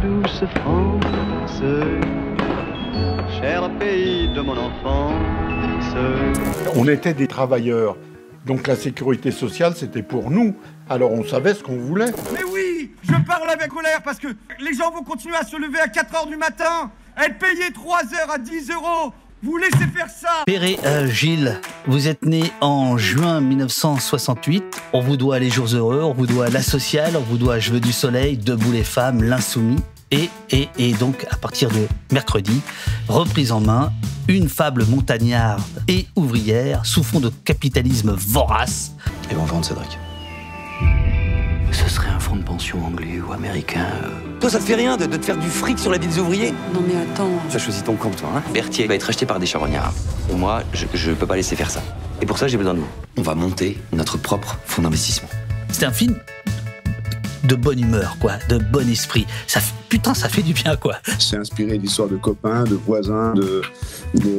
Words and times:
douce 0.00 0.44
France, 0.56 1.62
cher 3.40 3.70
pays 3.78 4.32
de 4.32 4.40
mon 4.40 4.56
enfance. 4.56 5.94
On 6.76 6.88
était 6.88 7.12
des 7.14 7.26
travailleurs, 7.26 7.96
donc 8.46 8.66
la 8.66 8.76
sécurité 8.76 9.30
sociale 9.30 9.74
c'était 9.76 10.02
pour 10.02 10.30
nous. 10.30 10.56
Alors 10.88 11.12
on 11.12 11.24
savait 11.24 11.54
ce 11.54 11.62
qu'on 11.62 11.76
voulait. 11.76 12.12
Mais 12.32 12.44
oui, 12.50 12.92
je 13.02 13.14
parle 13.26 13.50
avec 13.50 13.68
colère 13.68 14.00
parce 14.02 14.18
que 14.18 14.28
les 14.60 14.72
gens 14.74 14.90
vont 14.90 15.02
continuer 15.02 15.36
à 15.36 15.44
se 15.44 15.56
lever 15.56 15.80
à 15.80 15.86
4h 15.86 16.28
du 16.28 16.36
matin, 16.36 16.90
être 17.22 17.38
payés 17.38 17.70
3 17.72 17.98
heures 18.14 18.30
à 18.32 18.38
10 18.38 18.70
euros. 18.70 19.12
Vous 19.42 19.56
laissez 19.56 19.86
faire 19.86 20.08
ça 20.10 20.42
Perret 20.44 20.76
euh, 20.84 21.08
Gilles, 21.08 21.58
vous 21.86 22.08
êtes 22.08 22.26
né 22.26 22.52
en 22.60 22.98
juin 22.98 23.40
1968. 23.40 24.62
On 24.92 25.00
vous 25.00 25.16
doit 25.16 25.38
Les 25.38 25.48
Jours 25.48 25.68
Heureux, 25.74 26.02
on 26.02 26.12
vous 26.12 26.26
doit 26.26 26.50
La 26.50 26.62
Sociale, 26.62 27.16
on 27.16 27.22
vous 27.22 27.38
doit 27.38 27.58
Je 27.58 27.72
veux 27.72 27.80
du 27.80 27.92
soleil, 27.92 28.36
Debout 28.36 28.70
les 28.70 28.84
femmes, 28.84 29.22
L'Insoumis. 29.22 29.80
Et, 30.10 30.28
et, 30.50 30.68
et 30.76 30.92
donc, 30.92 31.26
à 31.30 31.36
partir 31.36 31.70
de 31.70 31.86
mercredi, 32.12 32.60
reprise 33.08 33.50
en 33.50 33.60
main, 33.60 33.92
une 34.28 34.48
fable 34.48 34.84
montagnarde 34.84 35.62
et 35.88 36.06
ouvrière 36.16 36.84
sous 36.84 37.02
fond 37.02 37.20
de 37.20 37.30
capitalisme 37.44 38.12
vorace. 38.12 38.92
Ils 39.30 39.36
vont 39.36 39.44
vendre 39.44 39.64
Cédric. 39.64 39.98
Ce 41.72 41.88
serait 41.88 42.09
pension 42.50 42.84
anglais 42.84 43.20
ou 43.26 43.32
américain. 43.32 43.86
euh. 44.02 44.08
Toi, 44.40 44.50
ça 44.50 44.58
te 44.58 44.64
fait 44.64 44.74
rien 44.74 44.96
de, 44.96 45.06
de 45.06 45.16
te 45.16 45.24
faire 45.24 45.36
du 45.36 45.48
fric 45.48 45.78
sur 45.78 45.92
la 45.92 45.98
vie 45.98 46.08
des 46.08 46.18
ouvriers? 46.18 46.50
Non 46.74 46.82
mais 46.86 47.00
attends. 47.00 47.30
Tu 47.48 47.54
as 47.54 47.60
choisi 47.60 47.80
ton 47.82 47.94
camp, 47.94 48.10
toi, 48.10 48.28
hein 48.36 48.42
Berthier 48.52 48.88
va 48.88 48.96
être 48.96 49.08
acheté 49.08 49.24
par 49.24 49.38
des 49.38 49.46
charognards. 49.46 49.92
Moi, 50.34 50.62
je, 50.72 50.86
je 50.92 51.12
peux 51.12 51.26
pas 51.26 51.36
laisser 51.36 51.54
faire 51.54 51.70
ça. 51.70 51.80
Et 52.20 52.26
pour 52.26 52.38
ça, 52.38 52.48
j'ai 52.48 52.56
besoin 52.56 52.74
de 52.74 52.80
vous. 52.80 52.88
On 53.18 53.22
va 53.22 53.36
monter 53.36 53.78
notre 53.92 54.18
propre 54.18 54.58
fonds 54.66 54.82
d'investissement. 54.82 55.28
C'est 55.70 55.84
un 55.86 55.92
film? 55.92 56.16
De 57.44 57.54
bonne 57.54 57.80
humeur, 57.80 58.16
quoi, 58.20 58.34
de 58.48 58.58
bon 58.58 58.88
esprit. 58.88 59.26
Ça, 59.46 59.60
putain, 59.88 60.14
ça 60.14 60.28
fait 60.28 60.42
du 60.42 60.52
bien, 60.52 60.76
quoi. 60.76 60.96
C'est 61.18 61.36
inspiré 61.36 61.78
d'histoires 61.78 62.08
de 62.08 62.16
copains, 62.16 62.64
de 62.64 62.74
voisins. 62.74 63.34
De, 63.34 63.62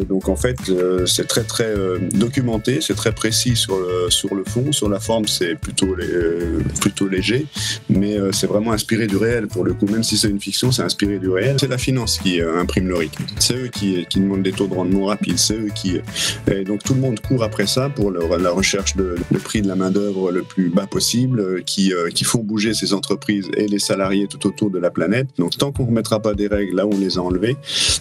donc 0.09 0.27
en 0.27 0.35
fait, 0.35 0.57
euh, 0.69 1.05
c'est 1.05 1.27
très 1.27 1.43
très 1.43 1.65
euh, 1.65 1.99
documenté, 2.13 2.79
c'est 2.81 2.95
très 2.95 3.11
précis 3.11 3.55
sur 3.55 3.77
le, 3.77 4.09
sur 4.09 4.35
le 4.35 4.43
fond. 4.43 4.71
Sur 4.71 4.89
la 4.89 4.99
forme, 4.99 5.27
c'est 5.27 5.55
plutôt, 5.55 5.95
euh, 5.99 6.59
plutôt 6.79 7.07
léger, 7.07 7.45
mais 7.89 8.17
c'est 8.31 8.47
vraiment 8.47 8.71
inspiré 8.71 9.07
du 9.07 9.17
réel 9.17 9.47
pour 9.47 9.63
le 9.63 9.73
coup. 9.73 9.85
Même 9.85 10.03
si 10.03 10.17
c'est 10.17 10.29
une 10.29 10.39
fiction, 10.39 10.71
c'est 10.71 10.83
inspiré 10.83 11.19
du 11.19 11.29
réel. 11.29 11.57
C'est 11.59 11.67
la 11.67 11.77
finance 11.77 12.17
qui 12.19 12.41
imprime 12.41 12.87
le 12.87 12.95
RIC. 12.95 13.11
C'est 13.39 13.55
eux 13.55 13.67
qui, 13.67 14.05
qui 14.09 14.19
demandent 14.19 14.43
des 14.43 14.51
taux 14.51 14.67
de 14.67 14.73
rendement 14.73 15.05
rapides. 15.05 15.37
C'est 15.37 15.55
eux 15.55 15.71
qui. 15.73 15.99
Et 16.49 16.63
donc 16.63 16.83
tout 16.83 16.93
le 16.93 17.01
monde 17.01 17.19
court 17.19 17.43
après 17.43 17.67
ça 17.67 17.89
pour 17.89 18.11
la 18.11 18.51
recherche 18.51 18.95
de 18.95 19.15
le 19.31 19.39
prix 19.39 19.61
de 19.61 19.67
la 19.67 19.75
main 19.75 19.91
d'œuvre 19.91 20.31
le 20.31 20.43
plus 20.43 20.69
bas 20.69 20.87
possible, 20.87 21.63
qui, 21.63 21.93
qui 22.13 22.23
font 22.23 22.39
bouger 22.39 22.73
ces 22.73 22.90
entreprises 22.93 23.49
et 23.55 23.67
les 23.67 23.79
salariés 23.79 24.27
tout 24.27 24.45
autour 24.47 24.69
de 24.69 24.79
la 24.79 24.89
planète. 24.89 25.27
Donc 25.37 25.57
tant 25.57 25.71
qu'on 25.71 25.83
ne 25.83 25.87
remettra 25.89 26.19
pas 26.21 26.33
des 26.33 26.47
règles 26.47 26.75
là 26.75 26.85
où 26.85 26.93
on 26.93 26.99
les 26.99 27.17
a 27.17 27.21
enlevées, 27.21 27.57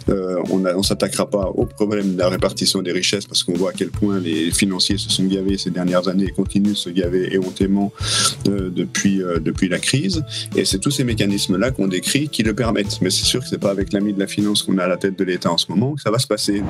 euh, 0.09 0.43
on 0.51 0.59
ne 0.59 0.83
s'attaquera 0.83 1.29
pas 1.29 1.47
au 1.55 1.67
problème 1.67 2.15
de 2.15 2.19
la 2.19 2.29
répartition 2.29 2.83
des 2.83 2.93
richesses 2.93 3.27
parce 3.27 3.43
qu'on 3.43 3.55
voit 3.55 3.71
à 3.71 3.73
quel 3.73 3.91
point 3.91 4.21
les 4.21 4.51
financiers 4.51 4.99
se 4.99 5.11
sont 5.11 5.25
gavés 5.25 5.59
ces 5.59 5.71
dernières 5.71 6.09
années 6.09 6.27
et 6.27 6.31
continuent 6.31 6.71
de 6.71 6.75
se 6.75 6.91
gaver 6.91 7.35
éhontément 7.35 7.93
euh, 8.49 8.71
depuis, 8.71 9.23
euh, 9.23 9.39
depuis 9.39 9.69
la 9.69 9.79
crise. 9.79 10.23
Et 10.57 10.65
c'est 10.65 10.79
tous 10.79 10.91
ces 10.91 11.05
mécanismes-là 11.05 11.71
qu'on 11.71 11.89
décrit 11.89 12.29
qui 12.29 12.43
le 12.43 12.55
permettent. 12.55 13.01
Mais 13.01 13.11
c'est 13.11 13.25
sûr 13.25 13.41
que 13.41 13.49
c'est 13.49 13.59
pas 13.59 13.71
avec 13.71 13.93
l'ami 13.93 14.13
de 14.13 14.19
la 14.19 14.27
finance 14.27 14.63
qu'on 14.63 14.79
a 14.79 14.85
à 14.85 14.89
la 14.89 14.97
tête 14.97 15.19
de 15.19 15.25
l'État 15.25 15.51
en 15.51 15.59
ce 15.59 15.67
moment 15.71 15.95
que 15.95 16.03
ça 16.03 16.11
va 16.11 16.19
se 16.19 16.27
passer. 16.27 16.63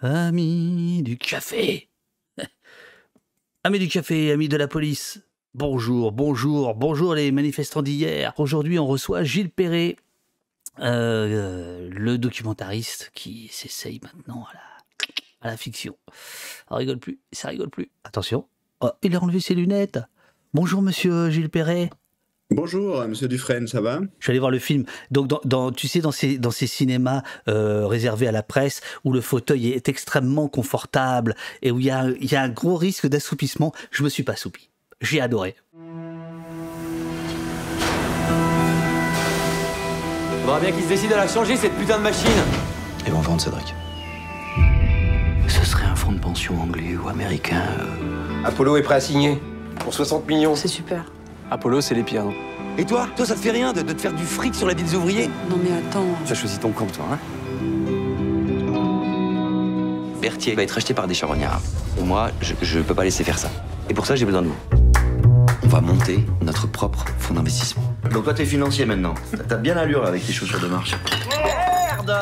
Amis 0.00 1.02
du 1.02 1.16
café. 1.16 1.88
Amis 3.64 3.78
du 3.78 3.88
café, 3.88 4.30
amis 4.30 4.48
de 4.48 4.56
la 4.56 4.68
police. 4.68 5.20
Bonjour, 5.60 6.12
bonjour, 6.12 6.74
bonjour 6.74 7.14
les 7.14 7.32
manifestants 7.32 7.80
d'hier. 7.80 8.34
Aujourd'hui, 8.36 8.78
on 8.78 8.86
reçoit 8.86 9.24
Gilles 9.24 9.48
Perret, 9.48 9.96
euh, 10.80 10.84
euh, 10.84 11.88
le 11.90 12.18
documentariste 12.18 13.10
qui 13.14 13.48
s'essaye 13.50 13.98
maintenant 14.02 14.44
à 14.50 14.52
la, 14.52 15.48
à 15.48 15.50
la 15.52 15.56
fiction. 15.56 15.96
Ça 16.68 16.76
rigole 16.76 16.98
plus, 16.98 17.20
ça 17.32 17.48
rigole 17.48 17.70
plus. 17.70 17.90
Attention, 18.04 18.46
Oh, 18.82 18.90
il 19.02 19.16
a 19.16 19.22
enlevé 19.22 19.40
ses 19.40 19.54
lunettes. 19.54 19.98
Bonjour 20.52 20.82
monsieur 20.82 21.30
Gilles 21.30 21.48
Perret. 21.48 21.88
Bonjour, 22.50 23.00
euh, 23.00 23.08
monsieur 23.08 23.26
Dufresne, 23.26 23.66
ça 23.66 23.80
va? 23.80 24.00
Je 24.18 24.24
suis 24.26 24.32
allé 24.32 24.38
voir 24.38 24.50
le 24.50 24.58
film. 24.58 24.84
Donc, 25.10 25.26
dans, 25.28 25.40
dans- 25.46 25.72
tu 25.72 25.88
sais, 25.88 26.00
dans 26.00 26.12
ces, 26.12 26.36
dans 26.36 26.50
ces 26.50 26.66
cinémas 26.66 27.22
euh, 27.48 27.86
réservés 27.86 28.28
à 28.28 28.32
la 28.32 28.42
presse, 28.42 28.82
où 29.04 29.12
le 29.14 29.22
fauteuil 29.22 29.70
est 29.70 29.88
extrêmement 29.88 30.48
confortable 30.48 31.34
et 31.62 31.70
où 31.70 31.78
il 31.80 31.86
y 31.86 31.90
a, 31.90 32.10
y 32.20 32.34
a 32.34 32.42
un 32.42 32.50
gros 32.50 32.76
risque 32.76 33.06
d'assoupissement, 33.06 33.72
je 33.90 34.02
me 34.02 34.10
suis 34.10 34.22
pas 34.22 34.32
assoupi. 34.34 34.68
J'ai 35.00 35.20
adoré. 35.20 35.54
Faudra 40.42 40.60
bien 40.60 40.70
qu'ils 40.72 40.84
se 40.84 40.88
décident 40.88 41.14
à 41.14 41.18
la 41.18 41.28
changer, 41.28 41.56
cette 41.56 41.74
putain 41.76 41.98
de 41.98 42.02
machine 42.02 42.30
Ils 43.06 43.12
vont 43.12 43.20
vendre 43.20 43.40
Cédric. 43.40 43.74
Ce 45.48 45.64
serait 45.64 45.86
un 45.86 45.94
fonds 45.96 46.12
de 46.12 46.18
pension 46.18 46.60
anglais 46.60 46.96
ou 47.02 47.08
américain. 47.08 47.62
euh. 47.80 48.44
Apollo 48.44 48.76
est 48.76 48.82
prêt 48.82 48.94
à 48.96 49.00
signer. 49.00 49.40
Pour 49.80 49.92
60 49.92 50.26
millions. 50.28 50.54
C'est 50.56 50.68
super. 50.68 51.04
Apollo, 51.50 51.80
c'est 51.80 51.94
les 51.94 52.02
pires. 52.02 52.24
non? 52.24 52.32
Et 52.78 52.84
toi? 52.84 53.06
Toi, 53.16 53.26
ça 53.26 53.34
te 53.34 53.40
fait 53.40 53.50
rien 53.50 53.72
de, 53.72 53.82
de 53.82 53.92
te 53.92 54.00
faire 54.00 54.12
du 54.12 54.24
fric 54.24 54.54
sur 54.54 54.66
la 54.66 54.74
vie 54.74 54.82
des 54.82 54.94
ouvriers? 54.94 55.28
Non 55.50 55.56
mais 55.62 55.70
attends. 55.76 56.04
Tu 56.24 56.32
as 56.32 56.34
choisi 56.34 56.58
ton 56.58 56.70
camp, 56.70 56.86
toi, 56.86 57.04
hein 57.12 57.18
Berthier 60.20 60.54
va 60.54 60.62
être 60.62 60.76
acheté 60.76 60.92
par 60.94 61.06
des 61.06 61.14
charognards. 61.14 61.60
Moi, 62.02 62.30
je, 62.40 62.54
je 62.62 62.80
peux 62.80 62.94
pas 62.94 63.04
laisser 63.04 63.24
faire 63.24 63.38
ça. 63.38 63.48
Et 63.88 63.94
pour 63.94 64.06
ça, 64.06 64.16
j'ai 64.16 64.24
besoin 64.24 64.42
de 64.42 64.48
vous. 64.48 64.75
On 65.76 65.80
va 65.80 65.92
monter 65.92 66.24
notre 66.40 66.66
propre 66.66 67.04
fonds 67.18 67.34
d'investissement. 67.34 67.82
Donc 68.10 68.24
toi 68.24 68.32
t'es 68.32 68.46
financier 68.46 68.86
maintenant. 68.86 69.12
T'as 69.46 69.56
bien 69.56 69.74
l'allure 69.74 70.06
avec 70.06 70.24
tes 70.24 70.32
chaussures 70.32 70.58
de 70.58 70.68
marche. 70.68 70.96
Merde 71.28 72.16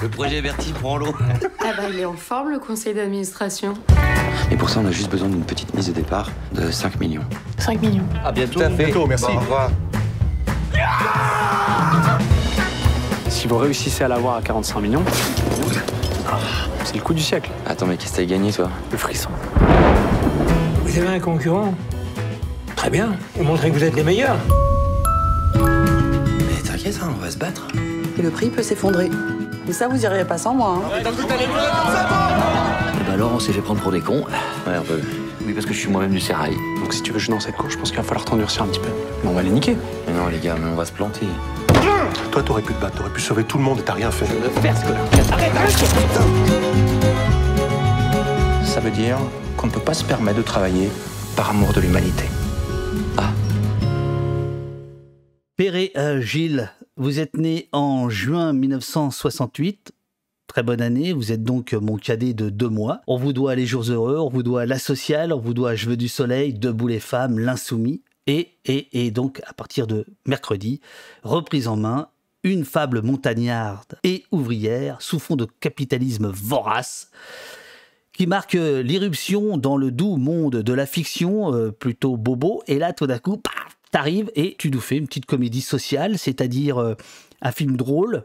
Le 0.00 0.08
projet 0.08 0.40
Berthier 0.40 0.72
prend 0.72 0.96
l'eau. 0.96 1.14
Ah 1.60 1.74
bah 1.76 1.82
il 1.92 2.00
est 2.00 2.06
en 2.06 2.14
forme 2.14 2.52
le 2.52 2.58
conseil 2.58 2.94
d'administration. 2.94 3.74
Et 4.50 4.56
pour 4.56 4.70
ça, 4.70 4.80
on 4.82 4.86
a 4.86 4.90
juste 4.90 5.10
besoin 5.10 5.28
d'une 5.28 5.44
petite 5.44 5.74
mise 5.74 5.88
de 5.88 5.92
départ 5.92 6.30
de 6.52 6.70
5 6.70 6.98
millions. 6.98 7.24
5 7.58 7.82
millions. 7.82 8.06
À 8.24 8.32
bientôt. 8.32 8.54
Tout 8.54 8.60
à 8.60 8.70
fait. 8.70 8.90
merci. 9.06 9.26
au 9.26 9.38
revoir. 9.38 9.70
Si 13.28 13.48
vous 13.48 13.58
réussissez 13.58 14.04
à 14.04 14.08
l'avoir 14.08 14.36
à 14.36 14.40
45 14.40 14.80
millions, 14.80 15.04
c'est 16.84 16.94
le 16.96 17.02
coup 17.02 17.12
du 17.12 17.22
siècle. 17.22 17.50
Attends, 17.66 17.84
mais 17.84 17.98
qu'est-ce 17.98 18.12
que 18.12 18.16
t'as 18.16 18.24
gagné, 18.24 18.50
toi? 18.50 18.70
Le 18.90 18.96
frisson. 18.96 19.28
Vous 20.84 20.98
avez 20.98 21.16
un 21.16 21.20
concurrent? 21.20 21.74
Très 22.86 22.92
bien. 22.92 23.16
Vous 23.34 23.42
montrez 23.42 23.70
que 23.70 23.74
vous 23.74 23.82
êtes 23.82 23.96
les 23.96 24.04
meilleurs. 24.04 24.36
Mais 25.56 26.62
t'inquiète, 26.64 27.00
hein, 27.02 27.08
on 27.12 27.20
va 27.20 27.32
se 27.32 27.36
battre. 27.36 27.66
Et 28.16 28.22
le 28.22 28.30
prix 28.30 28.48
peut 28.48 28.62
s'effondrer. 28.62 29.10
Mais 29.66 29.72
ça, 29.72 29.88
vous 29.88 30.00
iriez 30.04 30.24
pas 30.24 30.38
sans 30.38 30.54
moi. 30.54 30.78
Hein. 30.78 30.82
Eh 31.00 31.02
ben 31.02 31.12
alors, 33.12 33.32
on 33.34 33.40
s'est 33.40 33.52
fait 33.52 33.60
prendre 33.60 33.80
pour 33.80 33.90
des 33.90 34.00
cons. 34.00 34.24
Ouais, 34.68 34.76
un 34.76 34.82
peu. 34.82 35.00
Oui, 35.44 35.52
parce 35.52 35.66
que 35.66 35.72
je 35.72 35.80
suis 35.80 35.88
moi-même 35.88 36.12
du 36.12 36.20
sérail. 36.20 36.54
Donc 36.80 36.94
si 36.94 37.02
tu 37.02 37.10
veux 37.10 37.18
jouer 37.18 37.34
dans 37.34 37.40
cette 37.40 37.56
cour, 37.56 37.68
je 37.68 37.76
pense 37.76 37.88
qu'il 37.88 37.98
va 37.98 38.04
falloir 38.04 38.24
t'endurcir 38.24 38.62
un 38.62 38.68
petit 38.68 38.78
peu. 38.78 38.90
Mais 39.24 39.30
on 39.30 39.34
va 39.34 39.42
les 39.42 39.50
niquer. 39.50 39.76
Mais 40.06 40.14
non, 40.14 40.28
les 40.28 40.38
gars, 40.38 40.54
mais 40.54 40.70
on 40.70 40.76
va 40.76 40.84
se 40.84 40.92
planter. 40.92 41.26
Toi, 42.30 42.44
t'aurais 42.44 42.62
pu 42.62 42.72
te 42.72 42.80
battre, 42.80 42.98
t'aurais 42.98 43.10
pu 43.10 43.20
sauver 43.20 43.42
tout 43.42 43.58
le 43.58 43.64
monde 43.64 43.80
et 43.80 43.82
t'as 43.82 43.94
rien 43.94 44.12
fait. 44.12 44.26
Ça 48.64 48.78
veut 48.78 48.92
dire 48.92 49.18
qu'on 49.56 49.66
ne 49.66 49.72
peut 49.72 49.80
pas 49.80 49.94
se 49.94 50.04
permettre 50.04 50.36
de 50.36 50.42
travailler 50.42 50.88
par 51.34 51.50
amour 51.50 51.72
de 51.72 51.80
l'humanité. 51.80 52.26
Perret 55.56 55.92
euh, 55.96 56.20
Gilles, 56.20 56.70
vous 56.96 57.18
êtes 57.18 57.36
né 57.36 57.68
en 57.72 58.10
juin 58.10 58.52
1968. 58.52 59.92
Très 60.46 60.62
bonne 60.62 60.82
année, 60.82 61.12
vous 61.12 61.32
êtes 61.32 61.42
donc 61.42 61.72
mon 61.72 61.96
cadet 61.96 62.34
de 62.34 62.50
deux 62.50 62.68
mois. 62.68 63.00
On 63.06 63.16
vous 63.16 63.32
doit 63.32 63.54
les 63.54 63.66
jours 63.66 63.90
heureux, 63.90 64.18
on 64.18 64.28
vous 64.28 64.42
doit 64.42 64.66
la 64.66 64.78
sociale, 64.78 65.32
on 65.32 65.38
vous 65.38 65.54
doit 65.54 65.74
Je 65.74 65.88
veux 65.88 65.96
du 65.96 66.08
soleil, 66.08 66.52
Debout 66.52 66.88
les 66.88 67.00
femmes, 67.00 67.38
l'insoumis. 67.38 68.02
Et, 68.26 68.50
et, 68.64 69.06
et 69.06 69.10
donc, 69.10 69.40
à 69.46 69.52
partir 69.52 69.86
de 69.86 70.04
mercredi, 70.26 70.80
reprise 71.22 71.68
en 71.68 71.76
main, 71.76 72.08
une 72.42 72.64
fable 72.64 73.02
montagnarde 73.02 73.98
et 74.04 74.24
ouvrière 74.30 75.00
sous 75.00 75.18
fond 75.18 75.36
de 75.36 75.46
capitalisme 75.60 76.28
vorace 76.28 77.10
qui 78.16 78.26
marque 78.26 78.54
euh, 78.54 78.82
l'irruption 78.82 79.58
dans 79.58 79.76
le 79.76 79.90
doux 79.90 80.16
monde 80.16 80.56
de 80.56 80.72
la 80.72 80.86
fiction, 80.86 81.54
euh, 81.54 81.70
plutôt 81.70 82.16
bobo. 82.16 82.62
Et 82.66 82.78
là, 82.78 82.92
tout 82.92 83.06
d'un 83.06 83.18
coup, 83.18 83.36
paf, 83.36 83.76
t'arrives 83.90 84.30
et 84.34 84.56
tu 84.58 84.70
nous 84.70 84.80
fais 84.80 84.96
une 84.96 85.06
petite 85.06 85.26
comédie 85.26 85.60
sociale, 85.60 86.18
c'est-à-dire 86.18 86.78
euh, 86.78 86.94
un 87.42 87.52
film 87.52 87.76
drôle 87.76 88.24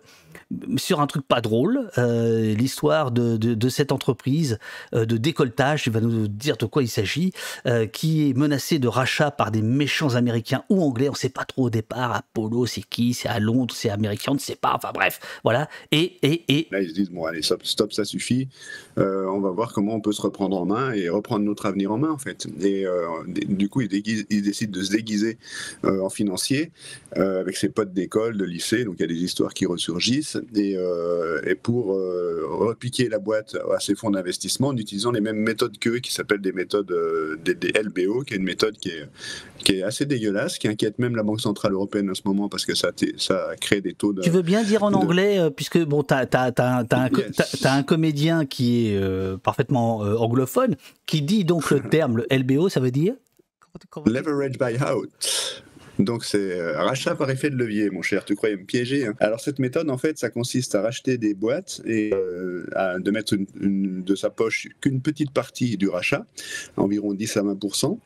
sur 0.77 0.99
un 0.99 1.07
truc 1.07 1.27
pas 1.27 1.41
drôle, 1.41 1.89
euh, 1.97 2.53
l'histoire 2.53 3.11
de, 3.11 3.69
cette 3.69 3.91
entreprise 3.91 4.59
euh, 4.93 5.05
de 5.05 5.17
décolletage, 5.17 5.87
il 5.87 5.93
va 5.93 6.01
nous 6.01 6.27
dire 6.27 6.57
de 6.57 6.65
quoi 6.65 6.83
il 6.83 6.87
s'agit, 6.87 7.31
euh, 7.65 7.85
qui 7.85 8.29
est 8.29 8.37
menacée 8.37 8.79
de 8.79 8.87
rachat 8.87 9.31
par 9.31 9.51
des 9.51 9.61
méchants 9.61 10.15
américains 10.15 10.63
ou 10.69 10.83
anglais, 10.83 11.09
on 11.09 11.13
ne 11.13 11.17
sait 11.17 11.29
pas 11.29 11.45
trop 11.45 11.65
au 11.65 11.69
départ, 11.69 12.13
Apollo 12.13 12.65
c'est 12.65 12.81
qui, 12.81 13.13
c'est 13.13 13.29
à 13.29 13.39
Londres, 13.39 13.73
c'est 13.75 13.89
américain, 13.89 14.31
on 14.31 14.35
ne 14.35 14.39
sait 14.39 14.55
pas, 14.55 14.73
enfin 14.75 14.91
bref, 14.93 15.19
voilà. 15.43 15.69
Et, 15.91 16.17
et, 16.21 16.43
et... 16.49 16.67
Là 16.71 16.81
ils 16.81 16.89
se 16.89 16.93
disent, 16.93 17.11
bon 17.11 17.25
allez, 17.25 17.41
stop, 17.41 17.65
stop 17.65 17.93
ça 17.93 18.03
suffit, 18.03 18.49
on 18.97 19.39
va 19.39 19.51
voir 19.51 19.73
comment 19.73 19.95
on 19.95 20.01
peut 20.01 20.11
se 20.11 20.21
reprendre 20.21 20.57
en 20.57 20.65
main 20.65 20.91
et 20.91 21.09
reprendre 21.09 21.45
notre 21.45 21.65
avenir 21.65 21.91
en 21.91 21.97
main 21.97 22.11
en 22.11 22.17
fait. 22.17 22.47
Et 22.61 22.85
du 23.27 23.69
coup 23.69 23.81
ils, 23.81 23.87
déguisent, 23.87 24.27
décident 24.27 24.77
de 24.77 24.83
se 24.83 24.91
déguiser 24.91 25.37
en 25.83 26.09
financier 26.09 26.71
avec 27.15 27.55
ses 27.57 27.69
potes 27.69 27.93
d'école, 27.93 28.37
de 28.37 28.45
lycée, 28.45 28.83
donc 28.83 29.00
y 29.01 29.03
a 29.05 29.07
des 29.07 29.23
histoires 29.23 29.53
qui 29.53 29.65
ressurgissent 29.65 30.37
et, 30.55 30.75
euh, 30.77 31.41
et 31.45 31.55
pour 31.55 31.93
euh, 31.93 32.45
repiquer 32.49 33.09
la 33.09 33.19
boîte 33.19 33.57
à 33.73 33.79
ces 33.79 33.95
fonds 33.95 34.11
d'investissement 34.11 34.69
en 34.69 34.77
utilisant 34.77 35.11
les 35.11 35.21
mêmes 35.21 35.37
méthodes 35.37 35.77
qu'eux, 35.79 35.99
qui 35.99 36.13
s'appellent 36.13 36.41
des 36.41 36.51
méthodes 36.51 36.91
euh, 36.91 37.37
des, 37.43 37.55
des, 37.55 37.71
LBO, 37.71 38.23
qui 38.23 38.33
est 38.33 38.37
une 38.37 38.43
méthode 38.43 38.77
qui 38.77 38.89
est, 38.89 39.07
qui 39.63 39.73
est 39.73 39.83
assez 39.83 40.05
dégueulasse, 40.05 40.57
qui 40.57 40.67
inquiète 40.67 40.99
même 40.99 41.15
la 41.15 41.23
Banque 41.23 41.41
Centrale 41.41 41.73
Européenne 41.73 42.09
en 42.09 42.13
ce 42.13 42.21
moment 42.25 42.49
parce 42.49 42.65
que 42.65 42.75
ça, 42.75 42.91
ça 43.17 43.51
crée 43.59 43.81
des 43.81 43.93
taux 43.93 44.13
de... 44.13 44.21
Tu 44.21 44.29
veux 44.29 44.41
bien 44.41 44.63
dire 44.63 44.83
en 44.83 44.93
anglais, 44.93 45.39
euh, 45.39 45.49
puisque 45.49 45.79
bon, 45.79 46.03
tu 46.03 46.13
as, 46.13 46.27
as, 46.33 46.51
as, 46.59 47.73
un 47.73 47.83
comédien 47.83 48.45
qui 48.45 48.87
est 48.87 48.97
euh, 48.97 49.37
parfaitement 49.37 50.03
euh, 50.03 50.15
anglophone, 50.17 50.75
qui 51.05 51.21
dit 51.21 51.45
donc 51.45 51.69
le 51.71 51.81
terme, 51.89 52.17
le 52.17 52.27
LBO, 52.31 52.69
ça 52.69 52.79
veut 52.79 52.91
dire? 52.91 53.13
Leverage 54.05 54.57
buyout. 54.57 55.07
Donc 55.99 56.25
c'est 56.25 56.59
euh, 56.59 56.81
rachat 56.81 57.15
par 57.15 57.29
effet 57.29 57.49
de 57.49 57.55
levier, 57.55 57.89
mon 57.89 58.01
cher. 58.01 58.25
Tu 58.25 58.35
croyais 58.35 58.55
me 58.55 58.65
piéger 58.65 59.07
hein. 59.07 59.13
Alors 59.19 59.39
cette 59.39 59.59
méthode, 59.59 59.89
en 59.89 59.97
fait, 59.97 60.17
ça 60.17 60.29
consiste 60.29 60.75
à 60.75 60.81
racheter 60.81 61.17
des 61.17 61.33
boîtes 61.33 61.81
et 61.85 62.11
euh, 62.13 62.99
de 62.99 63.11
mettre 63.11 63.35
de 63.35 64.15
sa 64.15 64.29
poche 64.29 64.67
qu'une 64.79 65.01
petite 65.01 65.31
partie 65.31 65.77
du 65.77 65.87
rachat, 65.89 66.25
environ 66.77 67.13
10 67.13 67.37
à 67.37 67.41
20% 67.41 67.97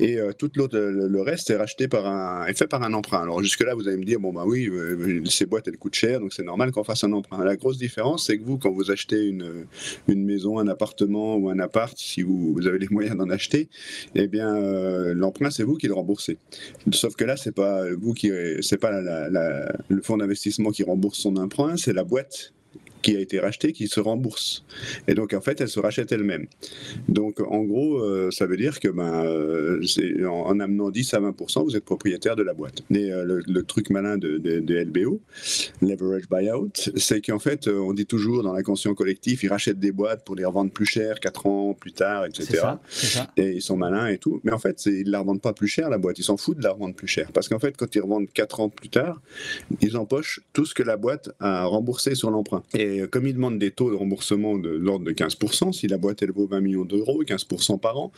et 0.00 0.18
euh, 0.18 0.32
tout 0.32 0.50
l'autre, 0.56 0.78
le, 0.78 1.20
reste 1.20 1.50
est 1.50 1.56
racheté 1.56 1.88
par 1.88 2.06
un, 2.06 2.46
est 2.46 2.56
fait 2.56 2.66
par 2.66 2.82
un 2.82 2.92
emprunt. 2.92 3.22
Alors 3.22 3.42
jusque 3.42 3.62
là, 3.62 3.74
vous 3.74 3.88
allez 3.88 3.96
me 3.96 4.04
dire 4.04 4.20
bon 4.20 4.32
bah 4.32 4.44
oui, 4.46 4.68
euh, 4.68 5.22
ces 5.26 5.46
boîtes 5.46 5.68
elles 5.68 5.76
coûtent 5.76 5.94
cher, 5.94 6.20
donc 6.20 6.32
c'est 6.32 6.42
normal 6.42 6.72
qu'on 6.72 6.84
fasse 6.84 7.04
un 7.04 7.12
emprunt. 7.12 7.44
La 7.44 7.56
grosse 7.56 7.78
différence, 7.78 8.26
c'est 8.26 8.38
que 8.38 8.44
vous, 8.44 8.58
quand 8.58 8.70
vous 8.70 8.90
achetez 8.90 9.26
une, 9.26 9.66
une 10.08 10.24
maison, 10.24 10.58
un 10.58 10.68
appartement 10.68 11.36
ou 11.36 11.50
un 11.50 11.58
appart, 11.58 11.96
si 11.96 12.22
vous, 12.22 12.54
vous 12.54 12.66
avez 12.66 12.78
les 12.78 12.88
moyens 12.88 13.16
d'en 13.16 13.30
acheter, 13.30 13.68
eh 14.14 14.26
bien 14.26 14.54
l'emprunt 15.14 15.50
c'est 15.50 15.64
vous 15.64 15.76
qui 15.76 15.86
le 15.86 15.94
remboursez. 15.94 16.38
Sauf 16.92 17.16
que 17.16 17.24
là 17.24 17.29
c'est 17.36 17.54
pas 17.54 17.84
vous 18.00 18.14
qui, 18.14 18.30
c'est 18.62 18.78
pas 18.78 19.00
le 19.00 20.02
fonds 20.02 20.16
d'investissement 20.16 20.70
qui 20.70 20.82
rembourse 20.82 21.18
son 21.18 21.36
emprunt, 21.36 21.76
c'est 21.76 21.92
la 21.92 22.04
boîte 22.04 22.52
qui 23.02 23.16
a 23.16 23.20
été 23.20 23.38
rachetée 23.40 23.72
qui 23.72 23.88
se 23.88 24.00
rembourse. 24.00 24.64
Et 25.08 25.14
donc, 25.14 25.32
en 25.34 25.40
fait, 25.40 25.60
elle 25.60 25.68
se 25.68 25.80
rachète 25.80 26.12
elle-même. 26.12 26.46
Donc, 27.08 27.40
en 27.40 27.62
gros, 27.62 27.98
euh, 27.98 28.30
ça 28.30 28.46
veut 28.46 28.56
dire 28.56 28.80
que 28.80 28.88
ben, 28.88 29.24
euh, 29.24 29.82
en, 30.24 30.50
en, 30.50 30.60
amenant 30.60 30.90
10 30.90 31.14
à 31.14 31.20
20% 31.20 31.64
vous 31.64 31.76
êtes 31.76 31.84
propriétaire 31.84 32.36
de 32.36 32.42
la 32.42 32.54
boîte. 32.54 32.82
Et 32.90 33.12
euh, 33.12 33.24
le, 33.24 33.42
le, 33.46 33.62
truc 33.62 33.90
malin 33.90 34.18
de, 34.18 34.38
de, 34.38 34.60
de, 34.60 34.74
LBO, 34.84 35.20
Leverage 35.82 36.28
Buyout, 36.28 36.72
c'est 36.96 37.20
qu'en 37.20 37.38
fait, 37.38 37.68
on 37.68 37.92
dit 37.92 38.06
toujours 38.06 38.42
dans 38.42 38.52
l'inconscient 38.52 38.94
collectif, 38.94 39.42
ils 39.42 39.48
rachètent 39.48 39.78
des 39.78 39.92
boîtes 39.92 40.24
pour 40.24 40.34
les 40.34 40.44
revendre 40.44 40.70
plus 40.70 40.86
cher, 40.86 41.20
4 41.20 41.46
ans 41.46 41.74
plus 41.74 41.92
tard, 41.92 42.26
etc. 42.26 42.58
Ça, 42.58 42.80
ça. 42.90 43.30
Et 43.36 43.52
ils 43.52 43.62
sont 43.62 43.76
malins 43.76 44.08
et 44.08 44.18
tout. 44.18 44.40
Mais 44.44 44.52
en 44.52 44.58
fait, 44.58 44.84
ils 44.86 45.06
ne 45.06 45.10
la 45.10 45.20
revendent 45.20 45.42
pas 45.42 45.52
plus 45.52 45.68
cher, 45.68 45.90
la 45.90 45.98
boîte. 45.98 46.18
Ils 46.18 46.24
s'en 46.24 46.36
foutent 46.36 46.58
de 46.58 46.64
la 46.64 46.72
revendre 46.72 46.94
plus 46.94 47.06
cher. 47.06 47.30
Parce 47.32 47.48
qu'en 47.48 47.58
fait, 47.58 47.76
quand 47.76 47.94
ils 47.94 48.00
revendent 48.00 48.30
4 48.32 48.60
ans 48.60 48.68
plus 48.68 48.88
tard, 48.88 49.20
ils 49.80 49.96
empochent 49.96 50.40
tout 50.52 50.64
ce 50.64 50.74
que 50.74 50.82
la 50.82 50.96
boîte 50.96 51.30
a 51.40 51.64
remboursé 51.64 52.14
sur 52.14 52.30
l'emprunt. 52.30 52.62
Et 52.74 52.89
comme 53.10 53.26
ils 53.26 53.34
demandent 53.34 53.58
des 53.58 53.70
taux 53.70 53.90
de 53.90 53.96
remboursement 53.96 54.58
de 54.58 54.70
l'ordre 54.70 55.04
de 55.04 55.12
15%, 55.12 55.72
si 55.72 55.86
la 55.88 55.98
boîte 55.98 56.22
elle 56.22 56.32
vaut 56.32 56.46
20 56.46 56.60
millions 56.60 56.84
d'euros, 56.84 57.22
15% 57.22 57.78
par 57.78 57.98
an, 57.98 58.12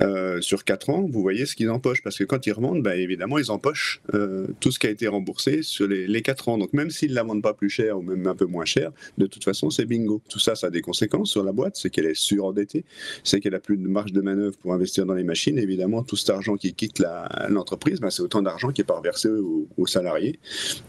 euh, 0.00 0.40
sur 0.40 0.64
4 0.64 0.90
ans, 0.90 1.08
vous 1.10 1.22
voyez 1.22 1.46
ce 1.46 1.54
qu'ils 1.56 1.70
empochent. 1.70 2.02
Parce 2.02 2.18
que 2.18 2.24
quand 2.24 2.46
ils 2.46 2.52
revendent, 2.52 2.82
bah, 2.82 2.96
évidemment, 2.96 3.38
ils 3.38 3.50
empochent 3.50 4.00
euh, 4.14 4.46
tout 4.60 4.70
ce 4.70 4.78
qui 4.78 4.86
a 4.86 4.90
été 4.90 5.08
remboursé 5.08 5.62
sur 5.62 5.86
les, 5.86 6.06
les 6.06 6.22
4 6.22 6.48
ans. 6.48 6.58
Donc 6.58 6.72
même 6.72 6.90
s'ils 6.90 7.10
ne 7.10 7.14
la 7.14 7.22
vendent 7.22 7.42
pas 7.42 7.54
plus 7.54 7.70
cher 7.70 7.98
ou 7.98 8.02
même 8.02 8.26
un 8.26 8.34
peu 8.34 8.46
moins 8.46 8.64
cher, 8.64 8.92
de 9.18 9.26
toute 9.26 9.44
façon, 9.44 9.70
c'est 9.70 9.84
bingo. 9.84 10.20
Tout 10.28 10.38
ça, 10.38 10.54
ça 10.54 10.68
a 10.68 10.70
des 10.70 10.82
conséquences 10.82 11.30
sur 11.30 11.44
la 11.44 11.52
boîte, 11.52 11.76
c'est 11.76 11.90
qu'elle 11.90 12.06
est 12.06 12.14
surendettée, 12.14 12.84
c'est 13.24 13.40
qu'elle 13.40 13.54
a 13.54 13.60
plus 13.60 13.76
de 13.76 13.86
marge 13.88 14.12
de 14.12 14.20
manœuvre 14.20 14.56
pour 14.58 14.72
investir 14.72 15.06
dans 15.06 15.14
les 15.14 15.24
machines. 15.24 15.58
Évidemment, 15.58 16.02
tout 16.02 16.16
cet 16.16 16.30
argent 16.30 16.56
qui 16.56 16.74
quitte 16.74 17.02
l'entreprise, 17.48 18.00
bah, 18.00 18.10
c'est 18.10 18.22
autant 18.22 18.42
d'argent 18.42 18.70
qui 18.70 18.80
est 18.80 18.84
pas 18.84 18.96
reversé 18.96 19.28
aux, 19.28 19.86
salariés 19.86 20.38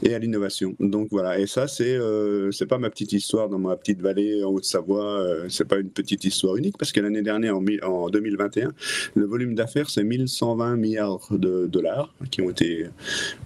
et 0.03 0.13
à 0.13 0.19
l'innovation. 0.19 0.75
Donc 0.79 1.07
voilà, 1.09 1.39
et 1.39 1.47
ça, 1.47 1.67
c'est 1.67 1.95
euh, 1.95 2.51
pas 2.69 2.77
ma 2.77 2.89
petite 2.89 3.13
histoire 3.13 3.20
dans 3.49 3.59
ma 3.59 3.75
petite 3.75 4.01
vallée 4.01 4.43
en 4.43 4.49
Haute-Savoie. 4.51 5.21
Euh, 5.21 5.45
c'est 5.49 5.67
pas 5.67 5.77
une 5.77 5.89
petite 5.89 6.23
histoire 6.23 6.55
unique 6.55 6.77
parce 6.77 6.91
que 6.91 6.99
l'année 6.99 7.21
dernière, 7.21 7.57
en, 7.57 7.63
en, 7.83 8.09
2021, 8.09 8.71
le 9.15 9.25
volume 9.25 9.55
d'affaires, 9.55 9.89
c'est 9.89 10.03
1120 10.03 10.75
milliards 10.75 11.27
de 11.31 11.67
dollars 11.67 12.13
qui 12.29 12.41
ont 12.41 12.49
été 12.49 12.87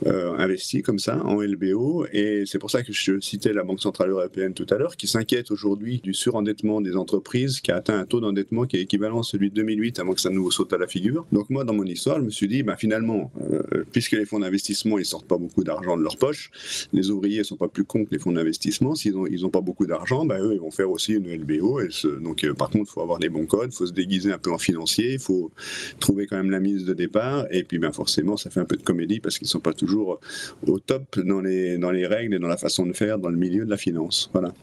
euh, 0.05 0.33
investis 0.37 0.81
comme 0.81 0.99
ça 0.99 1.23
en 1.25 1.41
LBO. 1.41 2.05
Et 2.11 2.43
c'est 2.45 2.59
pour 2.59 2.71
ça 2.71 2.83
que 2.83 2.93
je 2.93 3.19
citais 3.19 3.53
la 3.53 3.63
Banque 3.63 3.81
Centrale 3.81 4.09
Européenne 4.09 4.53
tout 4.53 4.65
à 4.69 4.77
l'heure, 4.77 4.95
qui 4.95 5.07
s'inquiète 5.07 5.51
aujourd'hui 5.51 5.99
du 6.03 6.13
surendettement 6.13 6.81
des 6.81 6.95
entreprises, 6.95 7.59
qui 7.59 7.71
a 7.71 7.77
atteint 7.77 7.99
un 7.99 8.05
taux 8.05 8.21
d'endettement 8.21 8.65
qui 8.65 8.77
est 8.77 8.81
équivalent 8.81 9.19
à 9.19 9.23
celui 9.23 9.49
de 9.49 9.55
2008 9.55 9.99
avant 9.99 10.13
que 10.13 10.21
ça 10.21 10.29
nous 10.29 10.49
saute 10.51 10.73
à 10.73 10.77
la 10.77 10.87
figure. 10.87 11.25
Donc 11.31 11.49
moi, 11.49 11.63
dans 11.63 11.73
mon 11.73 11.85
histoire, 11.85 12.19
je 12.19 12.25
me 12.25 12.29
suis 12.29 12.47
dit, 12.47 12.63
bah, 12.63 12.75
finalement, 12.77 13.31
euh, 13.51 13.83
puisque 13.91 14.13
les 14.13 14.25
fonds 14.25 14.39
d'investissement, 14.39 14.97
ils 14.97 15.05
sortent 15.05 15.27
pas 15.27 15.37
beaucoup 15.37 15.63
d'argent 15.63 15.97
de 15.97 16.03
leur 16.03 16.17
poche, 16.17 16.49
les 16.93 17.09
ouvriers 17.09 17.43
sont 17.43 17.57
pas 17.57 17.67
plus 17.67 17.83
cons 17.83 18.05
que 18.05 18.11
les 18.11 18.19
fonds 18.19 18.31
d'investissement, 18.31 18.95
s'ils 18.95 19.15
ont, 19.17 19.25
ils 19.25 19.45
ont 19.45 19.49
pas 19.49 19.61
beaucoup 19.65 19.85
d'argent, 19.85 20.25
bah, 20.25 20.39
eux, 20.39 20.53
ils 20.53 20.59
vont 20.61 20.71
faire 20.71 20.89
aussi 20.89 21.13
une 21.13 21.27
LBO. 21.27 21.81
Et 21.81 21.87
ce, 21.89 22.07
donc, 22.07 22.43
euh, 22.43 22.53
par 22.53 22.69
contre, 22.69 22.89
il 22.89 22.93
faut 22.93 23.01
avoir 23.01 23.19
des 23.19 23.29
bons 23.29 23.45
codes, 23.45 23.71
il 23.73 23.75
faut 23.75 23.85
se 23.85 23.91
déguiser 23.91 24.31
un 24.31 24.37
peu 24.37 24.53
en 24.53 24.57
financier, 24.57 25.13
il 25.13 25.19
faut 25.19 25.51
trouver 25.99 26.27
quand 26.27 26.37
même 26.37 26.51
la 26.51 26.59
mise 26.59 26.85
de 26.85 26.93
départ. 26.93 27.45
Et 27.51 27.63
puis, 27.63 27.79
ben, 27.79 27.91
forcément, 27.91 28.37
ça 28.37 28.49
fait 28.49 28.61
un 28.61 28.65
peu 28.65 28.77
de 28.77 28.83
comédie 28.83 29.19
parce 29.19 29.37
qu'ils 29.37 29.45
ne 29.45 29.49
sont 29.49 29.59
pas 29.59 29.73
toujours 29.73 30.19
au 30.65 30.79
top 30.79 31.19
dans 31.19 31.41
les, 31.41 31.77
dans 31.77 31.91
les 31.91 32.07
règles 32.07 32.35
et 32.35 32.39
dans 32.39 32.47
la 32.47 32.57
façon 32.57 32.85
de 32.85 32.93
faire 32.93 33.19
dans 33.19 33.29
le 33.29 33.37
milieu 33.37 33.65
de 33.65 33.69
la 33.69 33.77
finance. 33.77 34.29
Voilà. 34.31 34.53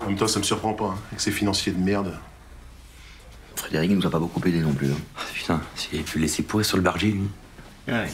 En 0.00 0.06
même 0.06 0.16
temps, 0.16 0.26
ça 0.26 0.40
me 0.40 0.44
surprend 0.44 0.72
pas, 0.72 0.86
hein, 0.86 0.98
avec 1.08 1.20
ces 1.20 1.30
financiers 1.30 1.72
de 1.72 1.78
merde. 1.78 2.12
Frédéric, 3.54 3.90
il 3.92 3.96
nous 3.98 4.06
a 4.06 4.10
pas 4.10 4.18
beaucoup 4.18 4.40
aidé 4.46 4.60
non 4.60 4.72
plus. 4.72 4.90
Hein. 4.90 4.96
Ah, 5.16 5.20
putain, 5.32 5.62
s'il 5.76 5.94
avait 5.94 6.04
pu 6.04 6.18
le 6.18 6.22
laisser 6.22 6.42
pourrir 6.42 6.66
sur 6.66 6.76
le 6.76 6.82
bargier, 6.82 7.12
lui. 7.12 7.28
Ouais. 7.86 8.08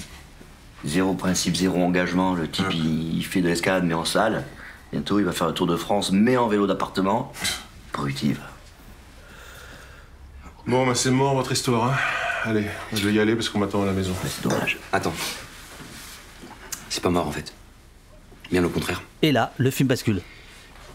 Zéro 0.85 1.15
principe, 1.15 1.56
zéro 1.56 1.82
engagement. 1.82 2.35
Le 2.35 2.49
type, 2.49 2.67
il, 2.73 3.17
il 3.17 3.25
fait 3.25 3.41
de 3.41 3.49
l'escalade, 3.49 3.85
mais 3.85 3.94
en 3.94 4.05
salle. 4.05 4.44
Bientôt, 4.93 5.19
il 5.19 5.25
va 5.25 5.32
faire 5.32 5.46
le 5.46 5.55
tour 5.55 5.67
de 5.67 5.76
France, 5.76 6.11
mais 6.12 6.37
en 6.37 6.49
vélo 6.49 6.67
d'appartement. 6.67 7.32
Brutive. 7.93 8.40
Bon, 10.67 10.87
bah 10.87 10.94
c'est 10.94 11.11
mort 11.11 11.35
votre 11.35 11.52
histoire. 11.52 11.93
Hein. 11.93 11.96
Allez, 12.44 12.67
je 12.93 13.06
vais 13.06 13.12
y 13.12 13.20
aller 13.20 13.35
parce 13.35 13.49
qu'on 13.49 13.58
m'attend 13.58 13.82
à 13.82 13.87
la 13.87 13.93
maison. 13.93 14.14
C'est 14.25 14.43
dommage. 14.43 14.79
Attends. 14.93 15.14
C'est 16.88 17.02
pas 17.02 17.11
mort 17.11 17.26
en 17.26 17.32
fait. 17.32 17.52
Bien 18.50 18.64
au 18.64 18.69
contraire. 18.70 19.02
Et 19.23 19.32
là, 19.32 19.52
le 19.58 19.70
film 19.70 19.88
bascule. 19.88 20.23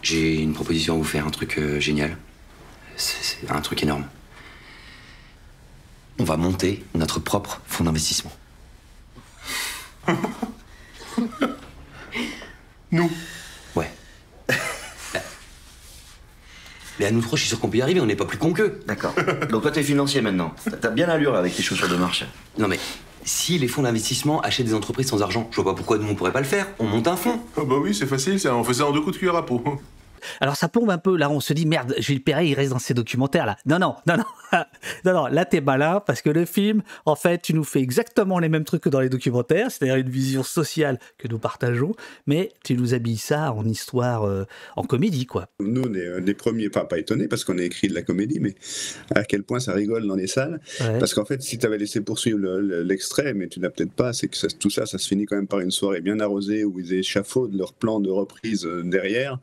J'ai 0.02 0.34
une 0.40 0.54
proposition 0.54 0.94
à 0.94 0.98
vous 0.98 1.04
faire, 1.04 1.26
un 1.26 1.30
truc 1.30 1.58
euh, 1.58 1.80
génial. 1.80 2.16
C'est 2.96 3.50
un 3.50 3.60
truc 3.60 3.82
énorme. 3.82 4.06
On 6.18 6.24
va 6.24 6.36
monter 6.36 6.84
notre 6.94 7.20
propre 7.20 7.60
fonds 7.66 7.84
d'investissement. 7.84 8.32
Nous 12.92 13.10
Ouais. 13.74 13.90
Mais 17.04 17.08
à 17.08 17.12
nous 17.12 17.20
trois, 17.20 17.36
je 17.36 17.42
suis 17.42 17.50
sûr 17.50 17.60
qu'on 17.60 17.68
peut 17.68 17.76
y 17.76 17.82
arriver, 17.82 18.00
on 18.00 18.06
n'est 18.06 18.16
pas 18.16 18.24
plus 18.24 18.38
con 18.38 18.54
qu'eux. 18.54 18.80
D'accord. 18.86 19.14
Donc 19.50 19.60
toi, 19.60 19.70
t'es 19.70 19.82
financier 19.82 20.22
maintenant. 20.22 20.54
T'as 20.80 20.88
bien 20.88 21.06
l'allure 21.06 21.34
là, 21.34 21.40
avec 21.40 21.54
tes 21.54 21.62
chaussures 21.62 21.90
de 21.90 21.96
marche. 21.96 22.24
Non 22.56 22.66
mais, 22.66 22.78
si 23.24 23.58
les 23.58 23.68
fonds 23.68 23.82
d'investissement 23.82 24.40
achètent 24.40 24.64
des 24.64 24.72
entreprises 24.72 25.08
sans 25.08 25.20
argent, 25.20 25.46
je 25.50 25.56
vois 25.60 25.70
pas 25.72 25.76
pourquoi 25.76 25.98
nous 25.98 26.08
on 26.08 26.14
pourrait 26.14 26.32
pas 26.32 26.40
le 26.40 26.46
faire. 26.46 26.66
On 26.78 26.84
monte 26.84 27.06
un 27.06 27.16
fonds. 27.16 27.40
Oh 27.58 27.66
bah 27.66 27.74
oui, 27.78 27.94
c'est 27.94 28.06
facile, 28.06 28.40
ça. 28.40 28.56
on 28.56 28.64
fait 28.64 28.72
ça 28.72 28.86
en 28.86 28.92
deux 28.92 29.02
coups 29.02 29.12
de 29.12 29.18
cuillère 29.18 29.36
à 29.36 29.44
peau. 29.44 29.62
Alors 30.40 30.56
ça 30.56 30.68
plombe 30.68 30.90
un 30.90 30.98
peu, 30.98 31.16
là 31.16 31.30
on 31.30 31.40
se 31.40 31.52
dit 31.52 31.66
merde, 31.66 31.94
Gilles 31.98 32.22
Perret 32.22 32.48
il 32.48 32.54
reste 32.54 32.70
dans 32.70 32.78
ses 32.78 32.94
documentaires 32.94 33.46
là. 33.46 33.56
Non, 33.66 33.78
non, 33.78 33.96
non, 34.06 34.16
non, 34.16 34.24
non, 35.04 35.12
non, 35.12 35.26
là 35.26 35.44
t'es 35.44 35.60
malin 35.60 36.00
parce 36.06 36.22
que 36.22 36.30
le 36.30 36.44
film, 36.44 36.82
en 37.06 37.16
fait, 37.16 37.42
tu 37.42 37.54
nous 37.54 37.64
fais 37.64 37.80
exactement 37.80 38.38
les 38.38 38.48
mêmes 38.48 38.64
trucs 38.64 38.82
que 38.82 38.88
dans 38.88 39.00
les 39.00 39.08
documentaires, 39.08 39.70
c'est-à-dire 39.70 39.96
une 39.96 40.08
vision 40.08 40.42
sociale 40.42 40.98
que 41.18 41.28
nous 41.28 41.38
partageons, 41.38 41.92
mais 42.26 42.50
tu 42.64 42.74
nous 42.74 42.94
habilles 42.94 43.16
ça 43.16 43.52
en 43.52 43.64
histoire, 43.64 44.24
euh, 44.24 44.44
en 44.76 44.84
comédie 44.84 45.26
quoi. 45.26 45.48
Nous 45.60 45.82
on 45.82 45.94
est 45.94 46.20
des 46.20 46.34
premiers, 46.34 46.68
enfin 46.68 46.84
pas 46.84 46.98
étonnés 46.98 47.28
parce 47.28 47.44
qu'on 47.44 47.58
a 47.58 47.62
écrit 47.62 47.88
de 47.88 47.94
la 47.94 48.02
comédie, 48.02 48.40
mais 48.40 48.54
à 49.14 49.24
quel 49.24 49.42
point 49.42 49.60
ça 49.60 49.72
rigole 49.72 50.06
dans 50.06 50.16
les 50.16 50.26
salles. 50.26 50.60
Ouais. 50.80 50.98
Parce 50.98 51.14
qu'en 51.14 51.24
fait, 51.24 51.42
si 51.42 51.58
tu 51.58 51.66
avais 51.66 51.78
laissé 51.78 52.00
poursuivre 52.00 52.38
l'extrait, 52.38 53.32
le, 53.32 53.34
mais 53.34 53.48
tu 53.48 53.60
n'as 53.60 53.70
peut-être 53.70 53.92
pas, 53.92 54.12
c'est 54.12 54.28
que 54.28 54.36
ça, 54.36 54.48
tout 54.48 54.70
ça, 54.70 54.86
ça 54.86 54.98
se 54.98 55.08
finit 55.08 55.26
quand 55.26 55.36
même 55.36 55.48
par 55.48 55.60
une 55.60 55.70
soirée 55.70 56.00
bien 56.00 56.20
arrosée 56.20 56.64
où 56.64 56.78
ils 56.78 56.94
échafaudent 56.94 57.54
leur 57.54 57.72
plan 57.72 58.00
de 58.00 58.10
reprise 58.10 58.68
derrière. 58.84 59.38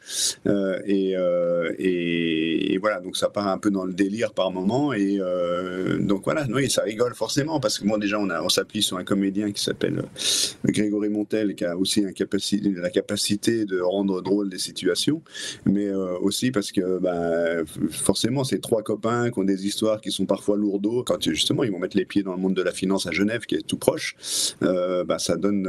Euh, 0.47 0.70
Euh, 0.70 0.70
et, 0.85 1.15
euh, 1.15 1.73
et, 1.77 2.73
et, 2.73 2.77
voilà, 2.77 2.99
donc 2.99 3.17
ça 3.17 3.29
part 3.29 3.47
un 3.47 3.57
peu 3.57 3.71
dans 3.71 3.85
le 3.85 3.93
délire 3.93 4.33
par 4.33 4.51
moment. 4.51 4.93
Et 4.93 5.17
euh, 5.19 5.97
donc 5.99 6.23
voilà, 6.23 6.45
oui, 6.53 6.69
ça 6.69 6.83
rigole 6.83 7.13
forcément 7.13 7.59
parce 7.59 7.79
que 7.79 7.85
moi 7.85 7.97
déjà 7.97 8.19
on, 8.19 8.29
on 8.29 8.49
s'appuie 8.49 8.81
sur 8.81 8.97
un 8.97 9.03
comédien 9.03 9.51
qui 9.51 9.61
s'appelle 9.61 9.99
euh, 9.99 10.71
Grégory 10.71 11.09
Montel 11.09 11.55
qui 11.55 11.65
a 11.65 11.77
aussi 11.77 12.05
un 12.05 12.11
capaci 12.11 12.59
la 12.61 12.89
capacité 12.89 13.65
de 13.65 13.79
rendre 13.79 14.21
drôle 14.21 14.49
des 14.49 14.57
situations, 14.57 15.21
mais 15.65 15.87
euh, 15.87 16.17
aussi 16.19 16.51
parce 16.51 16.71
que 16.71 16.99
bah, 16.99 17.63
forcément 17.91 18.43
c'est 18.43 18.59
trois 18.59 18.83
copains 18.83 19.31
qui 19.31 19.39
ont 19.39 19.43
des 19.43 19.65
histoires 19.65 20.01
qui 20.01 20.11
sont 20.11 20.25
parfois 20.25 20.57
lourdeaux. 20.57 21.03
Quand 21.03 21.21
justement 21.21 21.63
ils 21.63 21.71
vont 21.71 21.79
mettre 21.79 21.97
les 21.97 22.05
pieds 22.05 22.23
dans 22.23 22.33
le 22.33 22.39
monde 22.39 22.53
de 22.53 22.61
la 22.61 22.71
finance 22.71 23.07
à 23.07 23.11
Genève, 23.11 23.45
qui 23.45 23.55
est 23.55 23.65
tout 23.65 23.77
proche, 23.77 24.15
euh, 24.63 25.03
bah, 25.03 25.19
ça 25.19 25.35
donne 25.35 25.67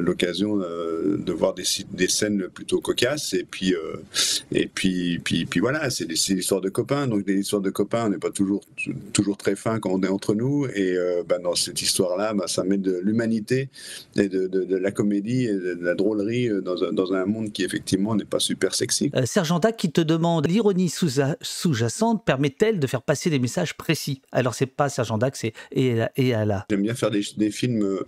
l'occasion 0.00 0.56
de 0.56 1.32
voir 1.32 1.54
des, 1.54 1.64
des, 1.92 2.08
scènes 2.08 2.48
plutôt 2.52 2.80
cocasses. 2.80 3.34
Et 3.34 3.44
puis, 3.44 3.74
et 4.52 4.66
puis, 4.66 5.18
puis, 5.18 5.46
puis 5.46 5.60
voilà, 5.60 5.90
c'est 5.90 6.10
histoires 6.10 6.60
de 6.60 6.68
copains. 6.68 7.06
Donc 7.06 7.24
des 7.24 7.34
histoires 7.34 7.62
de 7.62 7.70
copains, 7.70 8.06
on 8.06 8.10
n'est 8.10 8.18
pas 8.18 8.30
toujours, 8.30 8.62
toujours 9.12 9.36
très 9.36 9.56
fin 9.56 9.78
quand 9.78 9.90
on 9.90 10.02
est 10.02 10.08
entre 10.08 10.34
nous. 10.34 10.66
Et 10.74 10.96
bah, 11.28 11.38
dans 11.38 11.54
cette 11.54 11.80
histoire-là, 11.82 12.34
bah, 12.34 12.46
ça 12.46 12.64
met 12.64 12.78
de 12.78 13.00
l'humanité 13.02 13.68
et 14.16 14.28
de, 14.28 14.46
de, 14.46 14.64
de, 14.64 14.76
la 14.76 14.90
comédie 14.90 15.44
et 15.44 15.54
de, 15.54 15.78
la 15.80 15.94
drôlerie 15.94 16.48
dans 16.62 16.82
un, 16.84 16.92
dans 16.92 17.12
un 17.12 17.24
monde 17.26 17.52
qui 17.52 17.64
effectivement 17.64 18.14
n'est 18.14 18.24
pas 18.24 18.38
super 18.38 18.74
sexy. 18.74 19.10
Euh, 19.14 19.26
Sergent 19.26 19.58
Dac 19.58 19.76
qui 19.76 19.90
te 19.90 20.00
demande 20.00 20.46
l'ironie 20.46 20.88
sous-jacente 20.88 22.24
permet-elle 22.24 22.78
de 22.78 22.86
faire 22.86 23.02
passer 23.02 23.30
des 23.30 23.38
messages 23.38 23.76
précis? 23.76 24.20
Alors 24.32 24.54
c'est 24.54 24.66
pas 24.66 24.88
Sergent 24.88 25.18
Dac, 25.18 25.36
c'est 25.36 25.52
et, 25.72 25.98
et. 26.16 26.34
J'aime 26.70 26.82
bien 26.82 26.94
faire 26.94 27.10
des, 27.10 27.22
des 27.36 27.50
films 27.50 28.00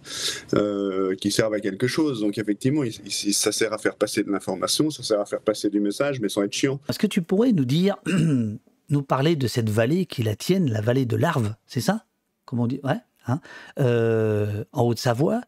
euh, 0.55 1.15
qui 1.17 1.31
servent 1.31 1.55
à 1.55 1.61
quelque 1.61 1.87
chose. 1.87 2.21
Donc 2.21 2.39
effectivement, 2.39 2.83
ça 3.09 3.53
sert 3.53 3.73
à 3.73 3.79
faire 3.79 3.97
passer 3.97 4.23
de 4.23 4.31
l'information, 4.31 4.91
ça 4.91 5.03
sert 5.03 5.21
à 5.21 5.27
faire 5.27 5.41
passer 5.41 5.71
du 5.71 5.81
message, 5.81 6.16
mais 6.21 6.29
sans 6.29 6.43
être 6.43 6.53
chiant. 6.53 6.81
Est-ce 6.89 6.99
que 6.99 7.07
tu 7.07 7.23
pourrais 7.23 7.53
nous 7.53 7.65
dire, 7.65 7.97
nous 8.89 9.03
parler 9.03 9.37
de 9.37 9.47
cette 9.47 9.71
vallée 9.71 10.07
qui 10.07 10.23
la 10.23 10.37
tienne, 10.37 10.71
la 10.71 10.81
vallée 10.81 11.07
de 11.07 11.17
l'Arve, 11.17 11.55
c'est 11.67 11.81
ça? 11.81 12.05
Comment 12.45 12.65
on 12.65 12.69
dit 12.69 12.81
Ouais 12.85 13.01
Hein, 13.29 13.41
euh, 13.81 14.65
en 14.73 14.83
Haute-Savoie, 14.83 15.41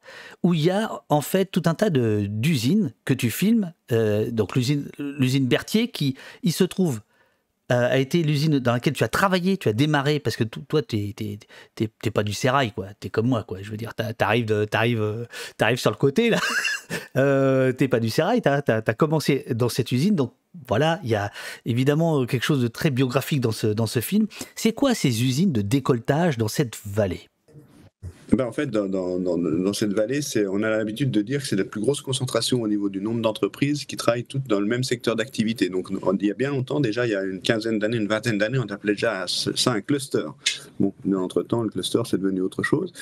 où 0.42 0.52
il 0.52 0.64
y 0.64 0.70
a 0.70 0.90
en 1.08 1.20
fait 1.20 1.44
tout 1.44 1.62
un 1.66 1.74
tas 1.74 1.90
d'usines 1.90 2.92
que 3.04 3.14
tu 3.14 3.30
filmes. 3.30 3.72
Euh, 3.92 4.32
donc 4.32 4.56
l'usine 4.56 5.46
Berthier, 5.46 5.88
qui 5.88 6.16
il 6.42 6.52
se 6.52 6.64
trouve 6.64 7.00
euh, 7.70 7.88
a 7.88 7.98
été 7.98 8.24
l'usine 8.24 8.58
dans 8.58 8.72
laquelle 8.72 8.94
tu 8.94 9.04
as 9.04 9.08
travaillé, 9.08 9.58
tu 9.58 9.68
as 9.68 9.72
démarré, 9.72 10.18
parce 10.18 10.34
que 10.34 10.42
toi, 10.42 10.82
tu 10.82 11.14
n'es 11.20 12.10
pas 12.12 12.24
du 12.24 12.32
sérail, 12.32 12.72
quoi. 12.72 12.88
Tu 12.98 13.06
es 13.06 13.10
comme 13.10 13.28
moi, 13.28 13.44
quoi. 13.44 13.58
Je 13.62 13.70
veux 13.70 13.76
dire, 13.76 13.94
tu 13.94 14.02
arrives, 14.24 14.66
arrives, 14.72 15.78
sur 15.78 15.90
le 15.90 15.96
côté, 15.96 16.30
là. 16.30 16.40
euh, 17.16 17.72
tu 17.72 17.88
pas 17.88 18.00
du 18.00 18.10
sérail, 18.10 18.42
tu 18.42 18.48
as, 18.48 18.62
as, 18.66 18.94
commencé 18.94 19.44
dans 19.50 19.68
cette 19.68 19.92
usine, 19.92 20.16
donc 20.16 20.32
voilà, 20.66 21.00
il 21.02 21.10
y 21.10 21.14
a 21.14 21.30
évidemment 21.64 22.26
quelque 22.26 22.44
chose 22.44 22.62
de 22.62 22.68
très 22.68 22.90
biographique 22.90 23.40
dans 23.40 23.52
ce, 23.52 23.68
dans 23.68 23.86
ce 23.86 24.00
film. 24.00 24.26
C'est 24.54 24.72
quoi 24.72 24.94
ces 24.94 25.22
usines 25.22 25.52
de 25.52 25.62
décolletage 25.62 26.38
dans 26.38 26.48
cette 26.48 26.78
vallée? 26.84 27.28
Ben 28.36 28.46
en 28.46 28.52
fait, 28.52 28.66
dans, 28.66 28.88
dans, 28.88 29.72
cette 29.72 29.92
vallée, 29.92 30.20
on 30.50 30.62
a 30.62 30.70
l'habitude 30.70 31.10
de 31.10 31.22
dire 31.22 31.40
que 31.40 31.46
c'est 31.46 31.56
la 31.56 31.64
plus 31.64 31.80
grosse 31.80 32.02
concentration 32.02 32.60
au 32.60 32.68
niveau 32.68 32.88
du 32.88 33.00
nombre 33.00 33.22
d'entreprises 33.22 33.84
qui 33.84 33.96
travaillent 33.96 34.24
toutes 34.24 34.46
dans 34.46 34.60
le 34.60 34.66
même 34.66 34.84
secteur 34.84 35.16
d'activité. 35.16 35.68
Donc, 35.70 35.88
on, 36.02 36.16
il 36.16 36.26
y 36.26 36.30
a 36.30 36.34
bien 36.34 36.50
longtemps, 36.50 36.80
déjà, 36.80 37.06
il 37.06 37.12
y 37.12 37.14
a 37.14 37.24
une 37.24 37.40
quinzaine 37.40 37.78
d'années, 37.78 37.96
une 37.96 38.08
vingtaine 38.08 38.38
d'années, 38.38 38.58
on 38.58 38.70
appelait 38.70 38.92
déjà 38.92 39.24
ça 39.26 39.72
un 39.72 39.80
cluster. 39.80 40.26
Bon, 40.78 40.92
mais 41.04 41.16
entre-temps, 41.16 41.62
le 41.62 41.70
cluster, 41.70 42.00
c'est 42.04 42.20
devenu 42.20 42.40
autre 42.42 42.62
chose. 42.62 42.92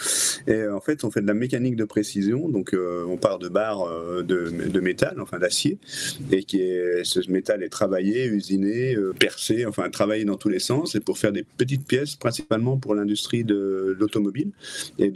Et 0.47 0.66
en 0.68 0.80
fait, 0.80 1.04
on 1.04 1.11
fait 1.11 1.23
de 1.23 1.26
la 1.26 1.35
mécanique 1.35 1.76
de 1.76 1.85
précision. 1.85 2.49
Donc, 2.49 2.73
euh, 2.75 3.04
on 3.09 3.16
part 3.16 3.38
de 3.38 3.49
barres 3.49 3.83
euh, 3.83 4.23
de, 4.23 4.50
de, 4.68 4.80
métal, 4.80 5.16
enfin 5.21 5.38
d'acier, 5.38 5.78
et 6.30 6.45
qui 6.45 6.61
ce 7.02 7.30
métal 7.30 7.62
est 7.62 7.68
travaillé, 7.68 8.26
usiné, 8.26 8.95
euh, 8.95 9.12
percé, 9.18 9.66
enfin 9.66 9.90
travaillé 9.90 10.25
dans 10.25 10.37
tous 10.37 10.49
les 10.49 10.59
sens, 10.59 10.95
et 10.95 11.00
pour 11.00 11.18
faire 11.18 11.33
des 11.33 11.42
petites 11.42 11.87
pièces, 11.87 12.16
principalement 12.16 12.76
pour 12.76 12.95
l'industrie 12.95 13.45
de 13.45 13.97
l'automobile. 13.99 14.50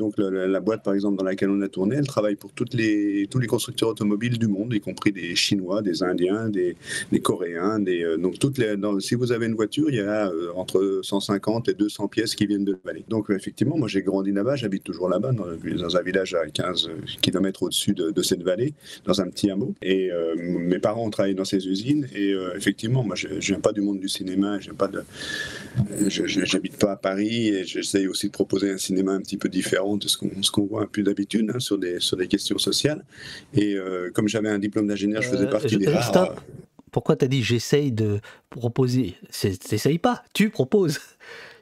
Donc 0.01 0.15
la, 0.17 0.61
boîte, 0.61 0.83
par 0.83 0.95
exemple, 0.95 1.19
dans 1.19 1.25
laquelle 1.25 1.51
on 1.51 1.61
a 1.61 1.69
tourné, 1.69 1.97
elle 1.97 2.07
travaille 2.07 2.35
pour 2.35 2.51
les, 2.73 3.29
tous 3.31 3.39
les 3.39 3.47
constructeurs 3.47 3.91
automobiles 3.91 4.39
du 4.39 4.49
monde, 4.49 4.73
y 4.73 4.81
compris 4.81 5.13
des 5.13 5.35
Chinois, 5.37 5.83
des 5.83 6.03
Indiens, 6.03 6.49
des, 6.49 6.75
Coréens. 7.23 7.79
Des, 7.81 8.03
euh, 8.03 8.17
donc, 8.17 8.39
toutes 8.39 8.57
les, 8.57 8.77
si 9.01 9.15
vous 9.15 9.31
avez 9.31 9.45
une 9.45 9.55
voiture, 9.55 9.91
il 9.91 9.97
y 9.97 10.01
a 10.01 10.29
euh, 10.29 10.53
entre 10.57 11.01
150 11.03 11.69
et 11.69 11.75
200 11.75 12.09
pièces 12.09 12.35
qui 12.35 12.47
viennent 12.47 12.65
de 12.65 12.73
la 12.73 12.79
vallée. 12.83 13.05
Donc, 13.11 13.29
effectivement, 13.29 13.77
moi, 13.77 13.89
j'ai 13.89 14.01
grandi 14.01 14.33
là-bas, 14.33 14.57
j'habite 14.57 14.85
toujours 14.85 15.11
là-bas, 15.11 15.33
dans, 15.33 15.97
un 15.97 16.03
village 16.03 16.35
à 16.35 16.47
15 16.47 16.91
km 17.21 17.65
au-dessus 17.65 17.93
de, 17.93 18.11
de, 18.11 18.23
cette 18.23 18.43
vallée, 18.43 18.73
dans 19.05 19.21
un 19.21 19.29
petit 19.29 19.51
hameau. 19.51 19.75
Et 19.83 20.11
euh, 20.11 20.35
mes 20.39 20.79
parents 20.79 21.05
ont 21.05 21.11
travaillé 21.11 21.35
dans 21.35 21.45
ces 21.45 21.69
usines. 21.69 22.09
Et 22.15 22.35
effectivement, 22.57 23.05
moi, 23.05 23.17
je 23.17 23.29
ne 23.29 23.39
viens 23.39 23.61
pas 23.61 23.73
du 23.73 23.83
monde 23.83 24.01
du 24.01 24.09
cinéma, 24.09 24.59
je 24.61 24.71
n'habite 26.55 26.79
pas 26.79 26.93
à 26.93 26.97
Paris 26.97 27.49
et 27.49 27.65
j'essaye 27.65 28.09
aussi 28.09 28.29
de 28.29 28.33
proposer 28.33 28.71
un 28.71 28.79
cinéma 28.79 29.13
un 29.13 29.21
petit 29.21 29.37
peu 29.37 29.51
différent 29.51 29.90
de 29.97 30.09
ce 30.09 30.17
qu'on 30.17 30.29
qu 30.29 30.69
voit 30.69 30.83
un 30.83 30.87
peu 30.87 31.03
d'habitude 31.03 31.51
hein, 31.55 31.59
sur, 31.59 31.79
des, 31.79 32.01
sur 32.01 32.17
des 32.17 32.27
questions 32.27 32.59
sociales. 32.59 33.05
Et 33.55 33.75
euh, 33.75 34.11
comme 34.13 34.29
j'avais 34.29 34.49
un 34.49 34.59
diplôme 34.59 34.87
d'ingénieur, 34.87 35.23
je 35.23 35.29
faisais 35.29 35.49
partie 35.49 35.69
je, 35.69 35.79
des 35.79 35.89
rares. 35.89 36.35
Pourquoi 36.91 37.17
tu 37.17 37.25
as 37.25 37.29
dit 37.29 37.43
j'essaye 37.43 37.93
de 37.93 38.21
proposer? 38.49 39.15
T'essayes 39.31 39.99
pas, 39.99 40.23
tu 40.35 40.51
proposes. 40.51 40.99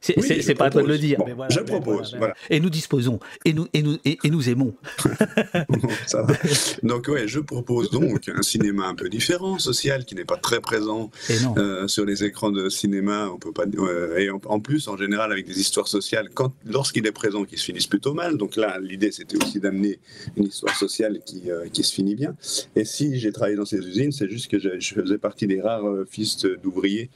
C'est 0.00 0.18
oui, 0.18 0.54
pas 0.54 0.66
à 0.66 0.70
toi 0.70 0.82
de 0.82 0.88
le 0.88 0.98
dire. 0.98 1.18
Bon, 1.18 1.24
mais 1.26 1.32
voilà, 1.32 1.54
je 1.54 1.60
mais 1.60 1.66
propose. 1.66 2.10
voilà, 2.10 2.18
Voilà. 2.18 2.34
Et 2.50 2.60
nous 2.60 2.70
disposons. 2.70 3.18
Et 3.44 3.52
nous, 3.52 3.66
et 3.72 3.82
nous, 3.82 3.98
et, 4.04 4.18
et 4.22 4.30
nous 4.30 4.48
aimons. 4.48 4.74
Ça 6.06 6.22
va. 6.22 6.34
Donc, 6.82 7.08
ouais, 7.08 7.26
je 7.26 7.40
propose 7.40 7.90
donc 7.90 8.28
un 8.28 8.42
cinéma 8.42 8.86
un 8.86 8.94
peu 8.94 9.08
différent, 9.08 9.58
social, 9.58 10.04
qui 10.04 10.14
n'est 10.14 10.24
pas 10.24 10.36
très 10.36 10.60
présent 10.60 11.10
euh, 11.56 11.88
sur 11.88 12.04
les 12.04 12.24
écrans 12.24 12.50
de 12.50 12.68
cinéma. 12.68 13.28
On 13.32 13.38
peut 13.38 13.52
pas. 13.52 13.64
Euh, 13.78 14.16
et 14.18 14.30
en, 14.30 14.40
en, 14.46 14.60
plus, 14.60 14.88
en 14.88 14.96
général, 14.96 15.32
avec 15.32 15.46
des 15.46 15.60
histoires 15.60 15.88
sociales, 15.88 16.28
lorsqu'il 16.66 17.06
est 17.06 17.12
présent, 17.12 17.44
qui 17.44 17.56
se 17.56 17.64
finissent 17.64 17.86
plutôt 17.86 18.14
mal. 18.14 18.36
Donc 18.36 18.56
là, 18.56 18.78
l'idée, 18.80 19.12
c'était 19.12 19.42
aussi 19.42 19.60
d'amener 19.60 19.98
une 20.36 20.44
histoire 20.44 20.76
sociale 20.76 21.20
qui, 21.24 21.50
euh, 21.50 21.66
qui 21.72 21.82
se 21.82 21.92
finit 21.94 22.14
bien. 22.14 22.34
Et 22.76 22.84
si 22.84 23.18
j'ai 23.18 23.32
travaillé 23.32 23.56
dans 23.56 23.64
ces 23.64 23.78
usines, 23.78 24.12
c'est 24.12 24.28
juste 24.28 24.50
que 24.50 24.58
je, 24.58 24.78
je, 24.78 24.94
faisais 24.94 25.18
partie 25.18 25.46
des 25.46 25.60
rares 25.60 25.86
euh, 25.86 26.06
fils 26.08 26.44
d'ouvriers 26.62 27.10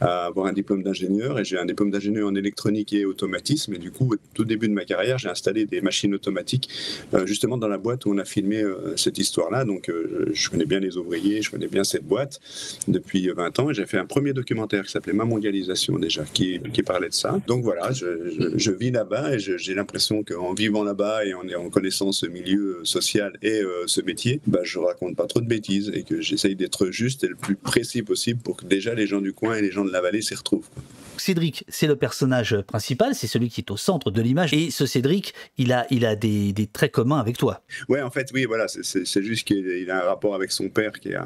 à 0.00 0.26
avoir 0.26 0.46
un 0.46 0.52
diplôme 0.52 0.82
d'ingénieur. 0.82 1.38
Et 1.38 1.44
j'ai 1.44 1.58
un 1.58 1.66
diplôme 1.66 1.90
d'ingénieur 1.90 2.27
en 2.28 2.34
électronique 2.34 2.92
et 2.92 3.04
automatisme. 3.04 3.74
Et 3.74 3.78
du 3.78 3.90
coup, 3.90 4.12
au 4.12 4.16
tout 4.34 4.44
début 4.44 4.68
de 4.68 4.72
ma 4.72 4.84
carrière, 4.84 5.18
j'ai 5.18 5.28
installé 5.28 5.66
des 5.66 5.80
machines 5.80 6.14
automatiques 6.14 6.68
euh, 7.14 7.26
justement 7.26 7.56
dans 7.58 7.68
la 7.68 7.78
boîte 7.78 8.06
où 8.06 8.12
on 8.12 8.18
a 8.18 8.24
filmé 8.24 8.62
euh, 8.62 8.96
cette 8.96 9.18
histoire-là. 9.18 9.64
Donc, 9.64 9.88
euh, 9.88 10.30
je 10.32 10.50
connais 10.50 10.66
bien 10.66 10.80
les 10.80 10.96
ouvriers, 10.96 11.42
je 11.42 11.50
connais 11.50 11.66
bien 11.66 11.84
cette 11.84 12.04
boîte 12.04 12.40
depuis 12.86 13.28
20 13.28 13.58
ans. 13.58 13.70
Et 13.70 13.74
j'ai 13.74 13.86
fait 13.86 13.98
un 13.98 14.06
premier 14.06 14.32
documentaire 14.32 14.84
qui 14.84 14.92
s'appelait 14.92 15.12
Ma 15.12 15.24
mondialisation 15.24 15.98
déjà, 15.98 16.24
qui, 16.32 16.60
parlait 16.86 17.08
de 17.08 17.14
ça. 17.14 17.40
Donc 17.46 17.64
voilà, 17.64 17.90
je, 17.92 18.70
vis 18.70 18.92
là-bas 18.92 19.34
et 19.34 19.38
j'ai 19.38 19.74
l'impression 19.74 20.22
qu'en 20.22 20.54
vivant 20.54 20.84
là-bas 20.84 21.24
et 21.24 21.34
en, 21.34 21.70
connaissant 21.70 22.12
ce 22.12 22.26
milieu 22.26 22.80
social 22.84 23.32
et 23.42 23.62
ce 23.86 24.00
métier, 24.00 24.40
bah, 24.46 24.60
je 24.62 24.78
raconte 24.78 25.16
pas 25.16 25.26
trop 25.26 25.40
de 25.40 25.46
bêtises 25.46 25.90
et 25.92 26.04
que 26.04 26.20
j'essaye 26.20 26.54
d'être 26.54 26.90
juste 26.90 27.24
et 27.24 27.28
le 27.28 27.34
plus 27.34 27.56
précis 27.56 28.02
possible 28.02 28.40
pour 28.40 28.56
que 28.56 28.64
déjà 28.64 28.94
les 28.94 29.06
gens 29.06 29.20
du 29.20 29.32
coin 29.32 29.56
et 29.56 29.62
les 29.62 29.72
gens 29.72 29.84
de 29.84 29.90
la 29.90 30.00
vallée 30.00 30.22
s'y 30.22 30.34
retrouvent. 30.34 30.68
Cédric, 31.16 31.64
c'est 31.68 31.86
le 31.86 31.96
personnage 31.96 32.17
principal, 32.66 33.14
c'est 33.14 33.26
celui 33.26 33.48
qui 33.48 33.60
est 33.60 33.70
au 33.70 33.76
centre 33.76 34.10
de 34.10 34.22
l'image. 34.22 34.52
Et 34.54 34.70
ce 34.70 34.86
Cédric, 34.86 35.34
il 35.56 35.72
a, 35.72 35.86
il 35.90 36.04
a 36.04 36.16
des, 36.16 36.52
des 36.52 36.66
traits 36.66 36.92
communs 36.92 37.18
avec 37.18 37.36
toi. 37.36 37.62
Ouais, 37.88 38.02
en 38.02 38.10
fait, 38.10 38.30
oui, 38.32 38.44
voilà, 38.44 38.66
c'est 38.68 39.22
juste 39.22 39.46
qu'il 39.46 39.90
a 39.90 40.04
un 40.04 40.08
rapport 40.08 40.34
avec 40.34 40.50
son 40.50 40.68
père, 40.68 40.92
qui 40.92 41.10
est 41.10 41.16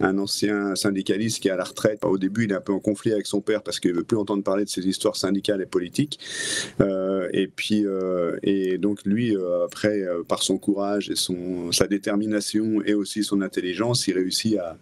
un, 0.00 0.18
ancien 0.18 0.74
syndicaliste 0.74 1.40
qui 1.40 1.48
est 1.48 1.52
à 1.52 1.56
la 1.56 1.64
retraite. 1.64 2.04
Au 2.04 2.18
début, 2.18 2.44
il 2.44 2.52
est 2.52 2.54
un 2.54 2.60
peu 2.60 2.72
en 2.72 2.80
conflit 2.80 3.12
avec 3.12 3.26
son 3.26 3.40
père 3.40 3.62
parce 3.62 3.80
qu'il 3.80 3.92
veut 3.94 4.04
plus 4.04 4.16
entendre 4.16 4.42
parler 4.42 4.64
de 4.64 4.68
ses 4.68 4.86
histoires 4.86 5.16
syndicales 5.16 5.60
et 5.60 5.66
politiques. 5.66 6.18
Euh, 6.80 7.28
et 7.32 7.46
puis, 7.46 7.86
euh, 7.86 8.36
et 8.42 8.78
donc 8.78 9.04
lui, 9.04 9.36
euh, 9.36 9.64
après, 9.64 10.04
par 10.28 10.42
son 10.42 10.58
courage 10.58 11.10
et 11.10 11.16
son, 11.16 11.72
sa 11.72 11.86
détermination 11.86 12.82
et 12.84 12.94
aussi 12.94 13.24
son 13.24 13.42
intelligence, 13.42 14.06
il 14.08 14.14
réussit 14.14 14.56
à, 14.58 14.78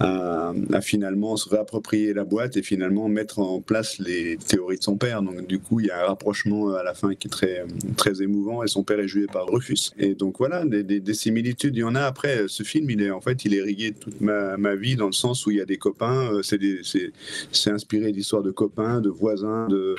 à, 0.00 0.52
à 0.72 0.80
finalement 0.80 1.36
se 1.36 1.48
réapproprier 1.48 2.12
la 2.14 2.24
boîte 2.24 2.56
et 2.56 2.62
finalement 2.62 3.08
mettre 3.08 3.38
en 3.38 3.60
place 3.60 3.98
les 3.98 4.36
théories 4.36 4.78
de 4.78 4.82
son 4.82 4.96
père. 4.98 5.22
Donc 5.22 5.46
du 5.46 5.58
coup, 5.58 5.80
il 5.80 5.86
y 5.86 5.90
a 5.90 6.04
un 6.04 6.06
rapprochement 6.08 6.74
à 6.74 6.82
la 6.82 6.94
fin 6.94 7.14
qui 7.14 7.28
est 7.28 7.30
très, 7.30 7.64
très 7.96 8.22
émouvant 8.22 8.62
et 8.62 8.68
son 8.68 8.82
père 8.82 9.00
est 9.00 9.08
joué 9.08 9.26
par 9.26 9.46
Rufus. 9.46 9.92
Et 9.98 10.14
donc 10.14 10.38
voilà, 10.38 10.64
des, 10.64 10.82
des, 10.82 11.00
des, 11.00 11.14
similitudes, 11.14 11.76
il 11.76 11.80
y 11.80 11.84
en 11.84 11.94
a. 11.94 12.02
Après, 12.02 12.44
ce 12.48 12.62
film, 12.62 12.90
il 12.90 13.02
est 13.02 13.10
en 13.10 13.20
fait, 13.20 13.44
il 13.44 13.54
est 13.54 13.62
rigué 13.62 13.92
toute 13.92 14.20
ma, 14.20 14.56
ma 14.56 14.74
vie 14.74 14.96
dans 14.96 15.06
le 15.06 15.12
sens 15.12 15.46
où 15.46 15.50
il 15.50 15.58
y 15.58 15.60
a 15.60 15.66
des 15.66 15.78
copains. 15.78 16.30
C'est 16.42 17.70
inspiré 17.70 18.12
d'histoires 18.12 18.42
de 18.42 18.50
copains, 18.50 19.00
de 19.00 19.08
voisins, 19.08 19.68
de 19.68 19.96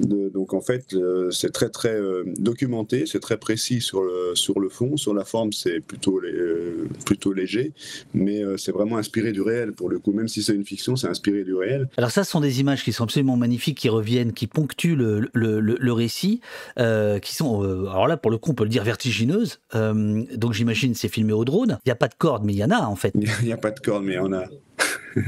de, 0.00 0.28
donc 0.28 0.54
en 0.54 0.60
fait, 0.60 0.94
euh, 0.94 1.30
c'est 1.30 1.52
très 1.52 1.68
très 1.68 1.94
euh, 1.94 2.24
documenté, 2.38 3.04
c'est 3.06 3.20
très 3.20 3.36
précis 3.36 3.80
sur 3.80 4.02
le, 4.02 4.32
sur 4.34 4.58
le 4.60 4.68
fond, 4.68 4.96
sur 4.96 5.14
la 5.14 5.24
forme 5.24 5.52
c'est 5.52 5.80
plutôt, 5.80 6.20
euh, 6.20 6.88
plutôt 7.04 7.32
léger, 7.32 7.72
mais 8.14 8.42
c'est 8.56 8.72
vraiment 8.72 8.96
inspiré 8.96 9.32
du 9.32 9.42
réel 9.42 9.72
pour 9.72 9.88
le 9.88 9.98
coup, 9.98 10.12
même 10.12 10.28
si 10.28 10.42
c'est 10.42 10.54
une 10.54 10.64
fiction, 10.64 10.96
c'est 10.96 11.08
inspiré 11.08 11.44
du 11.44 11.54
réel. 11.54 11.88
Alors 11.96 12.10
ça, 12.10 12.24
ce 12.24 12.30
sont 12.30 12.40
des 12.40 12.60
images 12.60 12.82
qui 12.82 12.92
sont 12.92 13.04
absolument 13.04 13.36
magnifiques, 13.36 13.78
qui 13.78 13.88
reviennent, 13.88 14.32
qui 14.32 14.46
ponctuent 14.46 14.96
le, 14.96 15.28
le, 15.32 15.60
le, 15.60 15.76
le 15.78 15.92
récit, 15.92 16.40
qui 16.76 17.34
sont, 17.34 17.62
alors 17.62 18.08
là 18.08 18.16
pour 18.16 18.30
le 18.30 18.38
coup 18.38 18.50
on 18.50 18.54
peut 18.54 18.64
le 18.64 18.70
dire 18.70 18.84
vertigineuses, 18.84 19.60
donc 19.74 20.52
j'imagine 20.52 20.94
c'est 20.94 21.08
filmé 21.08 21.32
au 21.32 21.44
drone, 21.44 21.78
il 21.84 21.88
n'y 21.88 21.92
a 21.92 21.96
pas 21.96 22.08
de 22.08 22.14
corde 22.14 22.44
mais 22.44 22.52
il 22.52 22.58
y 22.58 22.64
en 22.64 22.70
a 22.70 22.80
en 22.86 22.96
fait. 22.96 23.12
Il 23.40 23.46
n'y 23.46 23.52
a 23.52 23.56
pas 23.56 23.70
de 23.70 23.80
corde 23.80 24.04
mais 24.04 24.12
il 24.12 24.16
y 24.16 24.18
en 24.18 24.32
a. 24.32 24.44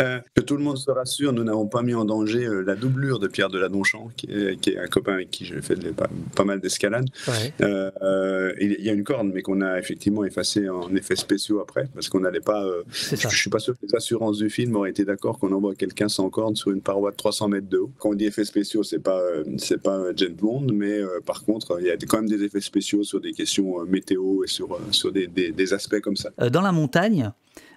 Euh, 0.00 0.18
que 0.34 0.40
tout 0.40 0.56
le 0.56 0.62
monde 0.62 0.76
se 0.78 0.90
rassure, 0.90 1.32
nous 1.32 1.44
n'avons 1.44 1.66
pas 1.66 1.82
mis 1.82 1.94
en 1.94 2.04
danger 2.04 2.44
euh, 2.46 2.62
la 2.62 2.74
doublure 2.74 3.18
de 3.18 3.28
Pierre 3.28 3.48
Deladonchamp, 3.48 4.10
qui 4.16 4.26
est, 4.26 4.58
qui 4.60 4.70
est 4.70 4.78
un 4.78 4.86
copain 4.86 5.14
avec 5.14 5.30
qui 5.30 5.44
j'ai 5.44 5.60
fait 5.62 5.76
pas, 5.94 6.08
pas 6.34 6.44
mal 6.44 6.60
d'escalade. 6.60 7.06
Euh, 7.60 7.90
euh, 8.02 8.52
il 8.60 8.80
y 8.84 8.90
a 8.90 8.92
une 8.92 9.04
corde, 9.04 9.30
mais 9.32 9.42
qu'on 9.42 9.60
a 9.60 9.78
effectivement 9.78 10.24
effacée 10.24 10.68
en 10.68 10.94
effets 10.96 11.16
spéciaux 11.16 11.60
après, 11.60 11.88
parce 11.94 12.08
qu'on 12.08 12.20
n'allait 12.20 12.40
pas. 12.40 12.64
je, 12.90 13.16
je 13.16 13.28
suis 13.36 13.50
pas 13.50 13.58
sûr 13.60 13.74
que 13.74 13.86
les 13.86 13.94
assurances 13.94 14.38
du 14.38 14.50
film 14.50 14.74
auraient 14.76 14.90
été 14.90 15.04
d'accord 15.04 15.38
qu'on 15.38 15.52
envoie 15.52 15.74
quelqu'un 15.74 16.08
sans 16.08 16.28
corde 16.30 16.56
sur 16.56 16.70
une 16.70 16.80
paroi 16.82 17.10
de 17.10 17.16
300 17.16 17.48
mètres 17.48 17.68
de 17.68 17.78
haut. 17.78 17.90
Quand 17.98 18.10
on 18.10 18.14
dit 18.14 18.26
effets 18.26 18.44
spéciaux, 18.44 18.82
c'est 18.82 18.98
pas 19.00 19.20
c'est 19.58 19.80
pas 19.82 20.00
James 20.16 20.34
Bond, 20.34 20.66
mais 20.72 21.00
par 21.26 21.44
contre, 21.44 21.78
il 21.80 21.86
y 21.86 21.90
a 21.90 21.96
quand 21.96 22.18
même 22.20 22.28
des 22.28 22.42
effets 22.42 22.60
spéciaux 22.60 23.04
sur 23.04 23.20
des 23.20 23.32
questions 23.32 23.84
météo 23.86 24.44
et 24.44 24.48
sur 24.48 24.78
sur 24.90 25.12
des, 25.12 25.26
des- 25.26 25.52
des 25.52 25.72
aspects 25.72 26.00
comme 26.00 26.16
ça. 26.16 26.30
Dans 26.50 26.62
la 26.62 26.72
montagne, 26.72 27.30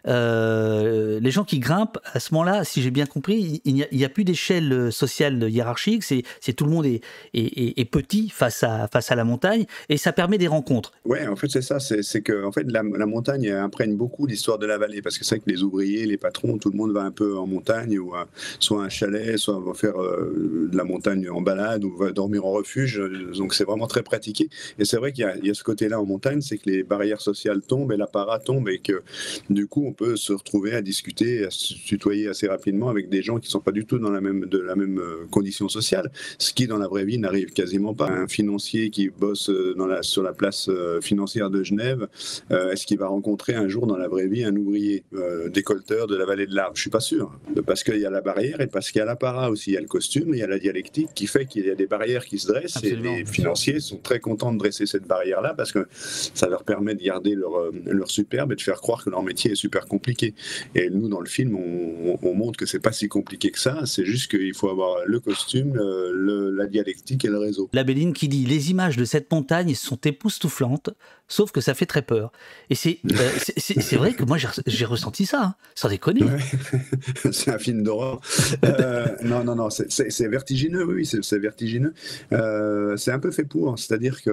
euh, 0.07 1.19
les 1.19 1.31
gens 1.31 1.43
qui 1.43 1.59
grimpent, 1.59 1.97
à 2.13 2.19
ce 2.19 2.33
moment-là, 2.33 2.63
si 2.63 2.81
j'ai 2.81 2.91
bien 2.91 3.05
compris, 3.05 3.61
il 3.65 3.73
n'y 3.73 4.05
a, 4.05 4.09
plus 4.09 4.23
d'échelle 4.23 4.91
sociale 4.91 5.49
hiérarchique, 5.49 6.03
c'est 6.03 6.53
tout 6.53 6.65
le 6.65 6.71
monde 6.71 6.85
est, 6.85 7.85
petit 7.91 8.29
face 8.29 8.63
à, 8.63 9.15
la 9.15 9.23
montagne, 9.23 9.65
et 9.89 9.97
ça 9.97 10.13
permet 10.13 10.37
des 10.37 10.47
rencontres. 10.47 10.93
Ouais, 11.05 11.27
en 11.27 11.35
fait, 11.35 11.49
c'est 11.49 11.61
ça. 11.61 11.79
C'est 11.79 12.21
que 12.21 12.45
en 12.45 12.51
fait, 12.51 12.65
la, 12.67 12.83
montagne 12.83 13.49
imprègne 13.49 13.95
beaucoup 13.95 14.25
l'histoire 14.25 14.57
de 14.57 14.65
la 14.65 14.77
vallée. 14.77 15.01
Parce 15.01 15.17
que 15.17 15.25
c'est 15.25 15.35
vrai 15.35 15.43
que 15.45 15.51
les 15.51 15.63
ouvriers, 15.63 16.05
les 16.05 16.17
patrons, 16.17 16.57
tout 16.57 16.69
le 16.69 16.77
monde 16.77 16.91
va 16.91 17.03
un 17.03 17.11
peu 17.11 17.37
en 17.37 17.47
montagne, 17.47 17.97
ou 17.99 18.13
soit 18.59 18.83
un 18.83 18.89
chalet, 18.89 19.37
soit 19.37 19.59
va 19.59 19.73
faire 19.73 20.01
euh, 20.01 20.67
de 20.71 20.77
la 20.77 20.83
montagne 20.83 21.29
en 21.29 21.41
balade, 21.41 21.83
ou 21.83 21.95
va 21.95 22.11
dormir 22.11 22.45
en 22.45 22.51
refuge. 22.51 23.01
Donc, 23.37 23.53
c'est 23.53 23.65
vraiment 23.65 23.87
très 23.87 24.03
pratiqué. 24.03 24.49
Et 24.79 24.85
c'est 24.85 24.97
vrai 24.97 25.11
qu'il 25.11 25.29
y, 25.43 25.49
a- 25.49 25.53
ce 25.53 25.63
côté-là 25.63 25.99
en 25.99 26.05
montagne, 26.05 26.41
c'est 26.41 26.57
que 26.57 26.69
les 26.69 26.83
barrières 26.83 27.21
sociales 27.21 27.61
tombent 27.61 27.91
et 27.91 27.97
l'apparat 27.97 28.39
tombe, 28.39 28.69
et 28.69 28.79
que 28.79 29.01
du 29.49 29.67
coup, 29.67 29.95
peut 29.97 30.15
se 30.15 30.31
retrouver 30.31 30.73
à 30.73 30.81
discuter, 30.81 31.45
à 31.45 31.49
se 31.49 31.73
tutoyer 31.73 32.27
assez 32.27 32.47
rapidement 32.47 32.89
avec 32.89 33.09
des 33.09 33.21
gens 33.21 33.39
qui 33.39 33.49
sont 33.49 33.59
pas 33.59 33.71
du 33.71 33.85
tout 33.85 33.99
dans 33.99 34.11
la 34.11 34.21
même, 34.21 34.45
de 34.45 34.59
la 34.59 34.75
même 34.75 34.99
euh, 34.99 35.25
condition 35.31 35.67
sociale. 35.67 36.11
Ce 36.37 36.53
qui, 36.53 36.67
dans 36.67 36.77
la 36.77 36.87
vraie 36.87 37.05
vie, 37.05 37.17
n'arrive 37.17 37.51
quasiment 37.51 37.93
pas. 37.93 38.09
Un 38.09 38.27
financier 38.27 38.89
qui 38.89 39.09
bosse 39.09 39.49
euh, 39.49 39.73
dans 39.75 39.87
la, 39.87 40.03
sur 40.03 40.23
la 40.23 40.33
place 40.33 40.69
euh, 40.69 41.01
financière 41.01 41.49
de 41.49 41.63
Genève, 41.63 42.07
euh, 42.51 42.71
est-ce 42.71 42.85
qu'il 42.85 42.99
va 42.99 43.07
rencontrer 43.07 43.55
un 43.55 43.67
jour 43.67 43.87
dans 43.87 43.97
la 43.97 44.07
vraie 44.07 44.27
vie 44.27 44.43
un 44.43 44.55
ouvrier 44.55 45.03
euh, 45.13 45.49
décolteur 45.49 46.07
de 46.07 46.15
la 46.15 46.25
vallée 46.25 46.45
de 46.45 46.55
l'Arve? 46.55 46.73
Je 46.75 46.81
suis 46.81 46.89
pas 46.89 46.99
sûr. 46.99 47.31
Parce 47.65 47.83
qu'il 47.83 47.97
y 47.97 48.05
a 48.05 48.09
la 48.09 48.21
barrière 48.21 48.61
et 48.61 48.67
parce 48.67 48.91
qu'il 48.91 48.99
y 48.99 49.01
a 49.01 49.05
l'apparat 49.05 49.49
aussi. 49.49 49.71
Il 49.71 49.73
y 49.73 49.77
a 49.77 49.81
le 49.81 49.87
costume, 49.87 50.33
il 50.33 50.39
y 50.39 50.43
a 50.43 50.47
la 50.47 50.59
dialectique 50.59 51.09
qui 51.15 51.25
fait 51.27 51.45
qu'il 51.45 51.65
y 51.65 51.71
a 51.71 51.75
des 51.75 51.87
barrières 51.87 52.25
qui 52.25 52.37
se 52.37 52.47
dressent 52.47 52.77
Absolument, 52.77 53.15
et 53.15 53.19
les 53.19 53.25
financiers 53.25 53.79
sont 53.79 53.97
très 53.97 54.19
contents 54.19 54.53
de 54.53 54.59
dresser 54.59 54.85
cette 54.85 55.07
barrière-là 55.07 55.55
parce 55.55 55.71
que 55.71 55.87
ça 55.91 56.47
leur 56.47 56.63
permet 56.63 56.93
de 56.93 57.03
garder 57.03 57.35
leur, 57.35 57.71
leur 57.85 58.11
superbe 58.11 58.51
et 58.51 58.55
de 58.55 58.61
faire 58.61 58.79
croire 58.79 59.03
que 59.03 59.09
leur 59.09 59.23
métier 59.23 59.51
est 59.51 59.55
super 59.55 59.86
compliqué. 59.87 60.33
Et 60.75 60.89
nous, 60.89 61.07
dans 61.09 61.19
le 61.21 61.25
film, 61.27 61.55
on, 61.55 62.11
on- 62.13 62.19
on 62.29 62.33
montre 62.35 62.57
que 62.57 62.65
c'est 62.65 62.79
pas 62.79 62.91
si 62.91 63.07
compliqué 63.07 63.51
que 63.51 63.59
ça. 63.59 63.85
C'est 63.85 64.05
juste 64.05 64.29
qu'il 64.29 64.53
faut 64.53 64.69
avoir 64.69 64.97
le 65.05 65.19
costume, 65.19 65.77
euh, 65.77 66.11
le- 66.13 66.51
la 66.51 66.67
dialectique 66.67 67.25
et 67.25 67.29
le 67.29 67.37
réseau. 67.39 67.69
La 67.73 67.83
Béline 67.83 68.13
qui 68.13 68.27
dit 68.27 68.45
Les 68.45 68.69
images 68.71 68.97
de 68.97 69.05
cette 69.05 69.31
montagne 69.31 69.73
sont 69.75 69.99
époustouflantes, 70.03 70.89
sauf 71.27 71.51
que 71.51 71.61
ça 71.61 71.73
fait 71.73 71.85
très 71.85 72.01
peur. 72.01 72.31
Et 72.69 72.75
c'est 72.75 72.99
euh, 73.11 73.29
c'est- 73.57 73.95
vrai 73.95 74.13
que 74.13 74.23
moi 74.23 74.37
j'ai 74.65 74.85
ressenti 74.85 75.25
ça, 75.25 75.41
hein, 75.43 75.55
sans 75.75 75.89
déconner. 75.89 76.21
c'est 77.31 77.51
un 77.51 77.57
film 77.59 77.83
d'horreur. 77.83 78.21
Euh, 78.63 79.07
non, 79.23 79.43
non, 79.43 79.55
non, 79.55 79.69
c'est- 79.69 80.27
vertigineux, 80.27 80.83
oui, 80.85 81.05
c'est 81.05 81.37
vertigineux. 81.39 81.93
Euh, 82.33 82.97
c'est 82.97 83.11
un 83.11 83.19
peu 83.19 83.31
fait 83.31 83.43
pour, 83.45 83.77
c'est-à-dire 83.79 84.21
qu'on 84.23 84.31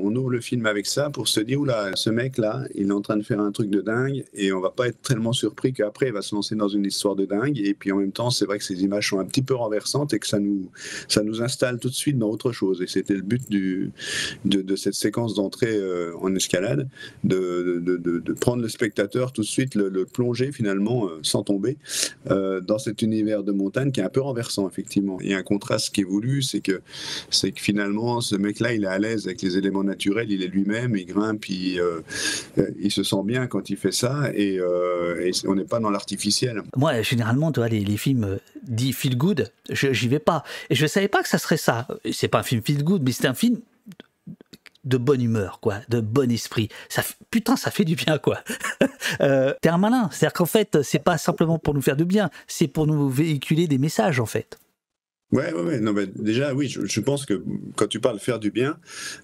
on 0.00 0.16
ouvre 0.16 0.30
le 0.30 0.40
film 0.40 0.66
avec 0.66 0.86
ça 0.86 1.10
pour 1.10 1.28
se 1.28 1.40
dire, 1.40 1.60
oula, 1.60 1.90
ce 1.94 2.10
mec-là, 2.10 2.64
il 2.74 2.88
est 2.88 2.92
en 2.92 3.00
train 3.00 3.16
de 3.16 3.22
faire 3.22 3.40
un 3.40 3.52
truc 3.52 3.70
de 3.70 3.80
dingue, 3.80 4.24
et 4.34 4.52
on 4.52 4.60
va 4.60 4.70
pas 4.70 4.88
être 4.88 5.00
tellement 5.02 5.32
surpris 5.32 5.72
qu'après, 5.72 6.06
il 6.08 6.12
va 6.12 6.22
se 6.22 6.34
lancer 6.34 6.54
dans 6.54 6.68
une 6.68 6.84
histoire 6.84 7.14
de 7.16 7.26
dingue, 7.26 7.58
et 7.58 7.74
puis 7.74 7.92
en 7.92 7.96
même 7.96 8.12
temps, 8.12 8.30
c'est 8.30 8.44
vrai 8.44 8.58
que 8.58 8.64
ces 8.64 8.82
images 8.82 9.08
sont 9.08 9.18
un 9.18 9.24
petit 9.24 9.42
peu 9.42 9.54
renversantes 9.54 10.12
et 10.14 10.18
que 10.18 10.26
ça 10.26 10.38
nous, 10.38 10.70
ça 11.08 11.22
nous 11.22 11.42
installe 11.42 11.78
tout 11.78 11.88
de 11.88 11.94
suite 11.94 12.18
dans 12.18 12.28
autre 12.28 12.52
chose. 12.52 12.82
Et 12.82 12.86
c'était 12.86 13.14
le 13.14 13.22
but 13.22 13.48
du, 13.50 13.90
de, 14.44 14.62
de 14.62 14.76
cette 14.76 14.94
séquence 14.94 15.34
d'entrée 15.34 15.76
en 16.22 16.34
escalade, 16.34 16.88
de, 17.24 17.82
de, 17.84 17.96
de- 17.96 18.32
prendre 18.32 18.62
le 18.62 18.68
spectateur 18.68 19.32
tout 19.32 19.42
de 19.42 19.46
suite, 19.46 19.74
le, 19.74 20.04
plonger 20.04 20.52
finalement, 20.52 21.06
euh, 21.06 21.18
sans 21.22 21.42
tomber, 21.42 21.76
euh, 22.30 22.60
dans 22.60 22.78
cet 22.78 23.02
univers 23.02 23.42
de 23.42 23.52
montagne 23.52 23.90
qui 23.90 24.00
est 24.00 24.04
un 24.04 24.08
peu 24.08 24.20
renversant, 24.20 24.68
effectivement. 24.68 25.18
Il 25.20 25.30
y 25.30 25.34
a 25.34 25.38
un 25.38 25.42
contraste 25.42 25.94
qui 25.94 26.02
est 26.02 26.04
voulu, 26.04 26.42
c'est 26.42 26.60
que, 26.60 26.80
c'est 27.30 27.52
que 27.52 27.60
finalement, 27.60 28.20
ce 28.20 28.36
mec-là, 28.36 28.74
il 28.74 28.84
est 28.84 28.88
à 28.88 28.98
l'aise 28.98 29.26
avec 29.26 29.42
les 29.42 29.56
éléments 29.56 29.84
naturels, 29.84 30.30
il 30.30 30.42
est 30.42 30.48
lui-même, 30.48 30.96
il 30.96 31.06
grimpe, 31.06 31.48
il, 31.48 31.80
euh, 31.80 32.00
il 32.78 32.90
se 32.90 33.02
sent 33.02 33.22
bien 33.24 33.46
quand 33.46 33.70
il 33.70 33.76
fait 33.76 33.92
ça, 33.92 34.30
et, 34.34 34.60
on 35.46 35.54
n'est 35.54 35.64
pas 35.64 35.80
dans 35.80 35.90
l'artificiel. 35.90 36.62
Moi, 36.76 37.02
généralement, 37.02 37.52
tu 37.52 37.60
vois, 37.60 37.68
les, 37.68 37.96
films 37.96 38.38
dits 38.62 38.92
feel 38.92 39.16
good, 39.16 39.50
j'y 39.70 40.08
vais 40.08 40.18
pas. 40.18 40.44
Et 40.70 40.74
je 40.74 40.86
savais 40.86 41.08
pas 41.08 41.22
que 41.22 41.28
ça 41.28 41.38
serait 41.38 41.56
ça. 41.56 41.86
C'est 42.12 42.28
pas 42.28 42.40
un 42.40 42.42
film 42.42 42.62
feel 42.62 42.84
good, 42.84 43.02
mais 43.02 43.12
c'est 43.12 43.26
un 43.26 43.34
film 43.34 43.58
de 44.88 44.96
bonne 44.96 45.22
humeur, 45.22 45.60
quoi, 45.60 45.76
de 45.88 46.00
bon 46.00 46.30
esprit. 46.30 46.68
Ça, 46.88 47.02
putain, 47.30 47.56
ça 47.56 47.70
fait 47.70 47.84
du 47.84 47.94
bien, 47.94 48.18
quoi. 48.18 48.42
euh, 49.20 49.54
T'es 49.60 49.68
un 49.68 49.78
malin. 49.78 50.08
C'est-à-dire 50.10 50.32
qu'en 50.32 50.46
fait, 50.46 50.82
c'est 50.82 50.98
pas 50.98 51.18
simplement 51.18 51.58
pour 51.58 51.74
nous 51.74 51.82
faire 51.82 51.96
du 51.96 52.04
bien, 52.04 52.30
c'est 52.46 52.68
pour 52.68 52.86
nous 52.86 53.08
véhiculer 53.08 53.68
des 53.68 53.78
messages, 53.78 54.18
en 54.20 54.26
fait. 54.26 54.58
Ouais. 55.30 55.52
Non, 55.80 55.94
déjà, 56.16 56.54
oui, 56.54 56.68
je, 56.68 57.00
pense 57.00 57.26
que 57.26 57.42
quand 57.76 57.86
tu 57.86 58.00
parles 58.00 58.18
faire 58.18 58.38
du 58.38 58.50
bien, 58.50 58.78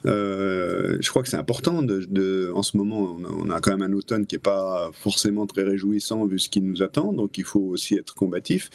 euh, 0.04 0.98
je 1.00 1.08
crois 1.08 1.22
que 1.22 1.30
c'est 1.30 1.38
important. 1.38 1.78
En 1.78 2.62
ce 2.62 2.76
moment, 2.76 3.16
on 3.22 3.48
a, 3.48 3.60
quand 3.60 3.70
même 3.70 3.90
un 3.90 3.94
automne 3.94 4.26
qui 4.26 4.34
est 4.34 4.38
pas 4.38 4.90
forcément 4.92 5.46
très 5.46 5.62
réjouissant 5.62 6.26
vu 6.26 6.38
ce 6.38 6.50
qui 6.50 6.60
nous 6.60 6.82
attend, 6.82 7.14
donc 7.14 7.38
il 7.38 7.44
faut 7.44 7.60
aussi 7.60 7.94
être 7.94 8.14
combatif. 8.14 8.68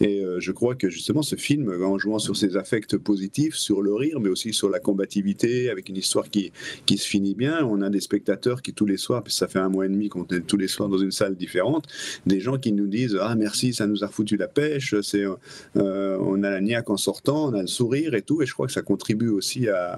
Et 0.00 0.24
euh, 0.24 0.40
je 0.40 0.50
crois 0.50 0.74
que 0.74 0.90
justement, 0.90 1.22
ce 1.22 1.36
film, 1.36 1.70
en 1.84 1.98
jouant 1.98 2.18
sur 2.18 2.36
ses 2.36 2.56
affects 2.56 2.96
positifs, 2.96 3.54
sur 3.54 3.80
le 3.80 3.94
rire, 3.94 4.18
mais 4.18 4.28
aussi 4.28 4.52
sur 4.52 4.68
la 4.68 4.80
combativité, 4.80 5.70
avec 5.70 5.88
une 5.88 5.96
histoire 5.96 6.30
qui, 6.30 6.52
se 6.88 7.06
finit 7.06 7.34
bien, 7.34 7.64
on 7.64 7.80
a 7.80 7.90
des 7.90 8.00
spectateurs 8.00 8.60
qui 8.60 8.74
tous 8.74 8.86
les 8.86 8.96
soirs, 8.96 9.22
puis 9.22 9.32
ça 9.32 9.46
fait 9.46 9.60
un 9.60 9.68
mois 9.68 9.86
et 9.86 9.88
demi 9.88 10.08
qu'on 10.08 10.24
est 10.24 10.46
tous 10.46 10.56
les 10.56 10.68
soirs 10.68 10.88
dans 10.88 10.98
une 10.98 11.12
salle 11.12 11.36
différente, 11.36 11.86
des 12.26 12.40
gens 12.40 12.58
qui 12.58 12.72
nous 12.72 12.88
disent 12.88 13.16
ah 13.20 13.34
merci, 13.36 13.72
ça 13.72 13.86
nous 13.86 14.02
a 14.02 14.08
foutu 14.08 14.36
la 14.36 14.48
pêche, 14.48 14.94
euh, 15.76 16.18
on 16.20 16.42
a 16.42 16.50
la 16.50 16.60
niaque 16.72 16.90
en 16.90 16.96
sortant, 16.96 17.50
on 17.50 17.54
a 17.54 17.62
le 17.62 17.66
sourire 17.66 18.14
et 18.14 18.22
tout, 18.22 18.42
et 18.42 18.46
je 18.46 18.52
crois 18.52 18.66
que 18.66 18.72
ça 18.72 18.82
contribue 18.82 19.28
aussi 19.28 19.68
à, 19.68 19.96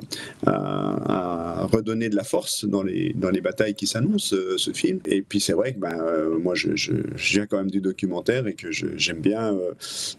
redonner 1.72 2.08
de 2.08 2.16
la 2.16 2.24
force 2.24 2.64
dans 2.64 2.82
les, 2.82 3.12
dans 3.14 3.30
les 3.30 3.40
batailles 3.40 3.74
qui 3.74 3.86
s'annoncent, 3.86 4.34
euh, 4.34 4.56
ce 4.58 4.72
film. 4.72 5.00
Et 5.06 5.22
puis 5.22 5.40
c'est 5.40 5.52
vrai 5.52 5.72
que 5.74 5.78
ben, 5.78 5.98
euh, 6.00 6.38
moi 6.38 6.54
je, 6.54 6.70
viens 7.16 7.46
quand 7.46 7.58
même 7.58 7.70
du 7.70 7.80
documentaire 7.80 8.46
et 8.46 8.54
que 8.54 8.70
j'aime 8.70 9.20
bien, 9.20 9.56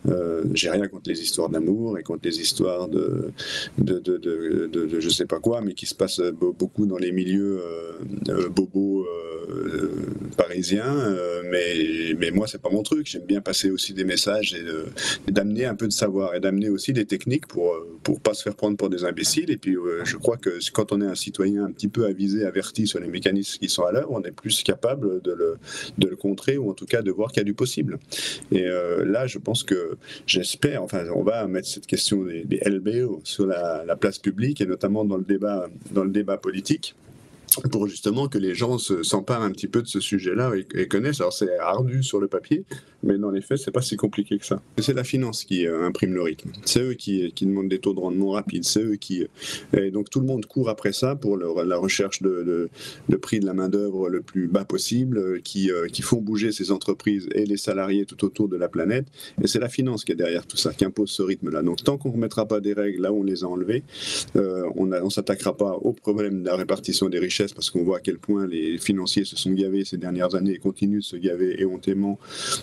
euh, 0.10 0.44
j'ai 0.54 0.70
rien 0.70 0.88
contre 0.88 1.10
les 1.10 1.22
histoires 1.22 1.50
d'amour 1.50 1.98
et 2.00 2.04
contre 2.04 2.22
les 2.24 2.40
histoires 2.40 2.88
de, 2.88 3.32
de, 3.78 4.00
de, 4.00 5.00
je 5.00 5.10
sais 5.10 5.26
pas 5.26 5.40
quoi, 5.40 5.62
mais 5.62 5.74
qui 5.74 5.86
se 5.86 5.96
passent 5.96 6.20
be- 6.20 6.56
beaucoup 6.58 6.86
dans 6.86 6.98
les 6.98 7.12
milieux 7.12 7.62
bobos 8.52 9.06
parisiens. 10.38 11.16
mais, 11.52 12.14
mais 12.18 12.32
moi 12.32 12.48
c'est 12.48 12.62
pas 12.62 12.70
mon 12.70 12.84
truc, 12.84 13.06
j'aime 13.08 13.26
bien 13.26 13.42
passer 13.42 13.70
aussi 13.70 13.94
des 13.94 14.06
messages 14.06 14.56
et 14.56 15.32
d'amener 15.32 15.66
un 15.66 15.76
peu 15.76 15.88
de 15.88 15.94
savoir 15.94 16.36
et 16.36 16.40
d'amener 16.46 16.70
aussi 16.70 16.94
des 16.94 17.06
techniques 17.06 17.48
pour 17.48 17.74
euh, 17.74 17.98
pour 18.04 18.22
pas 18.22 18.36
se 18.36 18.44
faire 18.44 18.56
prendre 18.56 18.78
pour 18.78 18.90
des 18.90 19.04
imbéciles. 19.04 19.50
Et 19.50 19.58
puis 19.58 19.76
euh, 19.76 20.06
je 20.06 20.16
crois 20.18 20.38
que 20.38 20.52
quand 20.72 20.92
on 20.92 21.02
est 21.02 21.08
un 21.08 21.16
citoyen 21.16 21.66
un 21.66 21.72
petit 21.72 21.88
peu 21.88 22.06
avisé, 22.06 22.46
averti 22.46 22.86
sur 22.86 23.00
les 23.00 23.08
mécanismes 23.08 23.60
qui 23.60 23.68
sont 23.68 23.84
à 23.84 23.92
l'œuvre, 23.92 24.12
on 24.12 24.22
est 24.22 24.32
plus 24.32 24.64
capable 24.64 25.22
de 25.22 25.32
le, 25.32 25.58
de 25.98 26.08
le 26.08 26.16
contrer 26.16 26.58
ou 26.58 26.70
en 26.70 26.74
tout 26.74 26.86
cas 26.86 27.02
de 27.02 27.12
voir 27.12 27.32
qu'il 27.32 27.40
y 27.40 27.42
a 27.42 27.46
du 27.46 27.56
possible. 27.56 27.98
Et 28.52 28.66
euh, 28.66 29.04
là, 29.06 29.26
je 29.26 29.40
pense 29.40 29.64
que 29.64 29.98
j'espère, 30.28 30.84
enfin, 30.84 31.04
on 31.16 31.24
va 31.24 31.48
mettre 31.48 31.68
cette 31.68 31.88
question 31.88 32.24
des, 32.24 32.60
LBO 32.66 33.22
sur 33.24 33.48
la, 33.48 33.84
la 33.86 33.96
place 33.96 34.20
publique 34.20 34.62
et 34.62 34.66
notamment 34.66 35.04
dans 35.04 35.18
le 35.18 35.24
débat, 35.24 35.68
dans 35.92 36.04
le 36.04 36.12
débat 36.12 36.38
politique 36.38 36.96
pour 37.72 37.88
justement 37.88 38.28
que 38.28 38.38
les 38.38 38.56
gens 38.56 38.78
se- 38.78 39.04
s'emparent 39.04 39.42
un 39.44 39.52
petit 39.52 39.68
peu 39.68 39.82
de 39.82 39.88
ce 39.88 40.00
sujet-là 40.00 40.52
et, 40.76 40.88
connaissent. 40.88 41.22
Alors 41.22 41.34
c'est 41.34 41.58
ardu 41.60 42.04
sur 42.04 42.20
le 42.20 42.28
papier, 42.28 42.64
mais 43.04 43.18
dans 43.18 43.32
les 43.32 43.42
faits, 43.42 43.58
c'est 43.58 43.72
pas 43.72 43.82
si 43.82 43.96
compliqué 43.98 44.38
que 44.38 44.46
ça. 44.46 44.62
C'est 44.78 44.94
la 44.94 45.04
finance 45.04 45.44
qui 45.44 45.68
euh, 45.68 45.84
imprime 45.86 46.14
le 46.14 46.22
rythme. 46.22 46.52
C'est 46.66 46.82
eux 46.82 46.94
qui, 46.94 47.32
demandent 47.42 47.70
des 47.70 47.80
taux 47.80 47.94
de 47.94 48.00
rendement 48.00 48.32
rapides. 48.32 48.64
C'est 48.66 48.84
eux 48.84 48.96
qui. 48.96 49.26
Et 49.78 49.92
donc 49.92 50.10
tout 50.10 50.20
le 50.20 50.26
monde 50.26 50.46
court 50.46 50.70
après 50.70 50.94
ça 50.94 51.16
pour 51.16 51.38
la 51.38 51.78
recherche 51.78 52.22
de, 52.22 52.70
de- 53.10 53.16
prix 53.18 53.40
de 53.40 53.46
la 53.46 53.54
main 53.54 53.70
d'œuvre 53.70 54.10
le 54.10 54.22
plus 54.22 54.48
bas 54.48 54.66
possible, 54.66 55.18
euh, 55.18 55.40
qui, 55.44 55.72
euh, 55.72 55.88
qui 55.88 56.02
font 56.02 56.18
bouger 56.22 56.52
ces 56.52 56.72
entreprises 56.72 57.28
et 57.34 57.46
les 57.46 57.58
salariés 57.58 58.06
tout 58.06 58.24
autour 58.26 58.50
de 58.50 58.58
la 58.58 58.68
planète. 58.68 59.08
Et 59.42 59.48
c'est 59.48 59.60
la 59.60 59.70
finance 59.70 60.04
qui 60.04 60.12
est 60.12 60.16
derrière 60.16 60.46
tout 60.46 60.58
ça, 60.58 60.74
qui 60.74 60.86
impose 60.86 61.10
ce 61.10 61.22
rythme-là. 61.24 61.64
Donc 61.64 61.84
tant 61.84 61.98
qu'on 61.98 62.10
ne 62.10 62.14
remettra 62.16 62.46
pas 62.46 62.60
des 62.60 62.74
règles 62.74 63.02
là 63.02 63.12
où 63.14 63.22
on 63.22 63.24
les 63.24 63.44
a 63.44 63.48
enlevées, 63.48 63.84
euh, 64.36 64.64
on 64.76 64.86
ne 64.86 65.10
s'attaquera 65.10 65.56
pas 65.56 65.74
au 65.82 65.94
problème 65.94 66.42
de 66.42 66.46
la 66.48 66.56
répartition 66.56 67.10
des 67.10 67.20
richesses 67.20 67.45
parce 67.54 67.70
qu'on 67.70 67.84
voit 67.84 67.98
à 67.98 68.00
quel 68.00 68.18
point 68.18 68.48
les 68.48 68.78
financiers 68.78 69.26
se 69.26 69.36
sont 69.36 69.52
gavés 69.52 69.86
ces 69.86 69.98
dernières 69.98 70.36
années 70.36 70.54
et 70.54 70.60
continuent 70.60 71.00
de 71.00 71.04
se 71.04 71.18
gaver 71.18 71.62
éhontément 71.62 72.20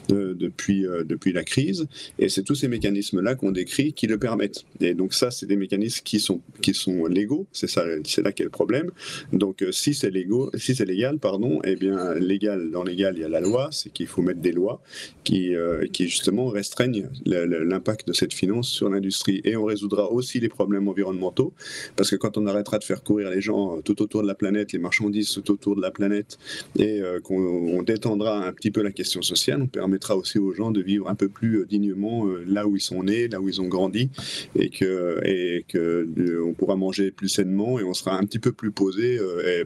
depuis, 0.08 0.82
depuis 1.04 1.32
la 1.32 1.44
crise. 1.44 1.86
Et 2.18 2.28
c'est 2.28 2.42
tous 2.42 2.54
ces 2.54 2.68
mécanismes-là 2.68 3.34
qu'on 3.34 3.50
décrit 3.50 3.92
qui 3.92 4.06
le 4.06 4.18
permettent. 4.18 4.64
Et 4.80 4.94
donc 4.94 5.14
ça, 5.14 5.30
c'est 5.30 5.46
des 5.46 5.56
mécanismes 5.56 6.02
qui 6.04 6.20
sont, 6.20 6.40
qui 6.60 6.74
sont 6.74 7.06
légaux. 7.06 7.46
C'est 7.52 7.68
ça, 7.68 7.84
c'est 8.04 8.22
là 8.22 8.32
qu'est 8.32 8.44
le 8.44 8.50
problème. 8.50 8.90
Donc 9.32 9.64
si 9.70 9.94
c'est 9.94 10.12
si 10.56 10.74
c'est 10.74 10.84
légal, 10.84 11.18
pardon, 11.18 11.60
eh 11.64 11.76
bien 11.76 12.14
légal 12.14 12.70
dans 12.70 12.82
légal, 12.82 13.14
il 13.16 13.22
y 13.22 13.24
a 13.24 13.28
la 13.28 13.40
loi, 13.40 13.68
c'est 13.72 13.92
qu'il 13.92 14.06
faut 14.06 14.22
mettre 14.22 14.40
des 14.40 14.52
lois 14.52 14.82
qui, 15.24 15.54
qui 15.92 16.08
justement 16.08 16.48
restreignent 16.48 17.08
l'impact 17.24 18.06
de 18.08 18.12
cette 18.12 18.34
finance 18.34 18.68
sur 18.68 18.88
l'industrie. 18.88 19.40
Et 19.44 19.56
on 19.56 19.64
résoudra 19.64 20.10
aussi 20.10 20.40
les 20.40 20.48
problèmes 20.48 20.88
environnementaux, 20.88 21.52
parce 21.96 22.10
que 22.10 22.16
quand 22.16 22.36
on 22.38 22.46
arrêtera 22.46 22.78
de 22.78 22.84
faire 22.84 23.02
courir 23.02 23.30
les 23.30 23.40
gens 23.40 23.80
tout 23.82 24.02
autour 24.02 24.22
de 24.22 24.26
la 24.26 24.34
planète, 24.34 24.71
les 24.72 24.78
marchandises 24.78 25.30
tout 25.30 25.52
autour 25.52 25.76
de 25.76 25.82
la 25.82 25.90
planète, 25.90 26.38
et 26.78 27.00
euh, 27.00 27.20
qu'on 27.20 27.82
détendra 27.82 28.46
un 28.46 28.52
petit 28.52 28.70
peu 28.70 28.82
la 28.82 28.92
question 28.92 29.22
sociale, 29.22 29.62
on 29.62 29.66
permettra 29.66 30.16
aussi 30.16 30.38
aux 30.38 30.52
gens 30.52 30.70
de 30.70 30.80
vivre 30.80 31.08
un 31.08 31.14
peu 31.14 31.28
plus 31.28 31.60
euh, 31.60 31.66
dignement 31.66 32.26
euh, 32.26 32.44
là 32.46 32.66
où 32.66 32.76
ils 32.76 32.80
sont 32.80 33.02
nés, 33.02 33.28
là 33.28 33.40
où 33.40 33.48
ils 33.48 33.60
ont 33.60 33.68
grandi, 33.68 34.10
et 34.56 34.68
que, 34.70 35.20
et 35.24 35.64
que 35.68 36.08
on 36.44 36.54
pourra 36.54 36.76
manger 36.76 37.10
plus 37.10 37.28
sainement 37.28 37.78
et 37.78 37.84
on 37.84 37.94
sera 37.94 38.16
un 38.16 38.24
petit 38.24 38.38
peu 38.38 38.52
plus 38.52 38.70
posé 38.70 39.18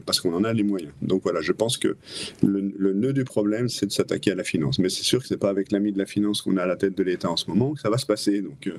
parce 0.05 0.19
qu'on 0.19 0.33
en 0.33 0.43
a 0.43 0.53
les 0.53 0.63
moyens. 0.63 0.91
Donc 1.01 1.23
voilà, 1.23 1.41
je 1.41 1.51
pense 1.51 1.77
que 1.77 1.95
le, 2.43 2.93
nœud 2.93 3.13
du 3.13 3.23
problème, 3.23 3.69
c'est 3.69 3.85
de 3.85 3.91
s'attaquer 3.91 4.31
à 4.31 4.35
la 4.35 4.43
finance. 4.43 4.79
Mais 4.79 4.89
c'est 4.89 5.03
sûr 5.03 5.21
que 5.21 5.27
c'est 5.27 5.37
pas 5.37 5.49
avec 5.49 5.71
l'ami 5.71 5.91
de 5.91 5.97
la 5.97 6.05
finance 6.05 6.41
qu'on 6.41 6.57
a 6.57 6.63
à 6.63 6.65
la 6.65 6.75
tête 6.75 6.97
de 6.97 7.03
l'État 7.03 7.29
en 7.29 7.37
ce 7.37 7.49
moment 7.49 7.73
que 7.73 7.81
ça 7.81 7.89
va 7.89 7.97
se 7.97 8.05
passer. 8.05 8.41
Donc 8.41 8.69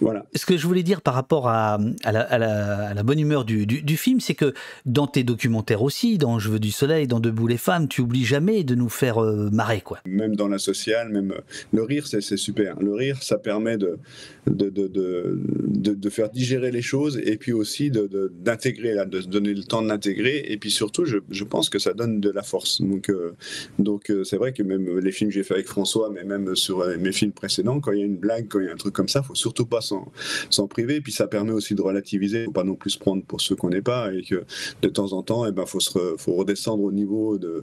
voilà. 0.00 0.26
Ce 0.34 0.46
que 0.46 0.56
je 0.56 0.66
voulais 0.66 0.82
dire 0.82 1.00
par 1.00 1.14
rapport 1.14 1.48
à, 1.48 1.78
la, 2.04 3.02
bonne 3.02 3.18
humeur 3.18 3.44
du, 3.44 3.96
film, 3.96 4.20
c'est 4.20 4.34
que 4.34 4.54
dans 4.86 5.06
tes 5.06 5.24
documentaires 5.34 5.82
aussi, 5.82 6.16
dans 6.16 6.38
Je 6.38 6.48
veux 6.48 6.60
du 6.60 6.70
soleil, 6.70 7.08
dans 7.08 7.18
Debout 7.18 7.48
les 7.48 7.56
femmes, 7.56 7.88
tu 7.88 8.00
oublies 8.02 8.24
jamais 8.24 8.62
de 8.62 8.76
nous 8.76 8.88
faire 8.88 9.18
euh, 9.18 9.50
marrer. 9.50 9.80
Quoi. 9.80 9.98
Même 10.06 10.36
dans 10.36 10.46
la 10.46 10.58
sociale, 10.58 11.08
même 11.08 11.34
le 11.72 11.82
rire, 11.82 12.06
c'est 12.06 12.20
super. 12.36 12.78
Le 12.78 12.94
rire, 12.94 13.20
ça 13.20 13.36
permet 13.36 13.76
de, 13.76 13.98
de, 14.46 14.68
de, 14.70 14.86
de, 14.86 15.94
de 15.94 16.10
faire 16.10 16.30
digérer 16.30 16.70
les 16.70 16.82
choses 16.82 17.20
et 17.24 17.36
puis 17.36 17.52
aussi 17.52 17.90
d'intégrer, 17.90 18.94
de, 19.06 19.20
se 19.20 19.26
donner 19.26 19.54
le 19.54 19.64
temps 19.64 19.82
de 19.82 19.88
l'intégrer. 19.88 20.44
Et 20.48 20.56
puis 20.56 20.70
surtout, 20.70 21.04
je, 21.04 21.18
je, 21.30 21.44
pense 21.44 21.68
que 21.68 21.80
ça 21.80 21.94
donne 21.94 22.20
de 22.20 22.30
la 22.30 22.42
force. 22.42 22.80
Donc, 22.80 23.08
euh, 23.08 23.32
donc 23.80 24.10
euh, 24.10 24.22
c'est 24.22 24.36
vrai 24.36 24.52
que 24.52 24.62
même 24.62 24.98
les 24.98 25.12
films 25.12 25.30
que 25.30 25.34
j'ai 25.34 25.42
fait 25.42 25.54
avec 25.54 25.66
François, 25.66 26.10
mais 26.14 26.22
même 26.22 26.54
sur 26.54 26.86
mes 26.98 27.12
films 27.12 27.32
précédents, 27.32 27.80
quand 27.80 27.90
il 27.90 27.98
y 27.98 28.02
a 28.02 28.06
une 28.06 28.16
blague, 28.16 28.46
quand 28.48 28.60
il 28.60 28.66
y 28.66 28.68
a 28.68 28.72
un 28.72 28.76
truc 28.76 28.94
comme 28.94 29.08
ça, 29.08 29.22
faut 29.22 29.34
surtout 29.34 29.66
pas 29.66 29.80
s'en 29.80 30.68
priver. 30.68 31.00
Puis 31.00 31.12
ça 31.12 31.26
permet 31.26 31.52
aussi 31.52 31.74
de 31.74 31.82
relativiser, 31.82 32.44
faut 32.44 32.52
pas 32.52 32.64
non 32.64 32.76
plus 32.76 32.90
se 32.90 32.98
prendre 32.98 33.24
pour 33.24 33.40
ceux 33.40 33.56
qu'on 33.56 33.70
n'est 33.70 33.82
pas, 33.82 34.12
et 34.14 34.22
que 34.22 34.44
de 34.82 34.88
temps 34.88 35.12
en 35.12 35.22
il 35.30 35.48
eh 35.48 35.52
ben, 35.52 35.66
faut, 35.66 35.80
faut 36.16 36.34
redescendre 36.34 36.84
au 36.84 36.92
niveau 36.92 37.38
de, 37.38 37.62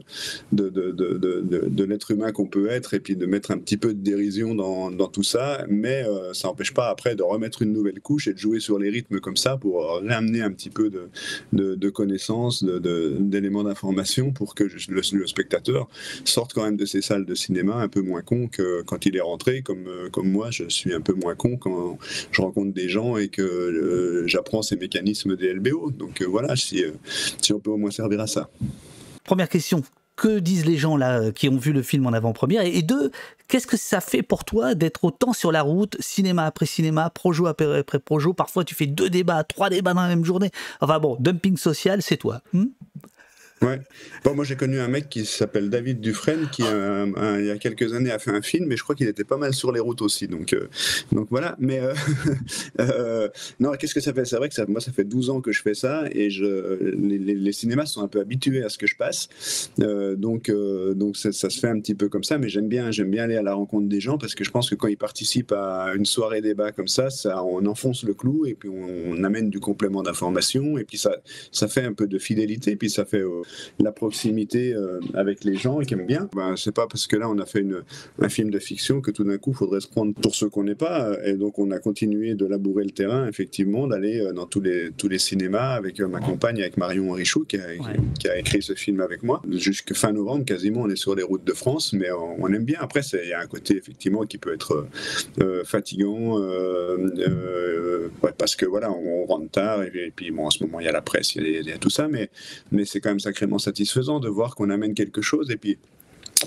de, 0.52 0.70
de, 0.70 0.92
de 0.92 1.84
l'être 1.84 2.12
humain 2.12 2.32
qu'on 2.32 2.48
peut 2.48 2.70
être, 2.70 2.94
et 2.94 3.00
puis 3.00 3.16
de 3.16 3.26
mettre 3.26 3.52
un 3.52 3.58
petit 3.58 3.78
peu 3.78 3.94
de 3.94 4.00
dérision 4.00 4.56
dans, 4.56 4.92
dans 4.92 5.08
tout 5.08 5.24
ça. 5.24 5.66
Mais 5.70 6.04
euh, 6.06 6.34
ça 6.34 6.48
n'empêche 6.48 6.74
pas 6.74 6.90
après 6.90 7.16
de 7.16 7.24
remettre 7.24 7.62
une 7.62 7.74
nouvelle 7.74 8.00
couche 8.00 8.28
et 8.28 8.34
de 8.34 8.38
jouer 8.38 8.60
sur 8.60 8.80
les 8.80 8.90
rythmes 8.90 9.20
comme 9.20 9.38
ça 9.38 9.58
pour 9.58 10.00
réamener 10.02 10.42
un 10.42 10.52
petit 10.52 10.70
peu 10.70 10.90
de, 10.90 11.10
de, 11.54 11.90
connaissances, 11.90 12.64
d'éléments 12.64 13.64
d'information 13.64 14.32
pour 14.32 14.56
que 14.56 14.64
le, 14.64 15.02
le, 15.14 15.28
spectateur 15.28 15.88
sorte 16.26 16.54
quand 16.54 16.64
même 16.64 16.78
de 16.78 16.86
ces 16.86 17.02
salles 17.02 17.26
de 17.26 17.36
cinéma 17.36 17.76
un 17.76 17.88
peu 17.88 18.02
moins 18.02 18.22
con 18.22 18.48
que 18.48 18.82
quand 18.84 19.06
il 19.06 19.16
est 19.16 19.22
rentré, 19.22 19.62
comme, 19.62 19.88
euh, 19.88 20.10
comme 20.10 20.30
moi, 20.30 20.50
je 20.52 20.68
suis 20.70 20.94
un 20.94 21.02
peu 21.02 21.14
moins 21.14 21.36
con 21.36 21.58
quand 21.58 21.98
je 22.32 22.42
rencontre 22.42 22.74
des 22.74 22.90
gens 22.90 23.18
et 23.18 23.28
que 23.28 23.42
euh, 23.42 24.28
j'apprends 24.28 24.62
ces 24.62 24.78
mécanismes 24.78 25.36
des 25.36 25.54
LBO. 25.54 25.92
Donc 25.92 26.22
voilà, 26.24 26.56
si, 26.56 26.84
si 27.42 27.54
on 27.54 27.60
peut 27.60 27.72
au 27.72 27.78
moins 27.78 27.92
servir 27.92 28.20
à 28.22 28.28
ça. 28.28 28.50
Première 29.24 29.50
question, 29.50 29.84
que 30.16 30.40
disent 30.40 30.66
les 30.66 30.78
gens 30.78 30.98
là 30.98 31.32
qui 31.32 31.50
ont 31.50 31.58
vu 31.58 31.74
le 31.74 31.82
film 31.82 32.06
en 32.06 32.14
avant-première? 32.14 32.64
Et 32.64 32.82
deux, 32.82 33.12
qu'est-ce 33.48 33.68
que 33.68 33.78
ça 33.78 34.02
fait 34.02 34.22
pour 34.22 34.46
toi 34.46 34.76
d'être 34.76 35.04
autant 35.04 35.34
sur 35.34 35.52
la 35.52 35.62
route, 35.62 35.98
cinéma 36.00 36.46
après 36.46 36.66
cinéma, 36.66 37.10
projo 37.10 37.48
après, 37.48 37.80
après 37.80 38.00
projo? 38.00 38.34
Parfois 38.34 38.64
tu 38.64 38.76
fais 38.76 38.86
deux 38.86 39.10
débats, 39.10 39.44
trois 39.44 39.70
débats 39.70 39.94
dans 39.94 40.02
la 40.02 40.08
même 40.08 40.26
journée. 40.26 40.52
Enfin 40.80 41.00
bon, 41.00 41.18
dumping 41.20 41.58
social, 41.58 42.02
c'est 42.02 42.18
toi. 42.18 42.42
Hmm? 42.54 42.66
Ouais. 43.62 43.80
Bon, 44.24 44.34
moi 44.34 44.44
j'ai 44.44 44.56
connu 44.56 44.80
un 44.80 44.88
mec 44.88 45.08
qui 45.08 45.24
s'appelle 45.24 45.70
David 45.70 46.00
Dufresne 46.00 46.50
qui 46.52 46.64
euh, 46.66 47.38
il 47.40 47.46
y 47.46 47.52
a 47.52 47.60
quelques 47.60 47.94
années 47.94 48.10
a 48.10 48.18
fait 48.18 48.32
un 48.32 48.42
film, 48.42 48.66
mais 48.68 48.76
je 48.76 48.82
crois 48.82 48.96
qu'il 48.96 49.08
était 49.08 49.24
pas 49.24 49.38
mal 49.38 49.54
sur 49.54 49.72
les 49.72 49.80
routes 49.80 50.02
aussi. 50.02 50.28
Donc, 50.28 50.54
euh, 50.54 50.68
donc 51.12 51.28
voilà. 51.30 51.56
Mais 51.60 51.80
euh, 52.80 53.30
non, 53.60 53.74
qu'est-ce 53.74 53.94
que 53.94 54.00
ça 54.00 54.14
fait? 54.14 54.26
C'est 54.26 54.38
vrai 54.38 54.50
que 54.50 54.56
ça, 54.56 54.66
moi 54.68 54.82
ça 54.82 54.92
fait 54.92 55.04
12 55.04 55.30
ans 55.30 55.42
que 55.42 55.52
je 55.52 55.62
fais 55.62 55.76
ça 55.76 56.06
et 56.12 56.32
je, 56.32 56.92
les, 56.96 57.52
cinémas 57.52 57.86
sont 57.86 58.02
un 58.02 58.08
peu 58.08 58.20
habitués 58.20 58.64
à 58.64 58.70
ce 58.70 58.80
que 58.80 58.88
je 58.88 58.96
passe. 58.96 59.30
donc 59.78 60.52
donc 60.96 61.18
ça, 61.18 61.32
se 61.32 61.60
fait 61.60 61.70
un 61.70 61.80
petit 61.80 61.94
peu 61.94 62.10
comme 62.10 62.24
ça, 62.24 62.40
mais 62.40 62.50
j'aime 62.50 62.68
bien 62.68 62.90
j'aime 62.90 63.12
bien 63.12 63.26
aller 63.26 63.38
à 63.38 63.44
la 63.44 63.54
rencontre 63.54 63.88
des 63.88 64.00
gens 64.00 64.18
parce 64.18 64.34
que 64.34 64.44
je 64.44 64.50
pense 64.50 64.72
que 64.72 64.76
quand 64.76 64.88
ils 64.88 64.98
participent 64.98 65.52
à 65.52 65.94
une 65.96 66.06
soirée 66.06 66.42
débat 66.42 66.72
comme 66.72 66.88
ça, 66.88 67.12
ça 67.12 67.44
on 67.44 67.64
enfonce 67.68 68.04
le 68.04 68.16
clou 68.16 68.48
et 68.48 68.56
puis 68.56 68.70
on, 68.70 69.24
amène 69.24 69.52
du 69.52 69.60
complément 69.60 70.02
d'information 70.02 70.80
et 70.80 70.84
puis 70.84 70.98
ça 70.98 71.18
ça 71.52 71.68
fait 71.68 71.84
un 71.84 71.94
peu 71.94 72.08
de 72.08 72.18
fidélité 72.18 72.76
puis 72.76 72.90
ça 72.90 73.06
fait 73.06 73.22
la 73.80 73.92
proximité 73.92 74.74
euh, 74.74 75.00
avec 75.14 75.44
les 75.44 75.56
gens 75.56 75.82
et 75.82 75.86
qui 75.86 75.94
aiment 75.94 76.06
bien. 76.06 76.30
Ben, 76.36 76.56
c'est 76.56 76.74
pas 76.74 76.88
parce 76.88 77.08
que 77.08 77.16
là 77.16 77.30
on 77.30 77.38
a 77.40 77.46
fait 77.46 77.62
une, 77.62 77.84
un 78.20 78.30
film 78.30 78.50
de 78.50 78.60
fiction 78.60 79.02
que 79.02 79.12
tout 79.12 79.24
d'un 79.24 79.38
coup 79.38 79.52
il 79.52 79.58
faudrait 79.58 79.82
se 79.82 79.88
prendre 79.88 80.14
pour 80.14 80.36
ce 80.36 80.46
qu'on 80.46 80.64
n'est 80.64 80.76
pas. 80.76 81.06
Euh, 81.06 81.24
et 81.26 81.34
donc 81.34 81.60
on 81.60 81.72
a 81.72 81.80
continué 81.80 82.36
de 82.36 82.46
labourer 82.46 82.84
le 82.84 82.92
terrain, 82.92 83.28
effectivement, 83.28 83.88
d'aller 83.88 84.22
euh, 84.22 84.34
dans 84.34 84.46
tous 84.46 84.62
les, 84.62 84.92
tous 84.92 85.08
les 85.08 85.20
cinémas 85.20 85.74
avec 85.74 86.00
ma 86.00 86.20
compagne, 86.20 86.62
avec 86.62 86.78
Marion 86.78 87.12
Richoux 87.12 87.46
qui 87.46 87.58
a, 87.58 87.62
qui 88.20 88.28
a 88.28 88.38
écrit 88.38 88.62
ce 88.62 88.74
film 88.74 89.02
avec 89.02 89.24
moi. 89.24 89.42
Jusque 89.50 89.94
fin 89.94 90.12
novembre, 90.12 90.46
quasiment, 90.46 90.82
on 90.82 90.90
est 90.90 90.96
sur 90.96 91.16
les 91.16 91.24
routes 91.24 91.44
de 91.44 91.54
France, 91.54 91.94
mais 91.94 92.10
on, 92.12 92.48
aime 92.48 92.66
bien. 92.66 92.80
Après, 92.82 93.02
il 93.14 93.30
y 93.30 93.34
a 93.34 93.40
un 93.40 93.48
côté 93.48 93.78
effectivement 93.78 94.26
qui 94.26 94.38
peut 94.38 94.54
être 94.54 94.88
fatigant 95.64 96.38
parce 98.38 98.56
que 98.56 98.66
voilà, 98.66 98.92
on, 98.92 99.26
rentre 99.26 99.50
tard 99.52 99.84
et, 99.84 100.12
puis 100.16 100.32
bon, 100.32 100.48
en 100.48 100.50
ce 100.50 100.64
moment 100.64 100.80
il 100.80 100.86
y 100.86 100.90
a 100.90 100.92
la 100.92 101.02
presse, 101.02 101.36
il 101.36 101.48
y 101.48 101.72
y 101.72 101.72
a 101.72 101.78
tout 101.78 101.90
ça, 101.90 102.08
mais, 102.08 102.30
mais 102.72 102.86
c'est 102.86 103.00
quand 103.00 103.10
même 103.10 103.20
sacré 103.20 103.41
satisfaisant 103.60 104.20
de 104.20 104.30
voir 104.30 104.56
qu'on 104.56 104.70
amène 104.70 104.94
quelque 104.94 105.22
chose 105.22 105.52
et 105.52 105.58
puis 105.58 105.78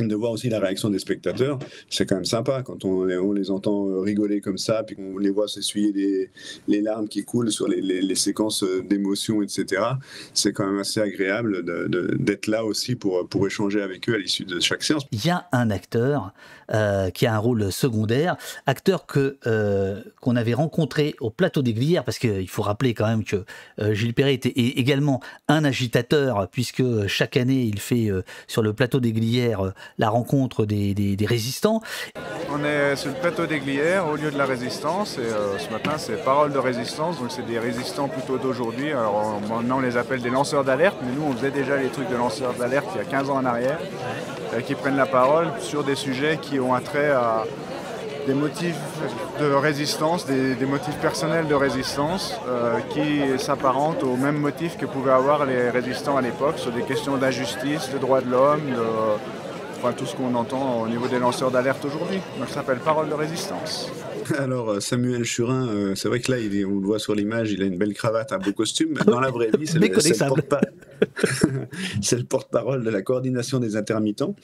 de 0.01 0.15
voir 0.15 0.33
aussi 0.33 0.49
la 0.49 0.59
réaction 0.59 0.91
des 0.91 0.99
spectateurs, 0.99 1.59
c'est 1.89 2.07
quand 2.07 2.17
même 2.17 2.25
sympa 2.25 2.63
quand 2.63 2.85
on, 2.85 3.05
les 3.05 3.51
entend 3.51 3.89
euh, 3.89 4.01
rigoler 4.01 4.41
comme 4.41 4.59
ça, 4.59 4.83
puis 4.83 4.97
qu'on 4.97 5.19
les 5.19 5.31
voit 5.31 5.49
s'essuyer 5.49 6.31
les, 6.67 6.81
larmes 6.81 7.09
qui 7.09 7.25
coulent 7.25 7.53
sur 7.53 7.69
les, 7.69 8.15
séquences 8.15 8.63
euh, 8.63 8.83
d'émotions, 8.83 9.43
etc. 9.43 9.83
C'est 10.33 10.53
quand 10.53 10.67
même 10.67 10.81
assez 10.81 11.01
agréable 11.01 11.65
d'être 12.19 12.47
là 12.47 12.65
aussi 12.65 12.97
pour, 12.97 13.29
échanger 13.47 13.83
avec 13.83 14.09
eux 14.09 14.15
à 14.15 14.19
l'issue 14.19 14.45
de 14.45 14.59
chaque 14.61 14.83
séance. 14.83 15.05
Il 15.13 15.25
y 15.25 15.31
a 15.31 15.47
un 15.53 15.71
acteur 15.71 16.33
euh, 16.73 17.11
qui 17.11 17.27
a 17.27 17.35
un 17.35 17.39
rôle 17.39 17.71
secondaire, 17.71 18.37
acteur 18.67 19.07
que 19.07 19.37
qu'on 20.21 20.37
avait 20.37 20.55
rencontré 20.55 21.15
au 21.21 21.31
plateau 21.31 21.63
des 21.63 21.75
Glières, 21.75 22.05
parce 22.05 22.19
qu'il 22.19 22.49
faut 22.49 22.63
rappeler 22.63 22.95
quand 22.95 23.07
même 23.07 23.25
que 23.25 23.45
Gilles 23.93 24.15
Perret 24.15 24.35
était 24.35 24.51
également 24.51 25.21
un 25.49 25.65
agitateur, 25.65 26.49
puisque 26.51 27.07
chaque 27.07 27.37
année 27.37 27.65
il 27.65 27.79
fait 27.79 28.11
sur 28.47 28.63
le 28.63 28.73
plateau 28.73 29.01
des 29.01 29.13
Glières 29.13 29.75
la 29.99 30.09
rencontre 30.09 30.65
des, 30.65 31.17
résistants. 31.27 31.81
On 32.53 32.65
est 32.65 32.97
sur 32.97 33.11
le 33.11 33.17
plateau 33.17 33.47
des 33.47 33.59
Glières, 33.59 34.07
au 34.07 34.17
lieu 34.17 34.31
de 34.31 34.39
la 34.39 34.45
résistance, 34.45 35.19
et 35.19 35.23
euh, 35.23 35.59
ce 35.59 35.71
matin 35.71 35.93
c'est 35.97 36.23
Parole 36.25 36.53
de 36.53 36.59
résistance, 36.59 37.19
donc 37.19 37.31
c'est 37.31 37.47
des 37.47 37.59
résistants 37.59 38.09
plutôt 38.09 38.39
d'aujourd'hui. 38.39 38.91
Alors 38.91 39.41
maintenant 39.49 39.79
on 39.79 39.81
les 39.81 39.97
appelle 39.97 40.21
des 40.21 40.31
lanceurs 40.31 40.63
d'alerte, 40.63 40.97
mais 41.03 41.13
nous 41.13 41.23
on 41.27 41.33
faisait 41.33 41.51
déjà 41.51 41.77
les 41.77 41.89
trucs 41.89 42.09
de 42.09 42.17
lanceurs 42.17 42.55
d'alerte 42.55 42.87
il 42.95 42.99
y 42.99 43.01
a 43.01 43.05
15 43.05 43.31
ans 43.31 43.37
en 43.37 43.45
arrière, 43.45 43.79
euh, 44.53 44.61
qui 44.61 44.75
prennent 44.75 44.97
la 44.97 45.07
parole 45.07 45.49
sur 45.61 45.83
des 45.83 45.97
sujets 45.97 46.39
qui 46.41 46.61
ont 46.61 46.75
attrait 46.75 47.11
à 47.11 47.45
des 48.27 48.35
motifs 48.35 48.77
de 49.41 49.53
résistance, 49.53 50.27
des, 50.27 50.67
motifs 50.67 50.97
personnels 50.97 51.47
de 51.47 51.55
résistance 51.55 52.35
euh, 52.49 52.79
qui 52.91 53.39
s'apparentent 53.39 54.03
aux 54.03 54.17
mêmes 54.17 54.39
motifs 54.39 54.77
que 54.77 54.87
pouvaient 54.87 55.13
avoir 55.13 55.45
les 55.45 55.71
résistants 55.71 56.17
à 56.17 56.23
l'époque 56.23 56.59
sur 56.59 56.73
des 56.73 56.83
questions 56.83 57.17
d'injustice, 57.17 57.91
de 57.93 57.99
droits 57.99 58.21
de 58.21 58.31
l'homme, 58.31 58.63
tout 59.93 60.07
ce 60.07 60.17
qu'on 60.17 60.35
entend 60.35 60.81
au 60.83 60.89
niveau 60.89 61.07
des 61.09 61.19
lanceurs 61.19 61.51
d'alerte 61.51 61.85
aujourd'hui. 61.85 62.19
Donc 62.39 62.49
ça 62.49 62.57
s'appelle 62.57 62.79
Parole 62.79 63.09
de 63.09 63.15
résistance. 63.15 63.91
Alors 64.39 64.71
euh, 64.71 64.81
Samuel 64.81 65.25
Churin, 65.25 65.69
euh, 65.69 65.95
c'est 65.95 66.09
vrai 66.09 66.21
que 66.21 66.33
là, 66.33 66.39
il 66.39 66.57
est, 66.57 66.65
on 66.65 66.81
le 66.81 66.87
voit 66.87 66.99
sur 66.99 67.15
l'image, 67.15 67.53
il 67.53 67.63
a 67.63 67.67
une 67.67 67.77
belle 67.77 67.95
cravate, 67.95 68.33
un 68.33 68.39
beau 68.39 68.53
costume. 68.53 68.95
Dans 69.07 69.21
la 69.21 69.31
vraie 69.31 69.51
vie, 69.59 69.67
c'est 69.67 69.79
le, 69.79 69.89
c'est 72.03 72.19
le 72.19 72.25
porte-parole 72.25 72.85
de 72.85 72.91
la 72.91 73.03
coordination 73.03 73.59
des 73.59 73.77
intermittents. 73.77 74.35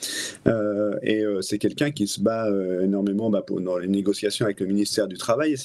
Euh, 0.47 0.95
et 1.03 1.25
euh, 1.25 1.41
c'est 1.43 1.59
quelqu'un 1.59 1.91
qui 1.91 2.07
se 2.07 2.21
bat 2.21 2.47
euh, 2.47 2.83
énormément 2.83 3.31
bah, 3.31 3.43
pour, 3.43 3.61
dans 3.61 3.79
les 3.79 3.89
négociations 3.89 4.45
avec 4.45 4.61
le 4.61 4.67
ministère 4.67 5.09
du 5.09 5.17
Travail. 5.17 5.57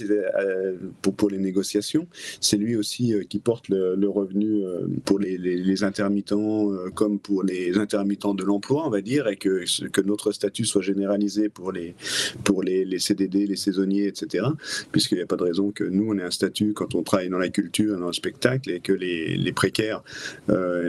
Pour, 1.01 1.29
les 1.29 1.37
négociations, 1.37 2.07
c'est 2.39 2.57
lui 2.57 2.75
aussi 2.75 3.13
qui 3.29 3.39
porte 3.39 3.69
le, 3.69 4.07
revenu 4.07 4.63
pour 5.05 5.19
les, 5.19 5.83
intermittents 5.83 6.69
comme 6.93 7.19
pour 7.19 7.43
les 7.43 7.77
intermittents 7.77 8.33
de 8.33 8.43
l'emploi, 8.43 8.85
on 8.85 8.89
va 8.89 9.01
dire, 9.01 9.27
et 9.27 9.37
que, 9.37 9.63
notre 10.05 10.31
statut 10.31 10.65
soit 10.65 10.81
généralisé 10.81 11.49
pour 11.49 11.71
les, 11.71 11.95
pour 12.43 12.63
les, 12.63 12.99
CDD, 12.99 13.47
les 13.47 13.55
saisonniers, 13.55 14.07
etc. 14.07 14.45
Puisqu'il 14.91 15.15
n'y 15.15 15.23
a 15.23 15.25
pas 15.25 15.35
de 15.35 15.43
raison 15.43 15.71
que 15.71 15.83
nous, 15.83 16.11
on 16.11 16.17
ait 16.17 16.23
un 16.23 16.31
statut 16.31 16.73
quand 16.73 16.95
on 16.95 17.03
travaille 17.03 17.29
dans 17.29 17.39
la 17.39 17.49
culture, 17.49 17.97
dans 17.99 18.07
le 18.07 18.13
spectacle, 18.13 18.69
et 18.69 18.79
que 18.79 18.93
les, 18.93 19.51
précaires 19.55 20.03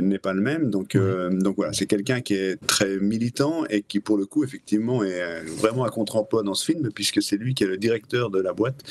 n'est 0.00 0.18
pas 0.18 0.32
le 0.32 0.40
même. 0.40 0.70
Donc, 0.70 0.94
euh, 0.94 1.30
donc 1.30 1.56
voilà, 1.56 1.72
c'est 1.72 1.86
quelqu'un 1.86 2.20
qui 2.20 2.34
est 2.34 2.56
très 2.66 2.98
militant 2.98 3.64
et 3.70 3.82
qui, 3.82 4.00
pour 4.00 4.16
le 4.16 4.26
coup, 4.26 4.44
effectivement, 4.44 5.02
est 5.02 5.20
euh, 5.20 5.40
vraiment 5.46 5.84
à 5.84 5.90
contre-emploi 5.90 6.42
dans 6.42 6.54
ce 6.54 6.64
film, 6.64 6.90
puisque 6.94 7.22
c'est 7.22 7.36
lui 7.36 7.54
qui 7.54 7.64
est 7.64 7.68
le 7.68 7.76
directeur 7.76 8.30
de 8.30 8.40
la 8.40 8.52
boîte 8.52 8.82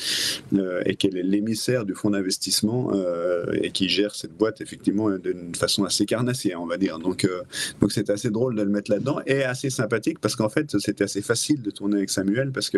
euh, 0.53 0.81
et 0.85 0.95
qui 0.95 1.07
est 1.07 1.11
l'émissaire 1.11 1.85
du 1.85 1.95
fonds 1.95 2.11
d'investissement 2.11 2.91
euh, 2.93 3.45
et 3.53 3.71
qui 3.71 3.89
gère 3.89 4.15
cette 4.15 4.33
boîte, 4.33 4.61
effectivement, 4.61 5.09
d'une 5.17 5.55
façon 5.55 5.83
assez 5.83 6.05
carnassière, 6.05 6.61
on 6.61 6.67
va 6.67 6.77
dire. 6.77 6.99
Donc, 6.99 7.25
euh, 7.25 7.41
donc 7.81 7.91
c'est 7.91 8.09
assez 8.09 8.29
drôle 8.29 8.55
de 8.55 8.63
le 8.63 8.69
mettre 8.69 8.91
là-dedans 8.91 9.19
et 9.25 9.43
assez 9.43 9.69
sympathique 9.69 10.19
parce 10.19 10.35
qu'en 10.35 10.49
fait, 10.49 10.77
c'était 10.79 11.03
assez 11.03 11.21
facile 11.21 11.61
de 11.61 11.71
tourner 11.71 11.97
avec 11.97 12.09
Samuel 12.09 12.51
parce 12.51 12.69
que 12.69 12.77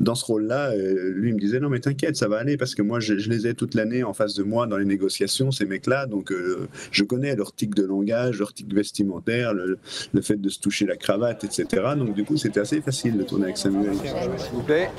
dans 0.00 0.14
ce 0.14 0.24
rôle-là, 0.24 0.72
euh, 0.72 1.12
lui 1.14 1.30
il 1.30 1.34
me 1.34 1.40
disait 1.40 1.60
non 1.60 1.68
mais 1.68 1.80
t'inquiète, 1.80 2.16
ça 2.16 2.28
va 2.28 2.38
aller 2.38 2.56
parce 2.56 2.74
que 2.74 2.82
moi 2.82 3.00
je, 3.00 3.18
je 3.18 3.30
les 3.30 3.46
ai 3.46 3.54
toute 3.54 3.74
l'année 3.74 4.04
en 4.04 4.14
face 4.14 4.34
de 4.34 4.42
moi 4.42 4.66
dans 4.66 4.78
les 4.78 4.84
négociations, 4.84 5.50
ces 5.50 5.66
mecs-là, 5.66 6.06
donc 6.06 6.32
euh, 6.32 6.68
je 6.90 7.04
connais 7.04 7.34
leur 7.36 7.52
tic 7.58 7.74
de 7.74 7.84
langage, 7.84 8.38
leur 8.38 8.54
tic 8.54 8.72
vestimentaire, 8.72 9.52
le, 9.52 9.78
le 10.12 10.22
fait 10.22 10.36
de 10.36 10.48
se 10.48 10.58
toucher 10.58 10.86
la 10.86 10.96
cravate, 10.96 11.44
etc. 11.44 11.66
Donc 11.96 12.14
du 12.14 12.24
coup 12.24 12.36
c'était 12.38 12.60
assez 12.60 12.80
facile 12.80 13.18
de 13.18 13.24
tourner 13.24 13.44
avec 13.44 13.58
Samuel. 13.58 13.94
S'il 14.38 14.52
vous 14.54 14.62
plaît. 14.62 14.90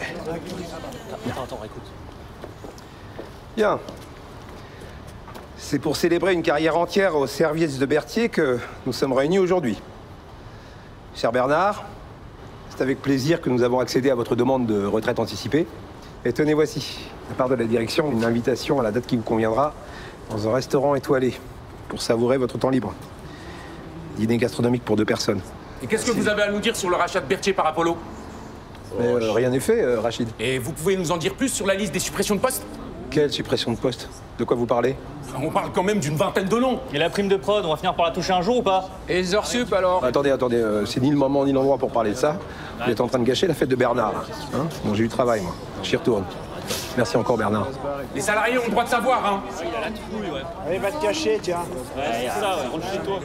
Attends, 1.28 1.44
attends, 1.44 1.60
écoute. 1.66 1.84
Bien. 3.58 3.80
C'est 5.58 5.80
pour 5.80 5.96
célébrer 5.96 6.34
une 6.34 6.42
carrière 6.42 6.78
entière 6.78 7.16
au 7.16 7.28
service 7.28 7.80
de 7.80 7.86
Berthier 7.86 8.30
que 8.30 8.58
nous 8.86 8.94
sommes 8.94 9.14
réunis 9.14 9.40
aujourd'hui. 9.40 9.80
Cher 11.16 11.32
Bernard, 11.32 11.86
c'est 12.70 12.82
avec 12.82 13.02
plaisir 13.02 13.42
que 13.42 13.50
nous 13.50 13.64
avons 13.64 13.80
accédé 13.80 14.10
à 14.10 14.16
votre 14.16 14.36
demande 14.36 14.68
de 14.68 14.86
retraite 14.86 15.20
anticipée. 15.20 15.68
Et 16.26 16.34
tenez, 16.34 16.54
voici, 16.54 17.00
de 17.26 17.30
la 17.32 17.36
part 17.36 17.50
de 17.50 17.56
la 17.56 17.66
direction, 17.66 18.12
une 18.12 18.24
invitation 18.24 18.80
à 18.80 18.84
la 18.84 18.92
date 18.92 19.06
qui 19.06 19.18
vous 19.18 19.24
conviendra 19.24 19.74
dans 20.30 20.48
un 20.48 20.54
restaurant 20.54 20.96
étoilé 20.96 21.34
pour 21.90 22.02
savourer 22.02 22.38
votre 22.38 22.58
temps 22.58 22.70
libre. 22.70 22.94
Dîner 24.18 24.38
gastronomique 24.38 24.86
pour 24.86 24.96
deux 24.96 25.06
personnes. 25.06 25.42
Et 25.84 25.88
qu'est-ce 25.88 26.06
que 26.06 26.12
vous 26.12 26.28
avez 26.28 26.44
à 26.44 26.52
nous 26.52 26.60
dire 26.60 26.76
sur 26.76 26.90
le 26.90 26.96
rachat 26.96 27.20
de 27.20 27.26
Berthier 27.26 27.54
par 27.54 27.66
Apollo 27.68 27.98
Mais, 29.00 29.08
euh, 29.08 29.32
rien 29.32 29.50
n'est 29.50 29.60
fait, 29.60 29.82
euh, 29.82 30.00
Rachid. 30.00 30.28
Et 30.40 30.60
vous 30.60 30.72
pouvez 30.72 30.96
nous 30.96 31.12
en 31.12 31.18
dire 31.18 31.34
plus 31.36 31.50
sur 31.50 31.66
la 31.66 31.74
liste 31.74 31.94
des 31.94 32.00
suppressions 32.00 32.36
de 32.36 32.40
postes 32.42 32.66
Quelle 33.10 33.32
suppression 33.32 33.72
de 33.72 33.78
poste 33.78 34.10
De 34.38 34.44
quoi 34.44 34.56
vous 34.56 34.66
parlez? 34.66 34.96
On 35.42 35.50
parle 35.50 35.72
quand 35.72 35.84
même 35.84 36.00
d'une 36.00 36.16
vingtaine 36.16 36.48
de 36.48 36.58
noms. 36.58 36.80
Et 36.94 36.98
la 36.98 37.10
prime 37.10 37.28
de 37.30 37.38
prod, 37.38 37.64
on 37.66 37.70
va 37.70 37.78
finir 37.78 37.96
par 37.96 38.06
la 38.08 38.12
toucher 38.12 38.34
un 38.34 38.42
jour 38.42 38.58
ou 38.58 38.62
pas? 38.62 38.90
Et 39.08 39.16
les 39.16 39.34
heures 39.36 39.46
sup 39.48 39.72
alors? 39.74 40.04
Attendez, 40.04 40.32
attendez, 40.32 40.58
euh, 40.58 40.86
c'est 40.86 41.00
ni 41.02 41.10
le 41.12 41.18
moment 41.18 41.46
ni 41.46 41.54
l'endroit 41.54 41.78
pour 41.78 41.92
parler 41.92 42.12
de 42.12 42.16
ça. 42.18 42.36
Vous 42.84 42.92
êtes 42.92 43.02
en 43.02 43.08
train 43.08 43.20
de 43.20 43.26
gâcher 43.26 43.48
la 43.48 43.54
fête 43.54 43.70
de 43.70 43.76
Bernard. 43.76 44.12
là. 44.14 44.24
Hein 44.56 44.68
bon, 44.84 44.94
j'ai 44.94 45.04
eu 45.04 45.08
du 45.08 45.14
travail, 45.14 45.42
moi. 45.42 45.54
J'y 45.84 45.96
retourne. 45.96 46.24
Merci 47.00 47.16
encore, 47.16 47.38
Bernard. 47.38 47.68
Les 48.14 48.20
salariés 48.20 48.58
ont 48.58 48.66
le 48.66 48.72
droit 48.72 48.84
de 48.84 48.90
savoir, 48.90 49.26
hein. 49.26 49.42
Allez, 50.68 50.80
va 50.80 50.92
te 50.92 51.02
cacher, 51.02 51.40
tiens. 51.42 51.60
Ouais, 51.96 52.04
c'est 52.12 52.28
ça, 52.42 52.58
ouais, 52.58 52.68
rentre 52.68 52.92
chez 52.92 53.00
toi. 53.00 53.20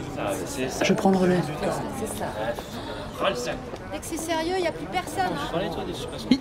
Je 0.84 0.92
prends 0.92 1.10
le 1.10 1.16
relais. 1.16 1.40
Dès 3.92 3.98
que 3.98 4.04
c'est 4.06 4.16
sérieux, 4.16 4.54
il 4.58 4.62
n'y 4.62 4.68
a 4.68 4.72
plus 4.72 4.86
personne. 4.86 5.32
hein. 5.52 5.58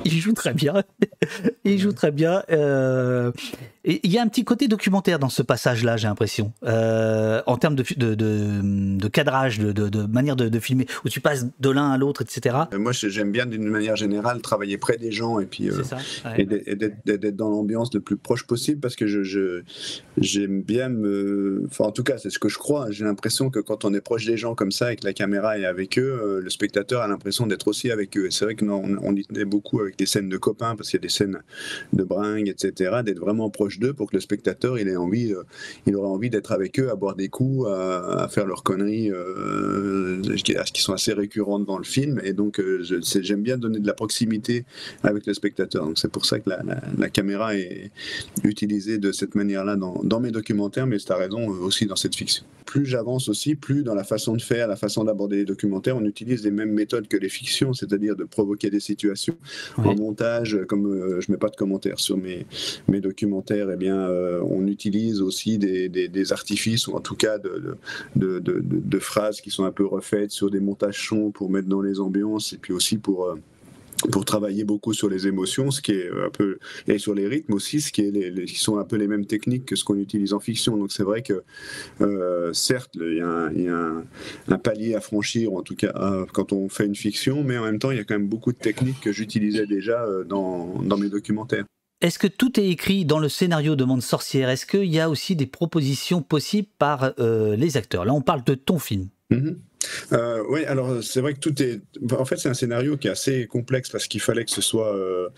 Il 0.05 0.11
joue 0.19 0.33
très 0.33 0.53
bien. 0.53 0.75
Il 1.65 1.79
joue 1.79 1.91
très 1.93 2.11
bien. 2.11 2.43
euh, 2.51 3.31
et 3.85 3.99
il 4.03 4.11
y 4.13 4.17
a 4.17 4.21
un 4.21 4.27
petit 4.29 4.45
côté 4.45 4.69
documentaire 4.69 5.19
dans 5.19 5.27
ce 5.27 5.41
passage-là, 5.41 5.97
j'ai 5.97 6.07
l'impression. 6.07 6.53
Euh, 6.63 7.41
en 7.47 7.57
termes 7.57 7.75
de, 7.75 7.83
de, 7.97 8.15
de- 8.15 8.97
de 8.97 9.07
cadrage, 9.09 9.59
de, 9.59 10.05
manière 10.05 10.37
de, 10.37 10.59
filmer, 10.59 10.85
où 11.03 11.09
tu 11.09 11.19
passes 11.19 11.47
de 11.59 11.69
l'un 11.69 11.91
à 11.91 11.97
l'autre, 11.97 12.21
etc. 12.21 12.55
Euh, 12.73 12.79
Moi, 12.79 12.93
j'ai- 12.93 13.09
j'aime 13.09 13.31
bien 13.33 13.45
d'une 13.45 13.65
manière 13.67 13.97
générale 13.97 14.39
travailler 14.41 14.77
près 14.77 14.95
des 14.97 15.11
gens 15.11 15.39
et 15.41 15.45
puis 15.45 15.69
euh, 15.69 15.73
C'est 15.83 15.83
ça, 15.83 15.97
ouais. 16.29 16.43
et 16.65 16.75
d'être- 16.77 16.95
et 17.25 17.31
dans 17.33 17.49
l'ambiance 17.49 17.93
le 17.93 17.99
plus 17.99 18.15
proche 18.15 18.47
possible 18.47 18.79
parce 18.79 18.95
que 18.95 19.05
je 19.05 19.63
j'aime 20.17 20.61
bien 20.61 20.87
me, 20.89 21.63
enfin 21.69 21.85
en 21.85 21.91
tout 21.91 22.03
cas 22.03 22.17
c'est 22.17 22.29
ce 22.29 22.39
que 22.39 22.47
je 22.49 22.57
crois. 22.57 22.89
J'ai 22.91 23.03
l'impression 23.03 23.49
que 23.49 23.59
quand 23.59 23.83
on 23.85 23.93
est 23.93 24.01
proche 24.01 24.25
des 24.25 24.37
gens 24.37 24.55
comme 24.55 24.71
ça 24.71 24.93
et 24.93 24.95
que 24.95 25.05
la 25.05 25.13
caméra 25.13 25.57
est 25.59 25.65
avec 25.65 25.97
eux, 25.99 26.39
le 26.41 26.49
spectateur 26.49 27.01
a 27.01 27.07
l'impression 27.09 27.47
d'être 27.47 27.67
aussi 27.67 27.91
avec 27.91 28.17
eux. 28.17 28.27
Et 28.27 28.31
c'est 28.31 28.45
vrai 28.45 28.55
que 28.55 28.63
nous, 28.63 28.73
on, 28.73 28.95
on 29.01 29.15
y 29.15 29.25
tenait 29.25 29.43
beaucoup 29.45 29.81
avec 29.81 29.97
des 29.97 30.05
scènes 30.05 30.29
de 30.29 30.37
copains 30.37 30.75
parce 30.77 30.89
qu'il 30.89 30.97
y 30.99 31.01
a 31.01 31.05
des 31.05 31.09
scènes 31.13 31.39
de 31.93 32.03
bringue, 32.03 32.47
etc. 32.49 33.01
D'être 33.05 33.19
vraiment 33.19 33.49
proche 33.49 33.79
d'eux 33.79 33.93
pour 33.93 34.09
que 34.09 34.15
le 34.15 34.21
spectateur 34.21 34.77
il 34.79 34.87
ait 34.87 34.95
envie, 34.95 35.33
euh, 35.33 35.43
il 35.85 35.95
aurait 35.95 36.07
envie 36.09 36.29
d'être 36.29 36.51
avec 36.51 36.79
eux, 36.79 36.89
à 36.89 36.95
boire 36.95 37.15
des 37.15 37.29
coups, 37.29 37.67
à, 37.67 38.23
à 38.23 38.27
faire 38.27 38.45
leurs 38.45 38.63
conneries, 38.63 39.11
euh, 39.11 40.21
qui 40.73 40.81
sont 40.81 40.93
assez 40.93 41.13
récurrentes 41.13 41.65
dans 41.65 41.77
le 41.77 41.83
film. 41.83 42.19
Et 42.23 42.33
donc 42.33 42.59
euh, 42.59 42.83
j'aime 42.83 43.41
bien 43.43 43.57
donner 43.57 43.79
de 43.79 43.87
la 43.87 43.93
proximité 43.93 44.65
avec 45.03 45.25
le 45.25 45.33
spectateur. 45.33 45.85
Donc 45.85 45.97
c'est 45.99 46.11
pour 46.11 46.25
ça 46.25 46.39
que 46.39 46.49
la, 46.49 46.61
la- 46.63 46.81
la 46.97 47.09
caméra 47.09 47.55
est 47.55 47.91
utilisée 48.43 48.97
de 48.97 49.11
cette 49.11 49.35
manière-là 49.35 49.75
dans, 49.75 50.01
dans 50.03 50.19
mes 50.19 50.31
documentaires, 50.31 50.87
mais 50.87 50.97
tu 50.97 51.11
as 51.11 51.15
raison 51.15 51.49
euh, 51.51 51.65
aussi 51.65 51.85
dans 51.85 51.95
cette 51.95 52.15
fiction. 52.15 52.43
Plus 52.65 52.85
j'avance 52.85 53.29
aussi, 53.29 53.55
plus 53.55 53.83
dans 53.83 53.93
la 53.95 54.03
façon 54.03 54.35
de 54.35 54.41
faire, 54.41 54.67
la 54.67 54.75
façon 54.75 55.03
d'aborder 55.03 55.37
les 55.37 55.45
documentaires, 55.45 55.97
on 55.97 56.05
utilise 56.05 56.43
les 56.43 56.51
mêmes 56.51 56.71
méthodes 56.71 57.07
que 57.07 57.17
les 57.17 57.29
fictions, 57.29 57.73
c'est-à-dire 57.73 58.15
de 58.15 58.23
provoquer 58.23 58.69
des 58.69 58.79
situations 58.79 59.35
en 59.77 59.95
montage. 59.95 60.57
Comme 60.67 60.85
euh, 61.03 61.21
je 61.21 61.31
mets 61.31 61.37
pas 61.37 61.49
de 61.49 61.55
commentaires 61.55 61.99
sur 61.99 62.17
mes, 62.17 62.45
mes 62.87 63.01
documentaires, 63.01 63.69
eh 63.71 63.75
bien 63.77 63.97
euh, 63.97 64.41
on 64.49 64.67
utilise 64.67 65.21
aussi 65.21 65.57
des, 65.57 65.89
des- 65.89 66.07
artifices 66.31 66.87
ou 66.87 66.93
en 66.93 66.99
tout 67.01 67.15
cas 67.15 67.37
de- 68.39 68.39
de- 68.39 68.61
de 68.63 68.99
phrases 68.99 69.41
qui 69.41 69.49
sont 69.51 69.65
un 69.65 69.71
peu 69.71 69.85
refaites 69.85 70.31
sur 70.31 70.49
des 70.49 70.59
montages 70.59 71.07
sons 71.07 71.31
pour 71.31 71.49
mettre 71.49 71.67
dans 71.67 71.81
les 71.81 71.99
ambiances 71.99 72.53
et 72.53 72.57
puis 72.57 72.73
aussi 72.73 72.97
pour 72.97 73.25
euh, 73.25 73.35
pour 74.11 74.25
travailler 74.25 74.63
beaucoup 74.63 74.93
sur 74.93 75.09
les 75.09 75.27
émotions, 75.27 75.71
ce 75.71 75.81
qui 75.81 75.91
est 75.93 76.09
un 76.09 76.29
peu 76.29 76.57
et 76.87 76.97
sur 76.97 77.13
les 77.13 77.27
rythmes 77.27 77.53
aussi, 77.53 77.81
ce 77.81 77.91
qui 77.91 78.01
est 78.01 78.11
les, 78.11 78.29
les- 78.31 78.45
qui 78.45 78.59
sont 78.59 78.77
un 78.77 78.83
peu 78.83 78.95
les 78.97 79.07
mêmes 79.07 79.25
techniques 79.25 79.65
que 79.65 79.75
ce 79.75 79.83
qu'on 79.83 79.97
utilise 79.97 80.33
en 80.33 80.39
fiction. 80.39 80.77
Donc 80.77 80.91
c'est 80.91 81.03
vrai 81.03 81.21
que 81.21 81.43
euh, 82.01 82.51
certes 82.53 82.91
il 82.95 83.17
y 83.17 83.21
a, 83.21 83.27
un, 83.27 83.51
il 83.53 83.63
y 83.63 83.67
a 83.67 83.75
un- 83.77 84.03
un 84.49 84.57
palier 84.57 84.95
à 84.95 85.01
franchir, 85.01 85.53
en 85.53 85.61
tout 85.61 85.75
cas 85.75 85.93
euh, 85.95 86.25
quand 86.33 86.53
on 86.53 86.69
fait 86.69 86.85
une 86.85 86.95
fiction, 86.95 87.43
mais 87.43 87.57
en 87.57 87.63
même 87.65 87.79
temps 87.79 87.91
il 87.91 87.97
y 87.97 88.01
a 88.01 88.03
quand 88.03 88.15
même 88.17 88.27
beaucoup 88.27 88.51
de 88.51 88.57
techniques 88.57 88.99
que 89.01 89.11
j'utilisais 89.11 89.65
déjà 89.65 90.03
euh, 90.05 90.23
dans, 90.23 90.81
dans 90.83 90.97
mes 90.97 91.09
documentaires. 91.09 91.65
Est-ce 92.01 92.19
que 92.19 92.27
tout 92.27 92.59
est 92.59 92.67
écrit 92.69 93.05
dans 93.05 93.19
le 93.19 93.29
scénario 93.29 93.77
de 93.77 93.85
Monde 93.85 94.01
Sorcière? 94.01 94.49
Est-ce 94.49 94.65
qu'il 94.65 94.91
y 94.93 94.99
a 94.99 95.09
aussi 95.09 95.37
des 95.37 95.45
propositions 95.45 96.21
possibles 96.21 96.67
par 96.77 97.13
les 97.17 97.77
acteurs? 97.77 98.03
Là, 98.03 98.13
on 98.13 98.21
parle 98.21 98.43
de 98.43 98.55
ton 98.55 98.77
film. 98.77 99.07
Mhm. 99.29 99.57
Euh, 100.11 100.43
oui, 100.49 100.65
alors 100.65 101.03
c'est 101.03 101.21
vrai 101.21 101.33
que 101.33 101.39
tout 101.39 101.61
est. 101.61 101.81
En 102.11 102.25
fait, 102.25 102.37
c'est 102.37 102.49
un 102.49 102.53
scénario 102.53 102.97
qui 102.97 103.07
est 103.07 103.11
assez 103.11 103.47
complexe 103.47 103.89
parce 103.89 104.07
qu'il 104.07 104.21
fallait 104.21 104.45
que 104.45 104.51
ce 104.51 104.61
soit 104.61 104.95
euh, 104.95 105.29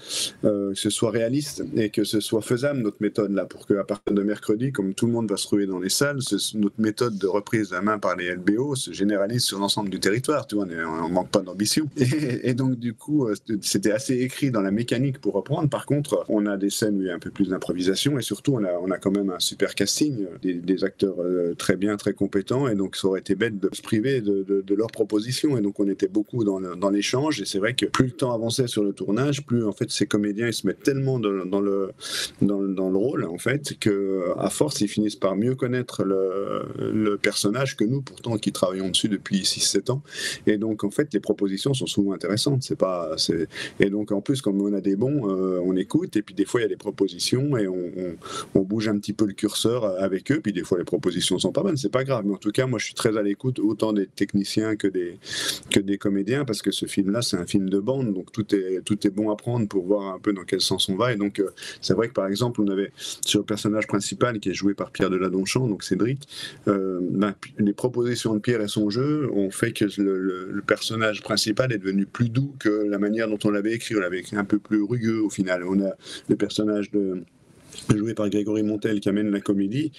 euh, 0.43 0.73
que 0.73 0.79
ce 0.79 0.89
soit 0.89 1.12
réaliste 1.12 1.63
et 1.75 1.89
que 1.89 2.03
ce 2.03 2.19
soit 2.19 2.41
faisable 2.41 2.79
notre 2.79 2.97
méthode 2.99 3.31
là 3.31 3.45
pour 3.45 3.65
qu'à 3.65 3.84
partir 3.84 4.13
de 4.13 4.23
mercredi, 4.23 4.71
comme 4.71 4.93
tout 4.93 5.08
le 5.08 5.13
monde 5.13 5.29
va 5.29 5.38
se 5.38 5.47
ruer 5.47 5.65
dans 5.65 5.79
les 5.79 5.89
salles, 5.89 6.19
notre 6.55 6.79
méthode 6.79 7.17
de 7.17 7.27
reprise 7.27 7.73
à 7.73 7.81
main 7.81 7.99
par 7.99 8.15
les 8.15 8.34
LBO 8.36 8.75
se 8.75 8.91
généralise 8.91 9.43
sur 9.43 9.60
l'ensemble 9.60 9.89
du 9.89 9.99
territoire. 9.99 10.47
Tu 10.47 10.55
on 10.55 10.65
ne 10.65 11.12
manque 11.12 11.29
pas 11.29 11.41
d'ambition. 11.41 11.89
Et, 11.97 12.53
donc 12.53 12.75
du 12.77 12.93
coup, 12.93 13.27
euh, 13.27 13.36
c'était 13.62 13.91
assez 13.91 14.15
écrit 14.19 14.51
dans 14.51 14.62
la 14.62 14.71
mécanique 14.71 15.19
pour 15.19 15.34
reprendre. 15.34 15.69
Par 15.69 15.86
contre, 15.86 16.25
on 16.29 16.45
a 16.45 16.58
des 16.58 16.69
scènes 16.69 16.97
où 16.97 17.01
il 17.01 17.08
y 17.08 17.10
a 17.10 17.15
un 17.15 17.19
peu 17.19 17.31
plus 17.31 17.49
d'improvisation 17.49 18.17
et 18.17 18.21
surtout 18.21 18.53
on 18.55 18.63
a 18.63 18.73
on 18.81 18.91
a 18.91 18.97
quand 18.97 19.12
même 19.12 19.29
un 19.29 19.39
super 19.39 19.75
casting, 19.75 20.27
des, 20.41 20.53
des 20.55 20.84
acteurs 20.84 21.15
très 21.58 21.75
bien, 21.75 21.97
très 21.97 22.13
compétents 22.13 22.67
et 22.67 22.75
donc 22.75 22.95
ça 22.95 23.08
aurait 23.08 23.19
été 23.19 23.36
bête 23.36 23.60
de 23.60 23.69
se 23.73 23.81
priver 23.81 24.21
de, 24.21 24.35
de, 24.43 24.76
leurs 24.76 24.91
propositions. 24.91 25.58
Et 25.58 25.62
donc 25.62 25.80
on 25.80 25.88
était 25.88 26.08
beaucoup 26.08 26.43
dans 26.43 26.89
l'échange. 26.89 27.41
Et 27.41 27.45
c'est 27.45 27.60
vrai 27.60 27.74
que 27.74 27.86
plus 27.86 28.06
le 28.06 28.12
temps 28.12 28.34
avançait 28.34 28.67
sur 28.67 28.84
le 28.84 28.93
tournage, 28.93 29.45
plus 29.45 29.65
en 29.65 29.71
fait 29.71 29.89
ces 29.91 30.06
comédiens 30.06 30.48
ils 30.48 30.54
se 30.54 30.67
mettent 30.67 30.84
tellement 30.84 31.19
dans, 31.19 31.45
dans 31.45 31.62
le 31.62 31.91
dans, 32.41 32.60
le- 32.60 32.95
rôle 32.95 33.26
en 33.26 33.38
fait 33.38 33.78
que 33.80 34.24
force 34.50 34.80
ils 34.80 34.88
finissent 34.88 35.17
par 35.17 35.36
mieux 35.36 35.56
connaître 35.56 36.04
le, 36.04 37.17
personnage 37.21 37.76
que 37.76 37.84
nous 37.84 38.02
pourtant 38.02 38.38
qui 38.38 38.52
travaillons 38.52 38.89
dessus 38.89 39.10
depuis 39.10 39.41
6-7 39.41 39.91
ans. 39.91 40.02
Et 40.48 40.58
donc 40.58 40.84
en 40.84 40.91
fait 40.91 41.13
les 41.13 41.19
propositions 41.19 41.74
sont 41.74 41.88
souvent 41.88 42.13
intéressantes. 42.13 42.63
C'est 42.63 42.78
pas 42.78 43.15
et 43.80 43.89
donc 43.89 44.12
en 44.12 44.21
plus 44.21 44.41
comme 44.41 44.62
on 44.62 44.74
a 44.74 44.82
des 44.82 44.95
bons 44.95 45.30
euh, 45.30 45.60
on 45.63 45.76
écoute. 45.76 46.15
Et 46.15 46.21
puis 46.21 46.36
des 46.36 46.45
fois 46.45 46.62
il 46.62 46.63
y 46.63 46.65
a 46.65 46.69
des 46.69 46.78
propositions 46.78 47.58
et 47.58 47.67
on, 47.67 47.91
on, 47.98 48.15
on 48.60 48.62
bouge 48.62 48.88
un 48.88 48.98
petit 48.98 49.13
peu 49.13 49.26
le 49.26 49.34
curseur 49.34 49.86
avec 50.00 50.32
eux. 50.32 50.39
Puis 50.41 50.54
des 50.54 50.63
fois 50.63 50.78
les 50.78 50.84
propositions 50.84 51.39
sont 51.39 51.52
pas 51.52 51.63
bonnes. 51.63 51.78
C'est 51.78 51.89
pas 51.89 52.04
grave. 52.04 52.26
Mais 52.26 52.34
en 52.34 52.38
tout 52.38 52.52
cas 52.52 52.65
moi 52.67 52.80
je 52.80 52.86
suis 52.86 52.93
très 52.93 53.17
à 53.17 53.21
l'écoute 53.21 53.60
autant 53.60 53.93
des 53.93 54.08
techniciens 54.25 54.75
que 54.75 54.88
des 54.88 55.17
que 55.73 55.79
des 55.79 55.97
comédiens 55.97 56.45
parce 56.45 56.61
que 56.61 56.71
ce 56.71 56.85
film 56.85 57.11
là 57.11 57.21
c'est 57.21 57.38
un 57.38 57.45
film 57.45 57.69
de 57.69 57.79
bande 57.79 58.13
donc 58.13 58.31
tout 58.31 58.47
est 58.55 58.81
tout 58.83 58.99
est 59.07 59.09
bon 59.19 59.29
à 59.29 59.35
prendre 59.35 59.67
pour 59.67 59.85
voir 59.85 60.13
un 60.15 60.19
peu 60.19 60.33
dans 60.33 60.43
quel 60.43 60.61
sens 60.61 60.89
on 60.89 60.95
va. 60.95 61.13
Et 61.13 61.15
donc 61.15 61.39
euh, 61.39 61.49
c'est 61.81 61.93
vrai 61.93 62.07
que 62.09 62.13
par 62.13 62.27
exemple 62.27 62.61
on 62.61 62.67
avait 62.67 62.91
sur 63.31 63.39
le 63.41 63.45
personnage 63.45 63.88
principal 63.88 64.39
qui 64.39 64.49
est 64.49 64.53
joué 64.53 64.73
par 64.73 64.91
Pierre 64.91 65.09
Deladonchamp 65.09 65.67
donc 65.67 65.83
Cédric 65.83 66.27
euh, 66.67 66.99
ben, 67.01 67.33
les 67.59 67.73
propositions 67.73 68.33
de 68.33 68.39
Pierre 68.39 68.61
et 68.61 68.67
son 68.67 68.89
jeu 68.89 69.29
ont 69.33 69.51
fait 69.51 69.71
que 69.71 69.85
le- 70.01 70.49
le 70.51 70.61
personnage 70.61 71.21
principal 71.21 71.71
est 71.71 71.77
devenu 71.77 72.05
plus 72.05 72.29
doux 72.29 72.53
que 72.59 72.69
la 72.69 72.97
manière 72.99 73.27
dont 73.27 73.39
on 73.43 73.51
l'avait 73.51 73.73
écrit. 73.73 73.95
On 73.95 73.99
l'avait 73.99 74.19
écrit 74.19 74.38
un 74.38 74.45
peu 74.45 74.59
plus 74.59 74.81
rugueux 74.81 75.19
au 75.21 75.29
final. 75.29 75.63
On 75.63 75.79
a 75.83 75.91
le 76.29 76.35
personnage 76.35 76.91
de 76.91 77.23
joué 77.95 78.13
par 78.13 78.29
Grégory 78.29 78.63
Montel 78.63 78.99
qui 78.99 79.09
amène 79.09 79.31
la 79.31 79.41
comédie, 79.41 79.91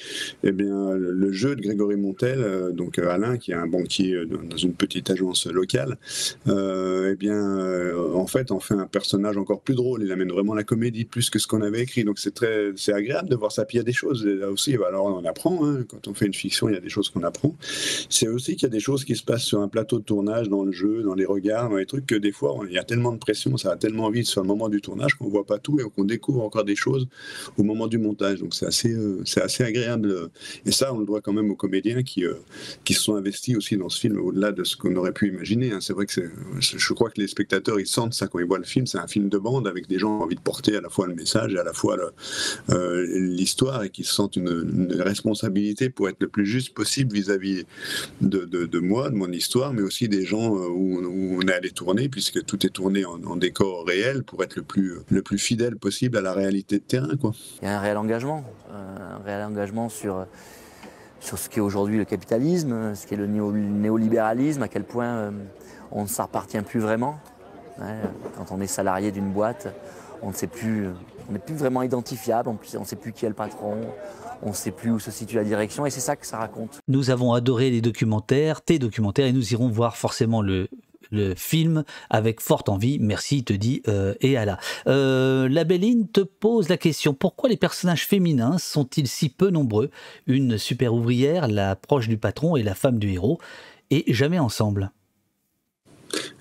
eh 0.43 0.53
bien 0.53 0.95
le 0.95 1.33
jeu 1.33 1.57
de 1.57 1.63
Grégory 1.63 1.97
Montel, 1.97 2.41
euh, 2.41 2.73
donc 2.73 2.99
euh, 2.99 3.09
Alain 3.09 3.39
qui 3.39 3.53
est 3.53 3.55
un 3.55 3.67
banquier 3.67 4.15
euh, 4.15 4.27
dans 4.27 4.57
une 4.57 4.75
petite 4.75 5.11
agence 5.11 5.47
locale, 5.47 5.99
eh 6.47 7.15
bien 7.17 7.95
en 8.15 8.27
fait 8.27 8.51
en 8.51 8.61
fait 8.61 8.75
un 8.75 8.87
personnage 8.87 9.37
encore 9.37 9.61
plus 9.61 9.75
drôle. 9.75 10.03
Il 10.03 10.13
amène 10.13 10.31
vraiment 10.31 10.55
la 10.55 10.65
comédie 10.65 11.05
plus 11.05 11.31
que 11.31 11.39
ce 11.39 11.47
qu'on 11.47 11.63
avait 11.63 11.83
écrit. 11.83 12.05
Donc 12.05 12.19
c'est 12.19 12.35
très 12.35 12.73
c'est 12.77 12.93
agréable 12.93 13.29
de 13.29 13.37
voir 13.37 13.53
ça. 13.53 13.65
Puis 13.65 13.77
il 13.77 13.79
y 13.79 13.81
a 13.81 13.85
des 13.85 13.93
choses 13.93 14.25
là 14.25 14.51
aussi. 14.51 14.77
bah, 14.77 14.87
alors 14.89 15.07
on 15.07 15.25
apprend 15.25 15.67
hein. 15.67 15.85
quand 15.89 16.09
on 16.09 16.15
fait 16.15 16.27
une 16.27 16.35
fiction, 16.35 16.69
il 16.69 16.75
y 16.75 16.79
a 16.79 16.81
des 16.81 16.89
choses 16.89 17.11
qu'on 17.11 17.23
apprend. 17.23 17.55
C'est 18.09 18.29
aussi 18.29 18.57
qu'il 18.57 18.65
y 18.65 18.67
a 18.67 18.71
des 18.71 18.81
choses 18.81 19.05
qui 19.05 19.17
se 19.17 19.23
passent 19.23 19.45
sur 19.45 19.61
un 19.61 19.69
plateau 19.69 19.99
de 19.99 20.05
tournage, 20.05 20.49
dans 20.49 20.65
le 20.65 20.73
jeu, 20.73 21.03
dans 21.03 21.15
les 21.15 21.27
regards, 21.27 21.71
dans 21.71 21.77
les 21.77 21.87
trucs 21.87 22.07
que 22.07 22.15
des 22.15 22.33
fois 22.33 22.59
il 22.67 22.73
y 22.73 22.79
a 22.79 22.85
tellement 22.85 23.13
de 23.13 23.19
pression, 23.19 23.57
ça 23.57 23.71
va 23.71 23.77
tellement 23.77 24.11
vite 24.11 24.27
sur 24.27 24.43
le 24.43 24.49
moment 24.49 24.69
du 24.69 24.81
tournage 24.81 25.15
qu'on 25.15 25.29
voit 25.29 25.47
pas 25.47 25.59
tout 25.59 25.81
et 25.81 25.85
qu'on 25.85 26.05
découvre 26.05 26.43
encore 26.43 26.65
des 26.65 26.77
choses 26.77 27.09
au 27.59 27.63
moment 27.67 27.87
du 27.87 27.99
montage. 27.99 28.41
Donc 28.41 28.55
c'est 28.55 28.67
assez, 28.67 28.93
euh, 28.93 29.23
assez 29.37 29.65
agréable. 29.65 30.31
Et 30.65 30.73
ça, 30.73 30.93
on 30.95 30.99
le 30.99 31.07
doit 31.07 31.21
quand 31.21 31.33
même 31.33 31.51
aux 31.51 31.57
comédiens 31.57 32.03
qui, 32.03 32.25
euh, 32.25 32.35
qui 32.85 32.95
se 32.95 33.03
sont 33.03 33.17
investis 33.17 33.57
aussi 33.57 33.77
dans 33.77 33.89
ce 33.89 34.01
film, 34.01 34.19
au-delà 34.19 34.53
de 34.53 34.65
ce 34.65 34.77
qu'on 34.77 34.95
aurait 34.97 35.13
pu 35.13 35.29
imaginer. 35.29 35.73
hein. 35.73 35.81
C'est 35.81 35.93
vrai 35.93 36.07
que 36.07 36.21
je 36.61 36.93
crois 36.95 37.11
que 37.11 37.21
les 37.21 37.29
spectateurs, 37.29 37.79
ils 37.81 37.87
sentent 37.87 38.15
ça 38.15 38.27
quand 38.27 38.39
ils 38.39 38.47
voient 38.47 38.59
le 38.59 38.65
film. 38.65 38.87
C'est 38.87 38.99
un 38.99 39.07
film 39.07 39.29
de 39.29 39.39
bande 39.39 39.67
avec 39.69 39.87
des 39.89 39.99
gens 39.99 40.17
qui 40.17 40.23
ont 40.23 40.25
envie 40.25 40.37
de 40.37 40.41
porter 40.41 40.77
à 40.77 40.81
la 40.81 40.89
fois 40.89 41.07
le 41.07 41.15
message 41.15 41.53
et 41.55 41.59
à 41.59 41.65
la 41.65 41.73
fois 41.73 41.97
euh, 42.71 43.07
l'histoire 43.19 43.85
et 43.85 43.91
qui 43.91 44.05
se 44.05 44.15
sentent 44.15 44.37
une, 44.37 44.87
responsabilité 44.97 45.91
pour 45.91 46.09
être 46.09 46.21
le 46.21 46.29
plus 46.29 46.47
juste 46.47 46.75
possible 46.75 47.15
vis-à-vis 47.15 47.65
de, 48.21 48.79
moi, 48.79 49.11
de 49.11 49.15
mon 49.15 49.31
histoire, 49.31 49.73
mais 49.73 49.83
aussi 49.83 50.09
des 50.09 50.25
gens 50.25 50.51
où, 50.51 51.01
où 51.01 51.39
on 51.43 51.49
est 51.49 51.53
allé 51.53 51.71
tourner, 51.71 52.09
puisque 52.09 52.45
tout 52.45 52.65
est 52.67 52.71
tourné 52.71 53.05
en, 53.05 53.23
en 53.25 53.37
décor 53.37 53.87
réel 53.87 54.23
pour 54.23 54.43
être 54.43 54.57
le 54.57 54.63
plus, 54.63 54.95
le 55.09 55.23
plus 55.23 55.39
fidèle 55.39 55.77
possible 55.77 56.17
à 56.17 56.21
la 56.21 56.33
réalité 56.33 56.79
de 56.79 56.85
terrain. 56.85 57.17
Quoi. 57.17 57.33
Il 57.63 57.65
y 57.65 57.71
a 57.71 57.77
un 57.79 57.81
réel 57.81 57.97
engagement, 57.97 58.45
euh, 58.71 59.17
un 59.19 59.25
réel 59.25 59.45
engagement 59.45 59.89
sur, 59.89 60.27
sur 61.21 61.39
ce 61.39 61.49
qu'est 61.49 61.61
aujourd'hui 61.61 61.97
le 61.99 62.05
capitalisme, 62.05 62.73
euh, 62.73 62.95
ce 62.95 63.07
qu'est 63.07 63.17
le 63.17 63.27
néo- 63.27 63.53
néolibéralisme, 63.53 64.63
à 64.63 64.69
quel 64.69 64.85
point 64.85 65.07
euh, 65.07 65.31
on 65.91 66.03
ne 66.03 66.09
s'appartient 66.09 66.61
plus 66.61 66.81
vraiment. 66.81 67.19
Quand 68.39 68.47
on 68.53 68.61
est 68.63 68.67
salarié 68.67 69.13
d'une 69.13 69.31
boîte, 69.33 69.69
on 70.23 70.29
ne 70.29 70.33
sait 70.35 70.47
plus, 70.47 70.89
on 71.29 71.33
n'est 71.33 71.39
plus 71.39 71.55
vraiment 71.55 71.83
identifiable, 71.83 72.49
on 72.49 72.81
ne 72.81 72.85
sait 72.87 72.97
plus 72.97 73.13
qui 73.13 73.27
est 73.27 73.29
le 73.29 73.35
patron, 73.35 73.77
on 74.43 74.49
ne 74.49 74.55
sait 74.55 74.71
plus 74.71 74.93
où 74.93 74.99
se 74.99 75.11
situe 75.11 75.37
la 75.37 75.45
direction, 75.45 75.85
et 75.85 75.91
c'est 75.91 76.01
ça 76.01 76.17
que 76.17 76.27
ça 76.27 76.39
raconte. 76.39 76.81
Nous 76.89 77.11
avons 77.11 77.35
adoré 77.35 77.69
les 77.69 77.83
documentaires, 77.83 78.63
tes 78.63 78.79
documentaires, 78.79 79.27
et 79.27 79.33
nous 79.35 79.53
irons 79.53 79.69
voir 79.69 79.99
forcément 79.99 80.41
le, 80.41 80.69
le 81.11 81.35
film 81.35 81.85
avec 82.11 82.41
forte 82.41 82.69
envie. 82.69 82.99
Merci, 82.99 83.45
te 83.45 83.53
dit 83.53 83.83
euh, 83.89 84.15
et 84.21 84.37
Allah. 84.37 84.59
Euh, 84.87 85.49
la 85.49 85.65
Belline 85.65 86.09
te 86.09 86.21
pose 86.21 86.69
la 86.69 86.77
question 86.77 87.15
pourquoi 87.15 87.49
les 87.49 87.57
personnages 87.57 88.07
féminins 88.07 88.59
sont-ils 88.59 89.09
si 89.09 89.29
peu 89.29 89.51
nombreux? 89.51 89.91
Une 90.27 90.59
super 90.59 90.95
ouvrière, 90.95 91.49
la 91.49 91.77
proche 91.77 92.09
du 92.09 92.19
patron 92.19 92.57
et 92.57 92.63
la 92.63 92.75
femme 92.75 92.99
du 92.99 93.13
héros, 93.13 93.39
et 93.91 94.05
jamais 94.13 94.39
ensemble. 94.39 94.91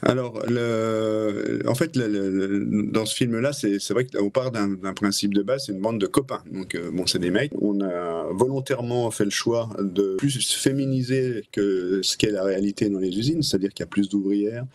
Alors, 0.01 0.43
en 1.67 1.75
fait, 1.75 1.97
dans 1.97 3.06
ce 3.06 3.15
film-là, 3.15 3.54
c'est 3.54 3.91
vrai 3.91 4.06
qu'on 4.06 4.30
part 4.30 4.51
d'un 4.51 4.93
principe 4.93 5.34
de 5.34 5.41
base, 5.41 5.65
c'est 5.65 5.71
une 5.71 5.82
bande 5.82 5.99
de 5.99 6.08
copains. 6.08 6.43
Donc, 6.51 6.75
euh, 6.75 6.91
bon, 6.91 7.06
c'est 7.08 7.19
des 7.19 7.32
mecs. 7.32 7.51
On 7.62 7.82
a 7.82 8.28
volontairement 8.32 9.10
fait 9.12 9.25
le 9.25 9.32
choix 9.32 9.69
de 9.80 10.15
plus 10.17 10.54
féminiser 10.56 11.43
que 11.51 12.01
ce 12.04 12.17
qu'est 12.17 12.32
la 12.32 12.43
réalité 12.43 12.89
dans 12.89 12.99
les 12.99 13.17
usines, 13.17 13.41
c'est-à-dire 13.41 13.73
qu'il 13.73 13.84
y 13.84 13.88
a 13.88 13.89
plus 13.89 14.10
d'ouvrières. 14.10 14.65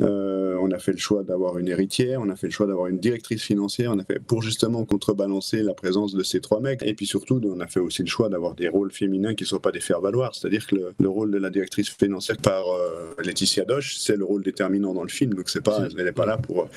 Euh, 0.00 0.56
on 0.60 0.70
a 0.70 0.78
fait 0.78 0.92
le 0.92 0.98
choix 0.98 1.22
d'avoir 1.22 1.58
une 1.58 1.68
héritière, 1.68 2.20
on 2.20 2.28
a 2.28 2.36
fait 2.36 2.46
le 2.46 2.52
choix 2.52 2.66
d'avoir 2.66 2.86
une 2.88 2.98
directrice 2.98 3.42
financière, 3.42 3.92
on 3.94 3.98
a 3.98 4.04
fait 4.04 4.18
pour 4.20 4.42
justement 4.42 4.84
contrebalancer 4.84 5.62
la 5.62 5.74
présence 5.74 6.14
de 6.14 6.22
ces 6.22 6.40
trois 6.40 6.60
mecs. 6.60 6.82
Et 6.82 6.94
puis 6.94 7.06
surtout, 7.06 7.40
on 7.44 7.60
a 7.60 7.66
fait 7.66 7.80
aussi 7.80 8.02
le 8.02 8.08
choix 8.08 8.28
d'avoir 8.28 8.54
des 8.54 8.68
rôles 8.68 8.92
féminins 8.92 9.34
qui 9.34 9.44
ne 9.44 9.48
soient 9.48 9.62
pas 9.62 9.72
des 9.72 9.80
faire-valoir, 9.80 10.34
c'est-à-dire 10.34 10.66
que 10.66 10.76
le, 10.76 10.92
le 10.98 11.08
rôle 11.08 11.30
de 11.30 11.38
la 11.38 11.50
directrice 11.50 11.88
financière 11.88 12.36
par 12.36 12.64
euh, 12.68 13.14
Laetitia 13.24 13.64
Doche, 13.64 13.96
c'est 13.98 14.16
le 14.20 14.24
rôle 14.24 14.42
déterminant 14.44 14.94
dans 14.94 15.02
le 15.02 15.08
film. 15.08 15.34
Donc 15.34 15.50
c'est 15.50 15.60
pas, 15.60 15.88
elle 15.98 16.04
n'est 16.04 16.12
pas 16.12 16.26
là 16.26 16.38
pour. 16.38 16.68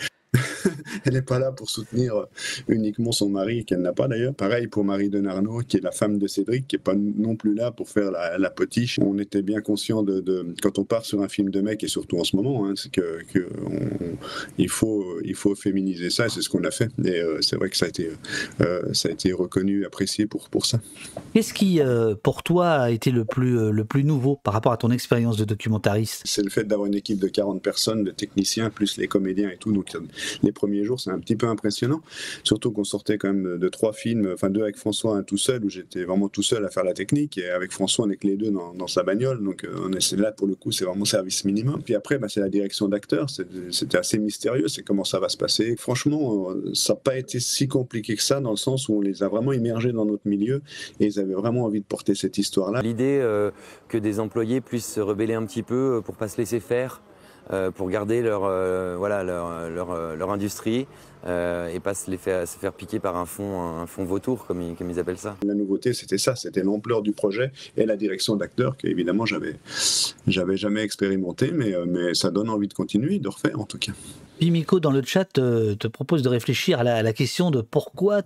Elle 1.06 1.14
n'est 1.14 1.22
pas 1.22 1.40
là 1.40 1.52
pour 1.52 1.70
soutenir 1.70 2.16
euh, 2.16 2.26
uniquement 2.68 3.12
son 3.12 3.30
mari, 3.30 3.66
qu'elle 3.66 3.82
n'a 3.82 3.94
pas 3.94 4.08
d'ailleurs. 4.08 4.34
Pareil 4.34 4.68
pour 4.68 4.84
Marie 4.84 5.10
Denarnaud, 5.10 5.60
qui 5.68 5.78
est 5.78 5.82
la 5.84 5.92
femme 5.92 6.18
de 6.18 6.28
Cédric, 6.28 6.68
qui 6.68 6.76
n'est 6.76 6.82
pas 6.82 6.96
non 6.96 7.36
plus 7.36 7.54
là 7.56 7.72
pour 7.72 7.90
faire 7.90 8.12
la, 8.12 8.38
la 8.38 8.50
potiche. 8.50 9.00
On 9.00 9.18
était 9.20 9.42
bien 9.42 9.62
conscient 9.62 10.04
de, 10.04 10.20
de- 10.22 10.54
quand 10.62 10.80
on 10.80 10.84
part 10.84 11.06
sur 11.06 11.22
un 11.22 11.28
film 11.30 11.50
de 11.50 11.62
mec, 11.62 11.84
et 11.84 11.88
surtout 11.88 12.18
en 12.20 12.24
ce 12.24 12.36
moment, 12.36 12.66
hein, 12.66 12.74
c'est 12.76 12.92
que, 12.92 13.20
que 13.34 13.48
on- 13.66 14.18
il, 14.58 14.70
faut, 14.70 15.20
il 15.24 15.36
faut 15.36 15.56
féminiser 15.56 16.10
ça, 16.10 16.28
et 16.28 16.30
c'est 16.30 16.42
ce 16.42 16.50
qu'on 16.50 16.64
a 16.64 16.72
fait. 16.72 16.90
Et 17.04 17.20
euh, 17.22 17.40
c'est 17.42 17.56
vrai 17.56 17.70
que 17.70 17.78
ça 17.78 17.86
a 17.86 17.90
été, 17.90 18.10
euh, 18.62 18.94
ça 18.94 19.10
a 19.10 19.12
été 19.12 19.32
reconnu, 19.34 19.86
apprécié 19.86 20.26
pour, 20.26 20.50
pour 20.50 20.66
ça. 20.66 20.80
Qu'est-ce 21.34 21.54
qui, 21.54 21.80
euh, 21.82 22.16
pour 22.16 22.44
toi, 22.44 22.70
a 22.72 22.92
été 22.92 23.12
le 23.12 23.26
plus, 23.26 23.72
le 23.72 23.86
plus 23.86 24.04
nouveau 24.04 24.40
par 24.44 24.54
rapport 24.54 24.72
à 24.72 24.78
ton 24.78 24.92
expérience 24.92 25.38
de 25.38 25.46
documentariste? 25.46 26.22
C'est 26.26 26.44
le 26.44 26.50
fait 26.50 26.64
d'avoir 26.64 26.88
une 26.88 26.96
équipe 26.96 27.20
de 27.20 27.28
40 27.28 27.62
personnes, 27.62 28.04
de 28.04 28.12
techniciens, 28.12 28.70
plus 28.70 28.98
les 28.98 29.08
comédiens 29.08 29.50
et 29.50 29.58
tout. 29.58 29.72
Donc, 29.72 29.92
les 30.44 30.52
premiers 30.52 30.84
jours, 30.84 30.93
c'est 30.98 31.12
un 31.12 31.20
petit 31.20 31.36
peu 31.36 31.48
impressionnant. 31.48 32.02
Surtout 32.44 32.72
qu'on 32.72 32.84
sortait 32.84 33.18
quand 33.18 33.34
même 33.34 33.58
de 33.58 33.70
trois 33.70 33.94
films, 33.94 34.32
enfin 34.34 34.50
deux 34.50 34.62
avec 34.62 34.78
François, 34.78 35.16
un 35.16 35.24
tout 35.24 35.38
seul, 35.38 35.64
où 35.64 35.70
j'étais 35.70 36.04
vraiment 36.04 36.30
tout 36.30 36.44
seul 36.44 36.66
à 36.66 36.70
faire 36.70 36.84
la 36.84 36.94
technique. 36.94 37.38
Et 37.38 37.50
avec 37.50 37.72
François, 37.72 38.06
on 38.06 38.10
est 38.10 38.18
que 38.18 38.28
les 38.28 38.38
deux 38.38 38.52
dans, 38.52 38.88
sa 38.88 39.04
bagnole. 39.04 39.44
Donc, 39.44 39.64
euh, 39.64 39.76
on 39.86 39.92
est 39.92 40.12
là, 40.14 40.32
pour 40.32 40.48
le 40.48 40.56
coup, 40.56 40.72
c'est 40.72 40.86
vraiment 40.86 41.06
service 41.06 41.46
minimum. 41.46 41.82
Puis 41.84 41.96
après, 41.96 42.18
bah, 42.18 42.28
c'est 42.30 42.42
la 42.42 42.50
direction 42.50 42.88
d'acteurs. 42.88 43.30
C'est- 43.30 43.48
C'était 43.72 43.98
assez 43.98 44.20
mystérieux. 44.20 44.68
C'est 44.68 44.84
comment 44.84 45.04
ça 45.04 45.20
va 45.20 45.30
se 45.30 45.38
passer. 45.38 45.76
Franchement, 45.78 46.52
euh, 46.52 46.72
ça 46.74 46.94
n'a 46.94 47.00
pas 47.00 47.18
été 47.18 47.40
si 47.40 47.68
compliqué 47.68 48.16
que 48.16 48.22
ça, 48.24 48.40
dans 48.40 48.52
le 48.52 48.58
sens 48.58 48.90
où 48.90 48.96
on 48.96 49.02
les 49.02 49.24
a 49.24 49.28
vraiment 49.28 49.54
immergés 49.54 49.92
dans 49.92 50.06
notre 50.06 50.28
milieu. 50.28 50.62
Et 51.00 51.06
ils 51.06 51.20
avaient 51.20 51.34
vraiment 51.34 51.64
envie 51.66 51.80
de 51.80 51.86
porter 51.86 52.16
cette 52.16 52.38
histoire-là. 52.38 52.82
L'idée 52.82 53.20
euh, 53.22 53.52
que 53.88 53.98
des 53.98 54.20
employés 54.20 54.62
puissent 54.62 54.94
se 54.94 55.00
rebeller 55.00 55.34
un 55.34 55.46
petit 55.46 55.64
peu 55.64 56.02
pour 56.04 56.16
pas 56.16 56.28
se 56.28 56.38
laisser 56.38 56.60
faire, 56.60 57.02
pour 57.76 57.90
garder 57.90 58.22
leur, 58.22 58.44
euh, 58.46 58.96
voilà, 58.98 59.24
leur, 59.24 59.70
leur, 59.70 59.92
euh, 59.92 60.16
leur 60.16 60.32
industrie 60.32 60.88
euh, 61.26 61.70
et 61.70 61.80
pas 61.80 61.94
se, 61.94 62.12
les 62.12 62.18
faire, 62.18 62.48
se 62.48 62.58
faire 62.58 62.74
piquer 62.74 63.00
par 63.00 63.16
un 63.16 63.26
fond, 63.26 63.62
un 63.62 63.88
fond 63.88 64.04
vautour, 64.04 64.46
comme 64.46 64.62
ils, 64.62 64.76
comme 64.76 64.90
ils 64.90 65.00
appellent 65.00 65.18
ça. 65.18 65.38
La 65.46 65.54
nouveauté, 65.54 65.94
c'était 65.94 66.18
ça, 66.18 66.36
c'était 66.36 66.64
l'ampleur 66.64 67.02
du 67.02 67.14
projet 67.14 67.52
et 67.78 67.86
la 67.86 67.96
direction 67.96 68.36
d'acteur 68.36 68.76
que 68.78 68.88
évidemment 68.88 69.26
j'avais, 69.26 69.56
j'avais 70.28 70.58
jamais 70.58 70.82
expérimenté, 70.82 71.52
mais, 71.52 71.74
euh, 71.74 71.86
mais 71.88 72.14
ça 72.14 72.30
donne 72.30 72.50
envie 72.50 72.68
de 72.68 72.74
continuer, 72.74 73.20
de 73.20 73.30
refaire 73.30 73.60
en 73.60 73.66
tout 73.66 73.78
cas. 73.78 73.94
Pimico, 74.40 74.80
dans 74.80 74.92
le 74.92 75.02
chat, 75.02 75.38
euh, 75.38 75.76
te 75.76 75.88
propose 75.88 76.24
de 76.24 76.30
réfléchir 76.30 76.80
à 76.80 76.84
la, 76.84 76.96
à 76.96 77.04
la 77.04 77.14
question 77.14 77.52
de 77.52 77.62
pourquoi 77.62 78.22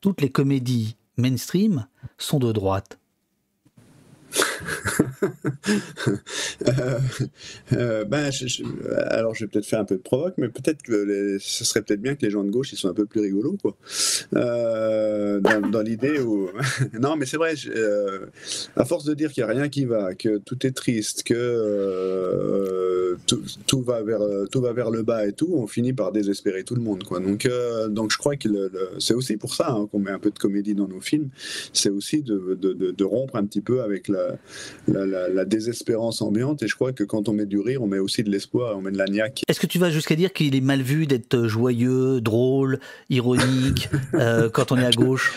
toutes 0.00 0.20
les 0.20 0.30
comédies 0.30 0.96
mainstream 1.16 1.86
sont 2.18 2.38
de 2.38 2.52
droite. 2.52 2.98
Euh, 6.66 6.98
euh, 7.74 8.04
ben, 8.04 8.30
alors 9.08 9.34
je 9.34 9.44
vais 9.44 9.48
peut-être 9.48 9.66
faire 9.66 9.80
un 9.80 9.84
peu 9.84 9.96
de 9.96 10.00
provoque, 10.00 10.34
mais 10.38 10.48
peut-être 10.48 10.82
que 10.82 11.36
ce 11.38 11.64
serait 11.64 11.82
peut-être 11.82 12.00
bien 12.00 12.14
que 12.14 12.24
les 12.24 12.30
gens 12.30 12.42
de 12.44 12.50
gauche 12.50 12.72
ils 12.72 12.76
soient 12.76 12.90
un 12.90 12.94
peu 12.94 13.06
plus 13.06 13.20
rigolos, 13.20 13.58
quoi. 13.60 13.76
Euh, 14.34 15.40
dans 15.40 15.82
l'idée 15.82 16.18
où 16.18 16.48
non, 17.00 17.16
mais 17.16 17.26
c'est 17.26 17.36
vrai. 17.36 17.54
à 18.76 18.84
force 18.84 19.04
de 19.04 19.14
dire 19.14 19.32
qu'il 19.32 19.44
n'y 19.44 19.50
a 19.50 19.52
rien 19.52 19.68
qui 19.68 19.84
va, 19.84 20.14
que 20.14 20.38
tout 20.38 20.66
est 20.66 20.72
triste, 20.72 21.22
que 21.24 23.16
tout, 23.66 23.82
va 23.82 24.02
vers 24.02 24.22
tout 24.50 24.60
va 24.60 24.72
vers 24.72 24.90
le 24.90 25.02
bas 25.02 25.26
et 25.26 25.32
tout, 25.32 25.50
on 25.52 25.66
finit 25.66 25.92
par 25.92 26.12
désespérer 26.12 26.64
tout 26.64 26.74
le 26.74 26.82
monde, 26.82 27.04
quoi. 27.04 27.20
Donc 27.20 27.48
donc 27.88 28.12
je 28.12 28.18
crois 28.18 28.36
que 28.36 28.48
c'est 28.98 29.14
aussi 29.14 29.36
pour 29.36 29.54
ça 29.54 29.70
hein, 29.70 29.88
qu'on 29.90 29.98
met 29.98 30.10
un 30.10 30.18
peu 30.18 30.30
de 30.30 30.38
comédie 30.38 30.74
dans 30.74 30.88
nos 30.88 31.00
films. 31.00 31.28
C'est 31.72 31.90
aussi 31.90 32.22
de 32.22 33.04
rompre 33.04 33.36
un 33.36 33.44
petit 33.44 33.60
peu 33.60 33.82
avec 33.82 34.08
la, 34.08 34.36
la, 34.88 35.06
la- 35.06 35.28
la 35.28 35.44
désespérance 35.44 36.22
ambiante. 36.22 36.62
Et 36.62 36.68
je 36.68 36.74
crois 36.74 36.92
que 36.92 37.04
quand 37.04 37.28
on 37.28 37.32
met 37.32 37.46
du 37.46 37.58
rire, 37.58 37.82
on 37.82 37.86
met 37.86 37.98
aussi 37.98 38.22
de 38.22 38.30
l'espoir, 38.30 38.76
on 38.76 38.80
met 38.82 38.90
de 38.92 38.98
la 38.98 39.06
niaque. 39.06 39.42
Est-ce 39.48 39.60
que 39.60 39.66
tu 39.66 39.78
vas 39.78 39.90
jusqu'à 39.90 40.16
dire 40.16 40.32
qu'il 40.32 40.54
est 40.54 40.60
mal 40.60 40.82
vu 40.82 41.06
d'être 41.06 41.46
joyeux, 41.46 42.20
drôle, 42.20 42.78
ironique 43.10 43.88
euh, 44.14 44.48
quand 44.50 44.72
on 44.72 44.76
est 44.78 44.84
à 44.86 44.90
gauche? 44.90 45.32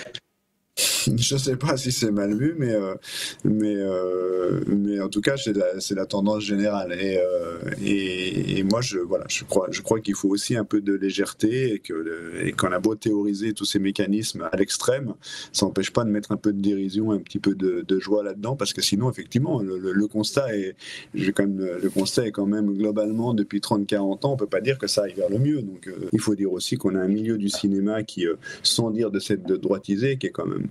Je 1.17 1.37
sais 1.37 1.55
pas 1.55 1.77
si 1.77 1.91
c'est 1.91 2.11
mal 2.11 2.33
vu, 2.35 2.55
mais, 2.57 2.73
euh, 2.73 2.95
mais, 3.43 3.75
euh, 3.75 4.59
mais 4.67 4.99
en 4.99 5.09
tout 5.09 5.21
cas, 5.21 5.35
c'est 5.37 5.55
la, 5.55 5.65
la 5.91 6.05
tendance 6.05 6.43
générale. 6.43 6.93
Et, 6.99 7.17
euh, 7.19 7.57
et, 7.83 8.59
et 8.59 8.63
moi, 8.63 8.81
je, 8.81 8.97
voilà, 8.99 9.25
je 9.29 9.43
crois, 9.43 9.67
je 9.71 9.81
crois 9.81 9.99
qu'il 9.99 10.15
faut 10.15 10.29
aussi 10.29 10.55
un 10.55 10.63
peu 10.65 10.81
de 10.81 10.93
légèreté 10.93 11.73
et 11.73 11.79
que 11.79 11.93
et 12.43 12.51
qu'on 12.53 12.71
a 12.71 12.79
beau 12.79 12.95
théoriser 12.95 13.53
tous 13.53 13.65
ces 13.65 13.79
mécanismes 13.79 14.47
à 14.51 14.55
l'extrême, 14.57 15.13
ça 15.51 15.65
n'empêche 15.65 15.91
pas 15.91 16.03
de 16.03 16.09
mettre 16.09 16.31
un 16.31 16.37
peu 16.37 16.53
de 16.53 16.61
dérision, 16.61 17.11
un 17.11 17.19
petit 17.19 17.39
peu 17.39 17.55
de, 17.55 17.83
de 17.87 17.99
joie 17.99 18.23
là-dedans, 18.23 18.55
parce 18.55 18.73
que 18.73 18.81
sinon, 18.81 19.09
effectivement, 19.09 19.61
le, 19.61 19.77
le- 19.77 19.93
le 19.93 20.07
constat 20.07 20.55
est, 20.55 20.75
j'ai 21.13 21.31
quand 21.33 21.43
même, 21.47 21.59
le 21.81 21.89
constat 21.89 22.27
est 22.27 22.31
quand 22.31 22.45
même 22.45 22.71
globalement 22.77 23.33
depuis 23.33 23.59
30-40 23.59 24.25
ans, 24.25 24.33
on 24.33 24.37
peut 24.37 24.47
pas 24.47 24.61
dire 24.61 24.77
que 24.77 24.87
ça 24.87 25.03
aille 25.03 25.13
vers 25.13 25.29
le 25.29 25.39
mieux. 25.39 25.61
Donc, 25.61 25.87
euh, 25.87 26.07
il 26.13 26.19
faut 26.19 26.35
dire 26.35 26.51
aussi 26.51 26.77
qu'on 26.77 26.95
a 26.95 26.99
un 26.99 27.07
milieu 27.07 27.37
du 27.37 27.49
cinéma 27.49 28.03
qui, 28.03 28.25
euh, 28.27 28.35
sans 28.63 28.91
dire 28.91 29.11
de 29.11 29.19
cette 29.19 29.43
de 29.45 29.55
droitisée, 29.55 30.17
qui 30.17 30.27
est 30.27 30.31
quand 30.31 30.45
même 30.45 30.67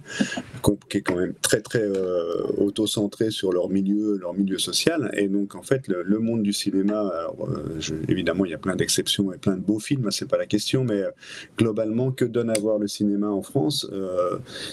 qui 0.89 0.99
est 0.99 1.03
quand 1.03 1.17
même 1.17 1.35
très 1.41 1.61
très 1.61 1.83
euh, 1.83 2.43
auto-centré 2.59 3.31
sur 3.31 3.53
leur 3.53 3.69
milieu, 3.69 4.19
leur 4.19 4.35
milieu 4.35 4.59
social. 4.59 5.11
Et 5.17 5.29
donc 5.29 5.55
en 5.55 5.63
fait, 5.63 5.89
le, 5.89 6.19
monde 6.19 6.43
du 6.43 6.53
cinéma, 6.53 7.01
alors, 7.01 7.49
évidemment, 8.09 8.45
il 8.45 8.51
y 8.51 8.55
a 8.55 8.59
plein 8.59 8.77
d'exceptions 8.77 9.33
et 9.33 9.39
plein 9.39 9.57
de 9.57 9.61
beaux 9.61 9.79
films, 9.79 10.07
hein, 10.07 10.11
c'est 10.11 10.29
pas 10.29 10.37
la 10.37 10.47
question, 10.47 10.85
mais 10.85 11.03
globalement, 11.57 12.11
que 12.11 12.25
donne 12.25 12.51
à 12.51 12.59
voir 12.59 12.79
le 12.79 12.89
cinéma 12.89 13.29
en 13.29 13.43
France 13.43 13.89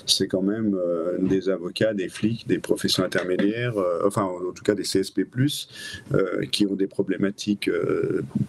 C'est 0.06 0.28
quand 0.28 0.42
même 0.42 0.78
des 1.20 1.50
avocats, 1.50 1.94
des 1.94 2.10
flics, 2.10 2.48
des 2.48 2.60
professions 2.60 3.04
intermédiaires, 3.04 3.76
enfin 4.06 4.24
en 4.24 4.52
tout 4.52 4.64
cas 4.64 4.76
des 4.76 4.84
CSP+, 4.84 5.26
qui 6.52 6.66
ont 6.66 6.76
des 6.76 6.88
problématiques 6.88 7.70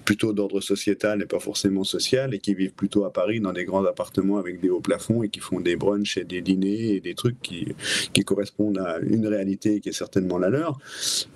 plutôt 0.05 0.33
d'ordre 0.33 0.61
sociétal 0.61 1.23
et 1.23 1.27
pas 1.27 1.39
forcément 1.39 1.85
social, 1.85 2.35
et 2.35 2.39
qui 2.39 2.55
vivent 2.55 2.75
plutôt 2.75 3.05
à 3.05 3.13
Paris 3.13 3.41
dans 3.41 3.53
des 3.53 3.65
grands 3.65 3.85
appartements 3.85 4.39
avec 4.39 4.61
des 4.61 4.71
hauts 4.71 4.81
plafonds 4.81 5.23
et 5.23 5.29
qui 5.29 5.41
font 5.41 5.61
des 5.61 5.77
brunchs 5.77 6.17
et 6.17 6.25
des 6.25 6.41
dîners 6.41 6.86
et 6.95 7.01
des 7.01 7.15
trucs 7.15 7.41
qui, 7.43 7.75
qui 8.13 8.23
correspondent 8.23 8.79
à 8.79 8.99
une 9.01 9.27
réalité 9.27 9.81
qui 9.81 9.91
est 9.91 9.93
certainement 9.93 10.39
la 10.39 10.49
leur. 10.49 10.79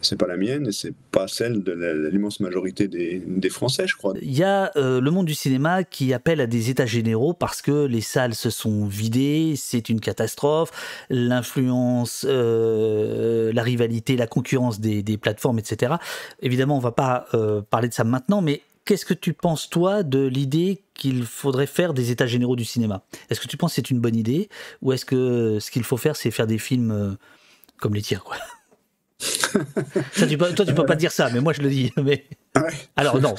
C'est 0.00 0.18
pas 0.18 0.26
la 0.26 0.36
mienne 0.36 0.66
et 0.68 0.72
c'est 0.72 0.94
pas 1.12 1.28
celle 1.28 1.62
de 1.62 1.72
l'immense 2.10 2.40
majorité 2.40 2.88
des, 2.88 3.50
Français, 3.50 3.86
je 3.88 3.96
crois. 3.96 4.14
Il 4.22 4.36
y 4.36 4.44
a 4.44 4.70
euh, 4.76 5.00
le 5.00 5.10
monde 5.10 5.26
du 5.26 5.34
cinéma 5.34 5.82
qui 5.82 6.14
appelle 6.14 6.40
à 6.40 6.46
des 6.46 6.70
états 6.70 6.86
généraux 6.86 7.32
parce 7.32 7.62
que 7.62 7.84
les 7.84 8.00
salles 8.00 8.34
se 8.34 8.48
sont 8.48 8.86
vidées, 8.86 9.54
c'est 9.56 9.88
une 9.88 9.98
catastrophe, 9.98 10.70
l'influence, 11.10 12.24
euh, 12.28 13.52
la 13.52 13.62
rivalité, 13.64 14.16
la 14.16 14.28
concurrence 14.28 14.78
des, 14.78 15.02
des, 15.02 15.16
plateformes, 15.16 15.58
etc. 15.58 15.94
Évidemment, 16.42 16.76
on 16.76 16.80
va 16.80 16.92
pas 16.92 17.26
euh, 17.34 17.60
parler 17.68 17.88
de 17.88 17.94
ça 17.94 18.04
maintenant, 18.04 18.40
mais 18.40 18.62
qu'est-ce 18.84 19.04
que 19.04 19.14
tu 19.14 19.32
penses, 19.32 19.70
toi, 19.70 20.02
de 20.02 20.26
l'idée 20.26 20.82
qu'il 20.94 21.24
faudrait 21.24 21.66
faire 21.66 21.94
des 21.94 22.10
états 22.10 22.26
généraux 22.26 22.56
du 22.56 22.64
cinéma? 22.64 23.02
Est-ce 23.28 23.40
que 23.40 23.46
tu 23.46 23.56
penses 23.56 23.72
que 23.72 23.76
c'est 23.76 23.90
une 23.90 24.00
bonne 24.00 24.16
idée? 24.16 24.48
Ou 24.82 24.92
est-ce 24.92 25.04
que 25.04 25.58
ce 25.60 25.70
qu'il 25.70 25.84
faut 25.84 25.96
faire, 25.96 26.16
c'est 26.16 26.30
faire 26.30 26.46
des 26.46 26.58
films 26.58 26.90
euh, 26.90 27.14
comme 27.78 27.94
les 27.94 28.02
tirs, 28.02 28.24
quoi? 28.24 28.36
Toi, 29.52 30.26
tu 30.26 30.38
peux, 30.38 30.54
toi, 30.54 30.64
tu 30.64 30.74
peux 30.74 30.86
pas 30.86 30.96
dire 30.96 31.12
ça, 31.12 31.28
mais 31.30 31.40
moi, 31.40 31.52
je 31.52 31.60
le 31.60 31.68
dis. 31.68 31.92
Mais... 32.02 32.26
Alors, 32.96 33.20
non. 33.20 33.34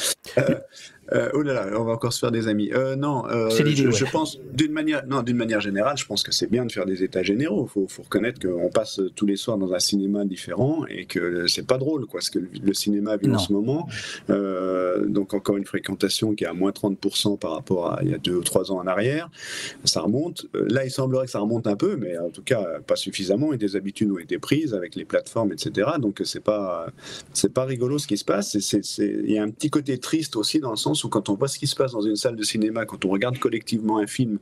Euh, 1.14 1.30
oh 1.34 1.42
là 1.42 1.54
là, 1.54 1.68
on 1.80 1.84
va 1.84 1.94
encore 1.94 2.14
se 2.14 2.20
faire 2.20 2.32
des 2.32 2.48
amis. 2.48 2.72
Euh, 2.74 2.96
non, 2.96 3.26
euh, 3.28 3.50
je, 3.50 3.92
je, 3.92 4.06
pense 4.06 4.40
d'une 4.54 4.72
manière, 4.72 5.06
non, 5.06 5.24
d'une 5.24 5.36
manière 5.36 5.60
générale, 5.60 5.98
je 5.98 6.06
pense 6.06 6.24
que 6.24 6.32
c'est 6.32 6.50
bien 6.50 6.66
de 6.66 6.72
faire 6.72 6.86
des 6.86 7.04
états 7.04 7.24
généraux. 7.24 7.68
Il 7.70 7.72
faut, 7.72 7.88
faut, 7.88 8.04
reconnaître 8.04 8.40
qu'on 8.40 8.70
passe 8.70 9.02
tous 9.16 9.26
les 9.26 9.36
soirs 9.36 9.58
dans 9.58 9.74
un 9.74 9.80
cinéma 9.80 10.24
différent 10.24 10.86
et 10.90 11.06
que 11.06 11.48
c'est 11.48 11.68
pas 11.68 11.78
drôle, 11.78 12.06
quoi, 12.06 12.22
ce 12.22 12.32
que 12.32 12.40
le, 12.40 12.74
cinéma 12.74 13.18
vit 13.18 13.30
en 13.30 13.38
ce 13.38 13.52
moment. 13.52 13.88
Donc 14.30 15.34
encore 15.34 15.58
une 15.58 15.66
fréquentation 15.66 16.34
qui 16.34 16.46
est 16.46 16.48
à 16.48 16.54
moins 16.54 16.72
30% 16.72 17.38
par 17.38 17.52
rapport 17.52 17.92
à 17.92 18.00
il 18.04 18.12
y 18.12 18.14
a 18.14 18.18
deux 18.18 18.36
ou 18.36 18.44
trois 18.44 18.72
ans 18.72 18.80
en 18.80 18.88
arrière. 18.88 19.30
Ça 19.84 20.02
remonte. 20.02 20.46
Là, 20.54 20.86
il 20.86 20.92
semblerait 20.92 21.26
que 21.26 21.32
ça 21.32 21.40
remonte 21.40 21.68
un 21.68 21.76
peu, 21.76 21.98
mais 21.98 22.18
en 22.18 22.30
tout 22.30 22.44
cas 22.44 22.66
pas 22.88 22.96
suffisamment. 22.96 23.54
Et 23.54 23.58
des 23.58 23.76
habitudes 23.76 24.12
ont 24.12 24.18
été 24.18 24.40
prises 24.40 24.74
avec 24.74 24.96
les 24.96 25.06
plateformes, 25.06 25.52
etc. 25.52 25.92
Donc 26.00 26.22
c'est 26.24 26.40
pas, 26.40 26.88
c'est 27.34 27.54
pas 27.54 27.66
rigolo 27.66 27.98
ce 27.98 28.08
qui 28.08 28.18
se 28.18 28.26
passe. 28.26 28.56
Il 29.00 29.32
y 29.32 29.38
a 29.38 29.44
un 29.44 29.50
petit 29.50 29.70
côté 29.70 29.98
triste 29.98 30.36
aussi 30.36 30.60
dans 30.60 30.72
le 30.72 30.78
sens 30.78 31.01
quand 31.10 31.30
on 31.30 31.36
voit 31.36 31.48
ce 31.48 31.60
qui 31.60 31.68
se 31.68 31.76
passe 31.76 31.92
dans 31.92 32.02
une 32.02 32.16
salle 32.16 32.36
de 32.36 32.44
cinéma, 32.44 32.86
quand 32.86 33.06
on 33.06 33.10
regarde 33.10 33.38
collectivement 33.40 33.98
un 33.98 34.08
film, 34.08 34.40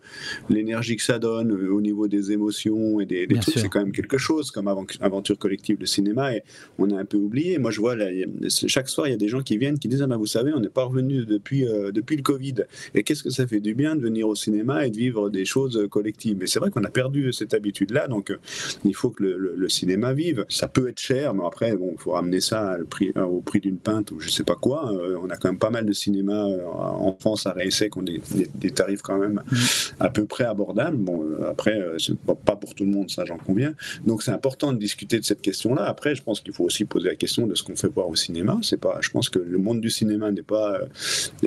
l'énergie 0.50 0.96
que 0.96 1.04
ça 1.04 1.20
donne 1.20 1.52
euh, 1.52 1.74
au 1.74 1.82
niveau 1.82 2.08
des 2.08 2.32
émotions 2.32 3.00
et 3.00 3.06
des, 3.06 3.28
trucs, 3.28 3.58
c'est 3.58 3.70
quand 3.70 3.80
même 3.80 3.92
quelque 3.92 4.18
chose 4.18 4.52
comme 4.52 4.68
aventure 5.00 5.38
collective 5.38 5.78
de 5.78 5.86
cinéma 5.86 6.36
et 6.36 6.44
on 6.78 6.92
a 6.92 7.00
un 7.00 7.06
peu 7.06 7.18
oublié. 7.18 7.58
Moi, 7.58 7.72
je 7.72 7.80
vois, 7.80 7.96
là, 7.96 8.08
chaque 8.50 8.90
soir, 8.90 9.08
il 9.08 9.12
y 9.12 9.14
a 9.14 9.18
des 9.18 9.28
gens 9.28 9.42
qui 9.42 9.58
viennent 9.58 9.80
qui 9.80 9.88
disent 9.88 10.02
Ah, 10.02 10.08
ben, 10.08 10.18
vous 10.18 10.26
savez, 10.26 10.54
on 10.54 10.60
n'est 10.60 10.70
pas 10.70 10.84
revenu 10.84 11.26
depuis, 11.26 11.68
euh, 11.68 11.92
depuis 11.92 12.16
le 12.16 12.24
Covid. 12.24 12.56
Et 12.96 13.04
qu'est-ce 13.04 13.24
que 13.24 13.30
ça 13.30 13.48
fait 13.48 13.60
du 13.60 13.74
bien 13.74 13.96
de 13.96 14.02
venir 14.02 14.28
au 14.28 14.36
cinéma 14.36 14.86
et 14.86 14.90
de 14.90 14.98
vivre 14.98 15.30
des 15.30 15.46
choses 15.46 15.88
collectives 15.90 16.38
Mais 16.40 16.48
c'est 16.48 16.60
vrai 16.60 16.72
qu'on 16.72 16.84
a 16.84 16.90
perdu 16.90 17.32
cette 17.34 17.54
habitude-là, 17.54 18.08
donc 18.08 18.32
euh, 18.32 18.38
il 18.86 18.96
faut 18.96 19.10
que 19.10 19.24
le, 19.24 19.70
cinéma 19.70 20.14
vive. 20.14 20.46
Ça 20.50 20.68
peut 20.68 20.90
être 20.90 21.00
cher, 21.00 21.34
mais 21.34 21.44
après, 21.46 21.76
bon, 21.76 21.92
il 21.94 22.02
faut 22.02 22.12
ramener 22.12 22.42
ça 22.42 22.78
au 22.82 23.42
prix 23.42 23.60
d'une 23.60 23.78
pinte 23.78 24.12
ou 24.12 24.20
je 24.20 24.30
sais 24.30 24.44
pas 24.44 24.56
quoi. 24.56 24.92
on 25.22 25.30
a 25.30 25.38
quand 25.38 25.50
même 25.50 25.60
pas 25.60 25.70
mal 25.70 25.86
de 25.86 25.94
cinéma 25.94 26.49
en 26.58 27.16
France 27.20 27.46
à 27.46 27.52
réessai 27.52 27.90
qui 27.90 27.98
ont 27.98 28.04
des, 28.04 28.72
tarifs 28.72 29.02
quand 29.02 29.18
même 29.18 29.42
mm. 29.52 29.56
à 30.00 30.10
peu 30.10 30.26
près 30.26 30.46
abordables. 30.46 30.98
Bon, 30.98 31.24
euh, 31.24 31.50
après, 31.50 31.80
euh, 31.80 31.98
c'est 31.98 32.18
pas 32.18 32.56
pour 32.56 32.76
tout 32.76 32.86
le 32.86 32.92
monde, 32.92 33.10
ça 33.10 33.26
j'en 33.26 33.38
conviens. 33.38 33.74
Donc 34.06 34.24
c'est 34.24 34.32
important 34.32 34.74
de 34.74 34.78
discuter 34.78 35.20
de 35.20 35.26
cette 35.26 35.42
question-là. 35.42 35.84
Après, 35.84 36.16
je 36.16 36.24
pense 36.24 36.42
qu'il 36.42 36.54
faut 36.54 36.64
aussi 36.64 36.86
poser 36.86 37.10
la 37.10 37.16
question 37.16 37.48
de 37.48 37.56
ce 37.56 37.64
qu'on 37.64 37.76
fait 37.76 37.88
voir 37.88 38.10
au 38.10 38.16
cinéma. 38.16 38.60
C'est 38.62 38.80
pas, 38.80 38.98
je 39.02 39.10
pense 39.10 39.30
que 39.30 39.40
le 39.40 39.58
monde 39.58 39.82
du 39.82 39.90
cinéma 39.90 40.32
n'est 40.32 40.42
pas 40.42 40.76
euh, 40.76 40.86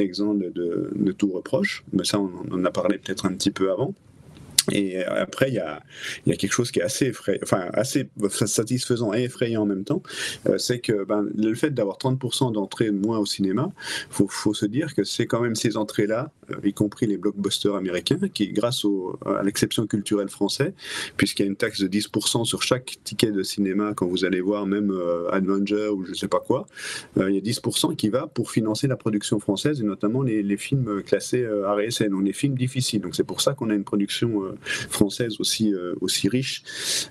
exempt 0.00 0.34
de, 0.34 0.50
de, 0.94 1.12
tout 1.12 1.30
reproche, 1.32 1.84
mais 1.92 2.04
ça 2.04 2.18
on 2.18 2.52
en 2.52 2.64
a 2.64 2.70
parlé 2.70 2.98
peut-être 2.98 3.26
un 3.26 3.34
petit 3.34 3.50
peu 3.50 3.70
avant. 3.70 3.94
Et 4.70 5.02
après, 5.04 5.48
il 5.48 5.54
y 5.54 5.58
a, 5.58 5.82
quelque 6.36 6.52
chose 6.52 6.70
qui 6.70 6.78
est 6.78 6.82
assez, 6.82 7.06
effrayant, 7.06 7.40
enfin, 7.42 7.68
assez 7.72 8.08
satisfaisant 8.46 9.12
et 9.12 9.24
effrayant 9.24 9.62
en 9.62 9.66
même 9.66 9.84
temps. 9.84 10.02
Euh, 10.48 10.58
c'est 10.58 10.78
que 10.78 11.04
ben, 11.04 11.26
le 11.36 11.54
fait 11.54 11.70
d'avoir 11.70 11.98
30% 11.98 12.52
d'entrées 12.52 12.90
moins 12.90 13.18
au 13.18 13.26
cinéma, 13.26 13.72
il 14.10 14.26
faut, 14.28 14.54
se 14.54 14.66
dire 14.66 14.94
que 14.94 15.04
c'est 15.04 15.26
quand 15.26 15.40
même 15.40 15.54
ces 15.54 15.76
entrées-là, 15.76 16.30
euh, 16.50 16.56
y 16.64 16.72
compris 16.72 17.06
les 17.06 17.16
blockbusters 17.16 17.74
américains, 17.74 18.18
qui, 18.32 18.52
grâce 18.52 18.84
à 19.26 19.42
l'exception 19.42 19.86
culturelle 19.86 20.28
française, 20.28 20.72
puisqu'il 21.16 21.42
y 21.42 21.44
a 21.46 21.48
une 21.48 21.56
taxe 21.56 21.80
de 21.80 21.88
10% 21.88 22.44
sur 22.44 22.62
chaque 22.62 22.98
ticket 23.04 23.32
de 23.32 23.42
cinéma 23.42 23.92
quand 23.96 24.06
vous 24.06 24.24
allez 24.24 24.40
voir 24.40 24.66
même 24.66 24.90
euh, 24.90 25.30
Avenger 25.30 25.88
ou 25.88 26.04
je 26.04 26.10
ne 26.10 26.16
sais 26.16 26.28
pas 26.28 26.40
quoi, 26.40 26.66
il 27.16 27.34
y 27.34 27.38
a 27.38 27.40
10% 27.40 27.96
qui 27.96 28.08
va 28.08 28.26
pour 28.26 28.50
financer 28.50 28.86
la 28.86 28.96
production 28.96 29.38
française 29.38 29.80
et 29.80 29.84
notamment 29.84 30.22
les, 30.22 30.56
films 30.56 31.02
classés 31.02 31.46
RSN, 31.46 32.10
donc 32.10 32.24
les 32.24 32.32
films 32.32 32.56
difficiles. 32.56 33.00
Donc 33.00 33.14
c'est 33.14 33.24
pour 33.24 33.40
ça 33.40 33.54
qu'on 33.54 33.70
a 33.70 33.74
une 33.74 33.84
production 33.84 34.51
française 34.62 35.36
aussi, 35.38 35.72
euh, 35.72 35.94
aussi 36.00 36.28
riche. 36.28 36.62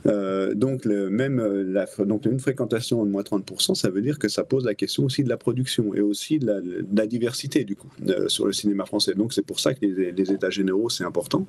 Euh, 0.06 0.54
donc, 0.54 0.86
même 0.86 1.40
euh, 1.40 2.06
donc, 2.06 2.26
une 2.26 2.40
fréquentation 2.40 3.06
de 3.06 3.10
moins 3.10 3.24
30%, 3.24 3.76
ça 3.76 3.90
veut 3.90 4.02
dire 4.02 4.20
que 4.20 4.28
ça 4.28 4.44
pose 4.44 4.66
la 4.66 4.74
question 4.74 5.06
aussi 5.06 5.24
de 5.24 5.30
la 5.30 5.38
production 5.38 5.94
et 5.94 6.02
aussi 6.02 6.40
de 6.40 6.48
la, 6.94 7.08
diversité, 7.08 7.64
du 7.64 7.76
coup, 7.76 7.90
sur 8.28 8.46
le 8.46 8.54
cinéma 8.54 8.86
français. 8.86 9.14
Donc, 9.14 9.34
c'est 9.34 9.46
pour 9.46 9.60
ça 9.60 9.74
que 9.74 9.86
les, 9.86 10.32
États 10.32 10.50
généraux, 10.50 10.90
c'est 10.90 11.04
important. 11.04 11.46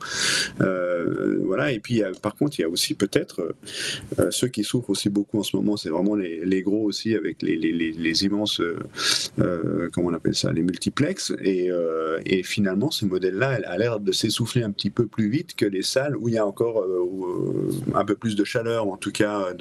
voilà. 0.59 1.73
Et 1.73 1.81
puis, 1.81 2.03
par 2.21 2.35
contre, 2.35 2.59
il 2.59 2.63
y 2.63 2.65
a 2.65 2.69
aussi 2.69 2.95
peut-être 2.95 3.55
ceux 4.31 4.49
qui 4.49 4.65
souffrent 4.65 4.91
aussi 4.91 5.09
beaucoup 5.09 5.39
en 5.39 5.43
ce 5.43 5.57
moment, 5.57 5.77
c'est 5.77 5.91
vraiment 5.91 6.17
les, 6.17 6.63
gros 6.63 6.85
aussi 6.85 7.15
avec 7.15 7.43
les, 7.43 8.25
immenses, 8.25 8.61
comment 9.93 10.09
on 10.09 10.15
appelle 10.15 10.35
ça, 10.35 10.53
les 10.53 10.63
multiplex. 10.63 11.33
Et, 11.45 11.71
et 12.27 12.43
finalement, 12.43 12.91
ce 12.91 13.05
modèle-là 13.05 13.61
a 13.65 13.79
l'air 13.79 14.01
de 14.01 14.13
s'essouffler 14.13 14.63
un 14.63 14.71
petit 14.71 14.91
peu 14.91 15.07
plus 15.07 15.29
vite 15.29 15.55
que 15.55 15.67
les 15.67 15.82
salles 15.83 16.17
où 16.17 16.29
il 16.29 16.35
y 16.35 16.39
a 16.39 16.47
encore 16.47 16.81
euh, 16.81 17.05
euh, 17.05 17.71
un 17.95 18.05
peu 18.05 18.15
plus 18.15 18.37
de 18.37 18.45
chaleur, 18.45 18.89
en 18.89 18.97
tout 18.97 19.13
cas 19.13 19.53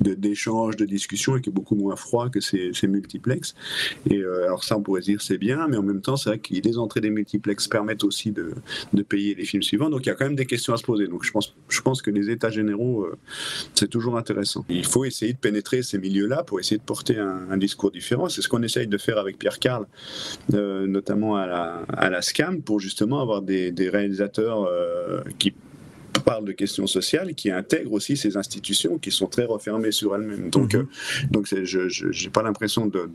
d'échanges, 0.00 0.76
de, 0.76 0.84
de, 0.84 0.86
de 0.86 0.90
discussions, 0.90 1.36
et 1.36 1.40
qui 1.40 1.50
est 1.50 1.52
beaucoup 1.52 1.74
moins 1.74 1.96
froid 1.96 2.28
que 2.28 2.40
ces, 2.40 2.72
ces 2.72 2.86
multiplex. 2.86 3.54
Et 4.10 4.18
euh, 4.18 4.44
alors 4.44 4.64
ça, 4.64 4.76
on 4.76 4.82
pourrait 4.82 5.00
dire 5.00 5.20
c'est 5.22 5.38
bien, 5.38 5.68
mais 5.68 5.76
en 5.76 5.82
même 5.82 6.00
temps, 6.00 6.16
c'est 6.16 6.30
vrai 6.30 6.38
que 6.38 6.54
les 6.54 6.78
entrées 6.78 7.00
des 7.00 7.10
multiplex 7.10 7.68
permettent 7.68 8.04
aussi 8.04 8.32
de, 8.32 8.52
de, 8.92 9.02
payer 9.02 9.34
les 9.34 9.44
films 9.44 9.62
suivants. 9.62 9.90
Donc 9.90 10.06
il 10.06 10.08
y 10.08 10.12
a 10.12 10.14
quand 10.14 10.24
même 10.24 10.36
des 10.36 10.46
questions 10.46 10.72
à 10.72 10.76
se 10.76 10.84
poser. 10.84 11.08
Donc 11.08 11.24
je 11.24 11.32
pense, 11.32 11.54
je 11.68 11.80
pense 11.80 12.02
que 12.02 12.10
les 12.10 12.30
états 12.30 12.50
généraux, 12.50 13.06
c'est 13.74 13.88
toujours 13.88 14.16
intéressant. 14.16 14.64
Il 14.68 14.86
faut 14.86 15.04
essayer 15.04 15.32
de 15.32 15.38
pénétrer 15.38 15.82
ces 15.82 15.98
milieux-là 15.98 16.44
pour 16.44 16.60
essayer 16.60 16.78
de 16.78 16.82
porter 16.82 17.18
un, 17.18 17.56
discours 17.56 17.90
différent. 17.90 18.28
C'est 18.28 18.42
ce 18.42 18.48
qu'on 18.48 18.62
essaye 18.62 18.86
de 18.86 18.98
faire 18.98 19.18
avec 19.18 19.38
Pierre 19.38 19.58
Carl, 19.58 19.86
notamment 20.50 21.36
à 21.36 21.46
la, 21.46 21.82
à 21.88 22.10
la 22.10 22.22
SCAM, 22.22 22.62
pour 22.62 22.80
justement 22.80 23.20
avoir 23.20 23.42
des, 23.42 23.70
des 23.70 23.88
réalisateurs 23.88 24.68
qui 25.32 25.54
parle 26.20 26.44
de 26.44 26.52
questions 26.52 26.86
sociales, 26.86 27.34
qui 27.34 27.50
intègre 27.50 27.92
aussi 27.92 28.16
ces 28.16 28.36
institutions 28.36 28.98
qui 28.98 29.10
sont 29.10 29.26
très 29.26 29.44
refermées 29.44 29.92
sur 29.92 30.14
elles-mêmes. 30.14 30.50
Donc, 30.50 30.74
mhm. 30.74 30.80
euh, 30.80 31.26
donc 31.30 31.46
je 31.46 32.24
n'ai 32.24 32.30
pas 32.30 32.42
l'impression 32.42 32.86
de 32.86 33.08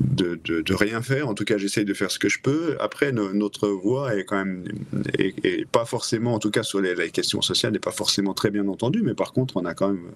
de, 0.00 0.38
de, 0.44 0.60
de, 0.60 0.74
rien 0.74 1.02
faire. 1.02 1.28
En 1.28 1.34
tout 1.34 1.44
cas, 1.44 1.58
j'essaye 1.58 1.84
de 1.84 1.94
faire 1.94 2.10
ce 2.10 2.18
que 2.18 2.28
je 2.28 2.40
peux. 2.40 2.76
Après, 2.80 3.12
notre 3.12 3.68
voix 3.68 4.16
est 4.16 4.24
quand 4.24 4.44
même 4.44 4.64
est, 5.18 5.66
pas 5.66 5.84
forcément, 5.84 6.34
en 6.34 6.38
tout 6.38 6.50
cas 6.50 6.62
sur 6.62 6.80
les, 6.80 7.10
questions 7.10 7.42
sociales, 7.42 7.72
n'est 7.72 7.78
pas 7.78 7.90
forcément 7.90 8.34
très 8.34 8.50
bien 8.50 8.66
entendue. 8.68 9.02
Mais 9.02 9.14
par 9.14 9.32
contre, 9.32 9.56
on 9.56 9.64
a 9.64 9.74
quand 9.74 9.88
même 9.88 10.10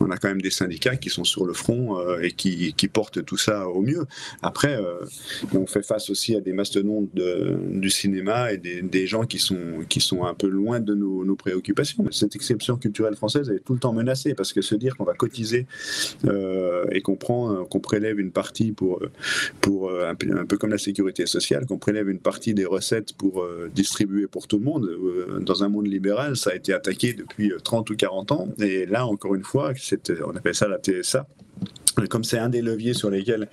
on 0.00 0.10
a 0.10 0.16
quand 0.16 0.28
même 0.28 0.42
des 0.42 0.50
syndicats 0.50 0.96
qui 0.96 1.10
sont 1.10 1.24
sur 1.24 1.44
le 1.44 1.52
front 1.52 1.98
euh, 1.98 2.20
et 2.20 2.32
qui, 2.32 2.72
qui, 2.74 2.88
portent 2.88 3.24
tout 3.24 3.36
ça 3.36 3.68
au 3.68 3.82
mieux. 3.82 4.06
Après, 4.42 4.76
euh, 4.76 5.04
on 5.52 5.66
fait 5.66 5.82
face 5.82 6.10
aussi 6.10 6.36
à 6.36 6.40
des 6.40 6.52
mastodontes 6.52 7.10
du 7.14 7.90
cinéma 7.90 8.52
et 8.52 8.58
des, 8.58 8.82
des 8.82 9.06
gens 9.06 9.24
qui 9.24 9.38
sont 9.38 9.84
qui 9.88 10.00
sont 10.00 10.24
un 10.24 10.34
peu 10.34 10.48
loin 10.48 10.80
de 10.80 10.94
nos 10.94 11.15
nos, 11.24 11.36
préoccupations. 11.36 12.04
Cette 12.10 12.34
exception 12.34 12.76
culturelle 12.76 13.16
française 13.16 13.50
est 13.50 13.64
tout 13.64 13.74
le 13.74 13.78
temps 13.78 13.92
menacée 13.92 14.34
parce 14.34 14.52
que 14.52 14.60
se 14.60 14.74
dire 14.74 14.96
qu'on 14.96 15.04
va 15.04 15.14
cotiser 15.14 15.66
euh, 16.26 16.86
et 16.90 17.00
qu'on 17.00 17.16
prend, 17.16 17.52
euh, 17.52 17.64
qu'on 17.64 17.80
prélève 17.80 18.18
une 18.18 18.32
partie 18.32 18.72
pour, 18.72 19.00
pour 19.60 19.90
euh, 19.90 20.10
un, 20.10 20.14
peu, 20.14 20.56
comme 20.56 20.70
la 20.70 20.78
sécurité 20.78 21.26
sociale, 21.26 21.66
qu'on 21.66 21.78
prélève 21.78 22.08
une 22.08 22.18
partie 22.18 22.54
des 22.54 22.64
recettes 22.64 23.14
pour 23.14 23.46
distribuer 23.74 24.26
pour 24.26 24.46
tout 24.46 24.58
le 24.58 24.64
monde. 24.64 24.88
dans 25.40 25.62
un 25.62 25.68
monde 25.68 25.86
libéral, 25.86 26.36
ça 26.36 26.50
a 26.50 26.54
été 26.54 26.72
attaqué 26.72 27.12
depuis 27.12 27.52
30 27.62 27.90
ou 27.90 27.96
40 27.96 28.32
ans. 28.32 28.48
Et 28.58 28.86
là, 28.86 29.06
encore 29.06 29.34
une 29.34 29.44
fois, 29.44 29.72
on 30.24 30.36
appelle 30.36 30.54
ça 30.54 30.68
la 30.68 30.78
TSA 30.78 31.26
Comme 32.10 32.24
c'est 32.24 32.38
un 32.38 32.48
des 32.50 32.60
leviers 32.60 32.92
sur 32.92 33.08
lesquels 33.10 33.48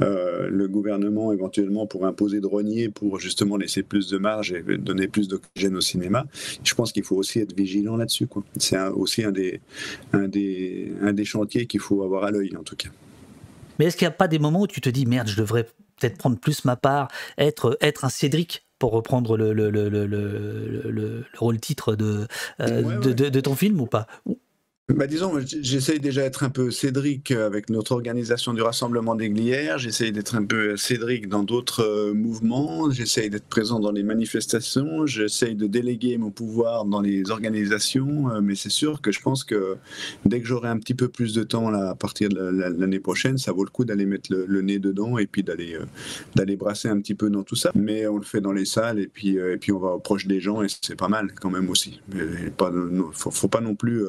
euh, 0.00 0.48
le 0.50 0.66
gouvernement 0.68 1.32
éventuellement 1.32 1.86
pourrait 1.86 2.08
imposer 2.08 2.40
de 2.40 2.46
renier 2.46 2.88
pour 2.88 3.20
justement 3.20 3.56
laisser 3.58 3.82
plus 3.82 4.08
de 4.08 4.16
marge 4.16 4.52
et 4.52 4.62
donner 4.78 5.08
plus 5.08 5.28
d'oxygène 5.28 5.76
au 5.76 5.80
cinéma, 5.82 6.24
je 6.64 6.74
pense 6.74 6.90
qu'il 6.92 7.04
faut 7.04 7.16
aussi 7.16 7.40
être 7.40 7.54
vigilant 7.54 7.96
là-dessus. 7.96 8.26
C'est 8.56 8.78
aussi 8.88 9.22
un 9.24 9.30
des, 9.30 9.60
un, 10.14 10.26
des, 10.28 10.92
un 11.02 11.12
des 11.12 11.24
chantiers 11.26 11.66
qu'il 11.66 11.80
faut 11.80 12.02
avoir 12.02 12.24
à 12.24 12.30
l'œil 12.30 12.56
en 12.56 12.62
tout 12.62 12.76
cas. 12.76 12.88
Mais 13.78 13.86
est-ce 13.86 13.96
qu'il 13.96 14.06
n'y 14.06 14.12
a 14.14 14.16
pas 14.16 14.28
des 14.28 14.38
moments 14.38 14.62
où 14.62 14.66
tu 14.66 14.80
te 14.80 14.88
dis 14.88 15.04
merde, 15.06 15.28
je 15.28 15.36
devrais 15.36 15.64
peut-être 16.00 16.16
prendre 16.16 16.38
plus 16.38 16.64
ma 16.64 16.76
part, 16.76 17.08
être, 17.38 17.76
être 17.80 18.04
un 18.04 18.08
Cédric 18.08 18.64
pour 18.78 18.92
reprendre 18.92 19.36
le, 19.36 19.52
le, 19.52 19.70
le, 19.70 19.88
le, 19.88 20.06
le- 20.06 20.90
le- 20.90 20.90
le 20.90 21.24
rôle 21.38 21.60
titre 21.60 21.94
de, 21.94 22.26
euh, 22.60 22.82
Ouais, 22.82 22.96
de, 22.96 23.08
ouais. 23.10 23.14
de- 23.14 23.28
de 23.28 23.40
ton 23.40 23.54
film 23.54 23.80
ou 23.80 23.86
pas? 23.86 24.06
Bah 24.88 25.06
disons, 25.06 25.32
j'essaye 25.46 26.00
déjà 26.00 26.22
d'être 26.22 26.42
un 26.42 26.50
peu 26.50 26.72
Cédric 26.72 27.30
avec 27.30 27.70
notre 27.70 27.92
organisation 27.92 28.52
du 28.52 28.62
Rassemblement 28.62 29.14
des 29.14 29.30
Glières, 29.30 29.78
j'essaye 29.78 30.10
d'être 30.10 30.34
un 30.34 30.44
peu 30.44 30.76
Cédric 30.76 31.28
dans 31.28 31.44
d'autres 31.44 31.84
euh, 31.84 32.12
mouvements, 32.12 32.90
j'essaye 32.90 33.30
d'être 33.30 33.46
présent 33.46 33.78
dans 33.78 33.92
les 33.92 34.02
manifestations, 34.02 35.06
j'essaye 35.06 35.54
de 35.54 35.68
déléguer 35.68 36.18
mon 36.18 36.32
pouvoir 36.32 36.84
dans 36.84 37.00
les 37.00 37.30
organisations, 37.30 38.28
euh, 38.30 38.40
mais 38.42 38.56
c'est 38.56 38.70
sûr 38.72 39.00
que 39.00 39.12
je 39.12 39.20
pense 39.20 39.44
que 39.44 39.76
dès 40.26 40.40
que 40.40 40.48
j'aurai 40.48 40.68
un 40.68 40.78
petit 40.78 40.94
peu 40.94 41.06
plus 41.06 41.32
de 41.32 41.44
temps 41.44 41.70
là, 41.70 41.90
à 41.90 41.94
partir 41.94 42.28
de 42.28 42.34
la- 42.34 42.50
la- 42.50 42.70
l'année 42.70 43.00
prochaine, 43.00 43.38
ça 43.38 43.52
vaut 43.52 43.64
le 43.64 43.70
coup 43.70 43.84
d'aller 43.84 44.04
mettre 44.04 44.30
le, 44.34 44.62
nez 44.62 44.80
dedans 44.80 45.16
et 45.16 45.28
puis 45.28 45.44
d'aller 45.44 45.74
euh, 45.76 45.84
d'aller 46.34 46.56
brasser 46.56 46.88
un 46.88 47.00
petit 47.00 47.14
peu 47.14 47.30
dans 47.30 47.44
tout 47.44 47.56
ça. 47.56 47.70
Mais 47.76 48.08
on 48.08 48.16
le 48.16 48.24
fait 48.24 48.40
dans 48.40 48.52
les 48.52 48.64
salles 48.66 48.98
et 48.98 49.06
puis, 49.06 49.38
euh, 49.38 49.54
et 49.54 49.58
puis 49.58 49.70
on 49.70 49.78
va 49.78 49.96
proche 50.02 50.26
des 50.26 50.40
gens 50.40 50.60
et 50.60 50.66
c'est 50.82 50.96
pas 50.96 51.08
mal 51.08 51.32
quand 51.40 51.50
même 51.50 51.70
aussi. 51.70 52.00
Non, 52.90 53.10
faut, 53.12 53.30
faut 53.30 53.48
pas 53.48 53.60
non 53.60 53.76
plus... 53.76 54.02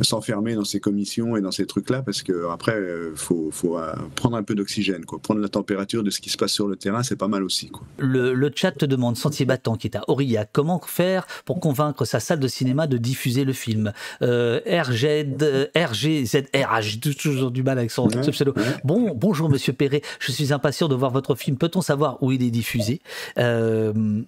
s'enfermer 0.00 0.54
dans 0.54 0.64
ces 0.64 0.80
commissions 0.80 1.36
et 1.36 1.40
dans 1.40 1.50
ces 1.50 1.66
trucs-là 1.66 2.02
parce 2.02 2.22
que 2.22 2.50
après 2.50 2.74
euh, 2.74 3.12
faut, 3.14 3.50
faut 3.52 3.78
euh, 3.78 3.92
prendre 4.14 4.36
un 4.36 4.42
peu 4.42 4.54
d'oxygène 4.54 5.04
quoi. 5.04 5.18
Prendre 5.18 5.40
la 5.40 5.48
température 5.48 6.02
de 6.02 6.10
ce 6.10 6.20
qui 6.20 6.30
se 6.30 6.36
passe 6.36 6.52
sur 6.52 6.68
le 6.68 6.76
terrain 6.76 7.02
c'est 7.02 7.16
pas 7.16 7.28
mal 7.28 7.42
aussi 7.42 7.68
quoi. 7.68 7.82
Le, 7.98 8.32
le 8.34 8.50
chat 8.54 8.72
te 8.72 8.84
demande, 8.84 9.16
Sentier 9.16 9.46
Battant, 9.46 9.76
qui 9.76 9.86
est 9.88 9.96
à 9.96 10.04
Aurillac, 10.08 10.50
comment 10.52 10.80
faire 10.84 11.26
pour 11.44 11.60
convaincre 11.60 12.04
sa 12.04 12.20
salle 12.20 12.40
de 12.40 12.48
cinéma 12.48 12.86
de 12.86 12.98
diffuser 12.98 13.44
le 13.44 13.52
film? 13.52 13.92
Euh, 14.22 14.60
RG, 14.66 15.26
euh, 15.42 15.66
RGZR, 15.76 16.68
ah, 16.68 16.80
j'ai 16.80 16.98
toujours 16.98 17.50
du 17.50 17.62
mal 17.62 17.78
avec 17.78 17.90
son 17.90 18.08
ce 18.10 18.30
pseudo. 18.30 18.54
Bon, 18.84 19.12
bonjour 19.14 19.48
Monsieur 19.48 19.72
Perret, 19.72 20.02
je 20.20 20.32
suis 20.32 20.52
impatient 20.52 20.88
de 20.88 20.94
voir 20.94 21.10
votre 21.10 21.34
film. 21.34 21.56
Peut-on 21.56 21.80
savoir 21.80 22.22
où 22.22 22.32
il 22.32 22.42
est 22.42 22.50
diffusé? 22.50 23.00
Euh, 23.38 24.22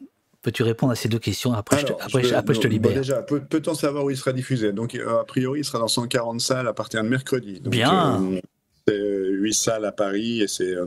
Peux-tu 0.44 0.62
répondre 0.62 0.92
à 0.92 0.94
ces 0.94 1.08
deux 1.08 1.18
questions? 1.18 1.54
Après, 1.54 1.78
je, 1.80 1.86
te, 1.86 1.92
après, 1.94 2.22
je- 2.22 2.34
après, 2.34 2.52
je 2.54 2.60
te 2.60 2.68
libère. 2.68 2.92
déjà 2.94 3.22
peut- 3.22 3.40
peut-on 3.40 3.72
savoir 3.74 4.04
où 4.04 4.10
il 4.10 4.16
sera 4.16 4.32
diffusé 4.34 4.72
donc 4.72 4.94
euh, 4.94 5.20
a 5.20 5.24
priori 5.24 5.60
il 5.60 5.64
sera 5.64 5.78
dans 5.78 5.88
140 5.88 6.38
salles 6.40 6.68
à 6.68 6.74
partir 6.74 7.02
de 7.02 7.08
mercredi 7.08 7.60
donc, 7.60 7.72
Bien. 7.72 8.22
euh, 8.22 8.40
c'est 8.86 8.98
8 9.30 9.54
salles 9.54 9.86
à 9.86 9.92
Paris 9.92 10.42
et 10.42 10.46
c'est 10.46 10.74
euh, 10.76 10.86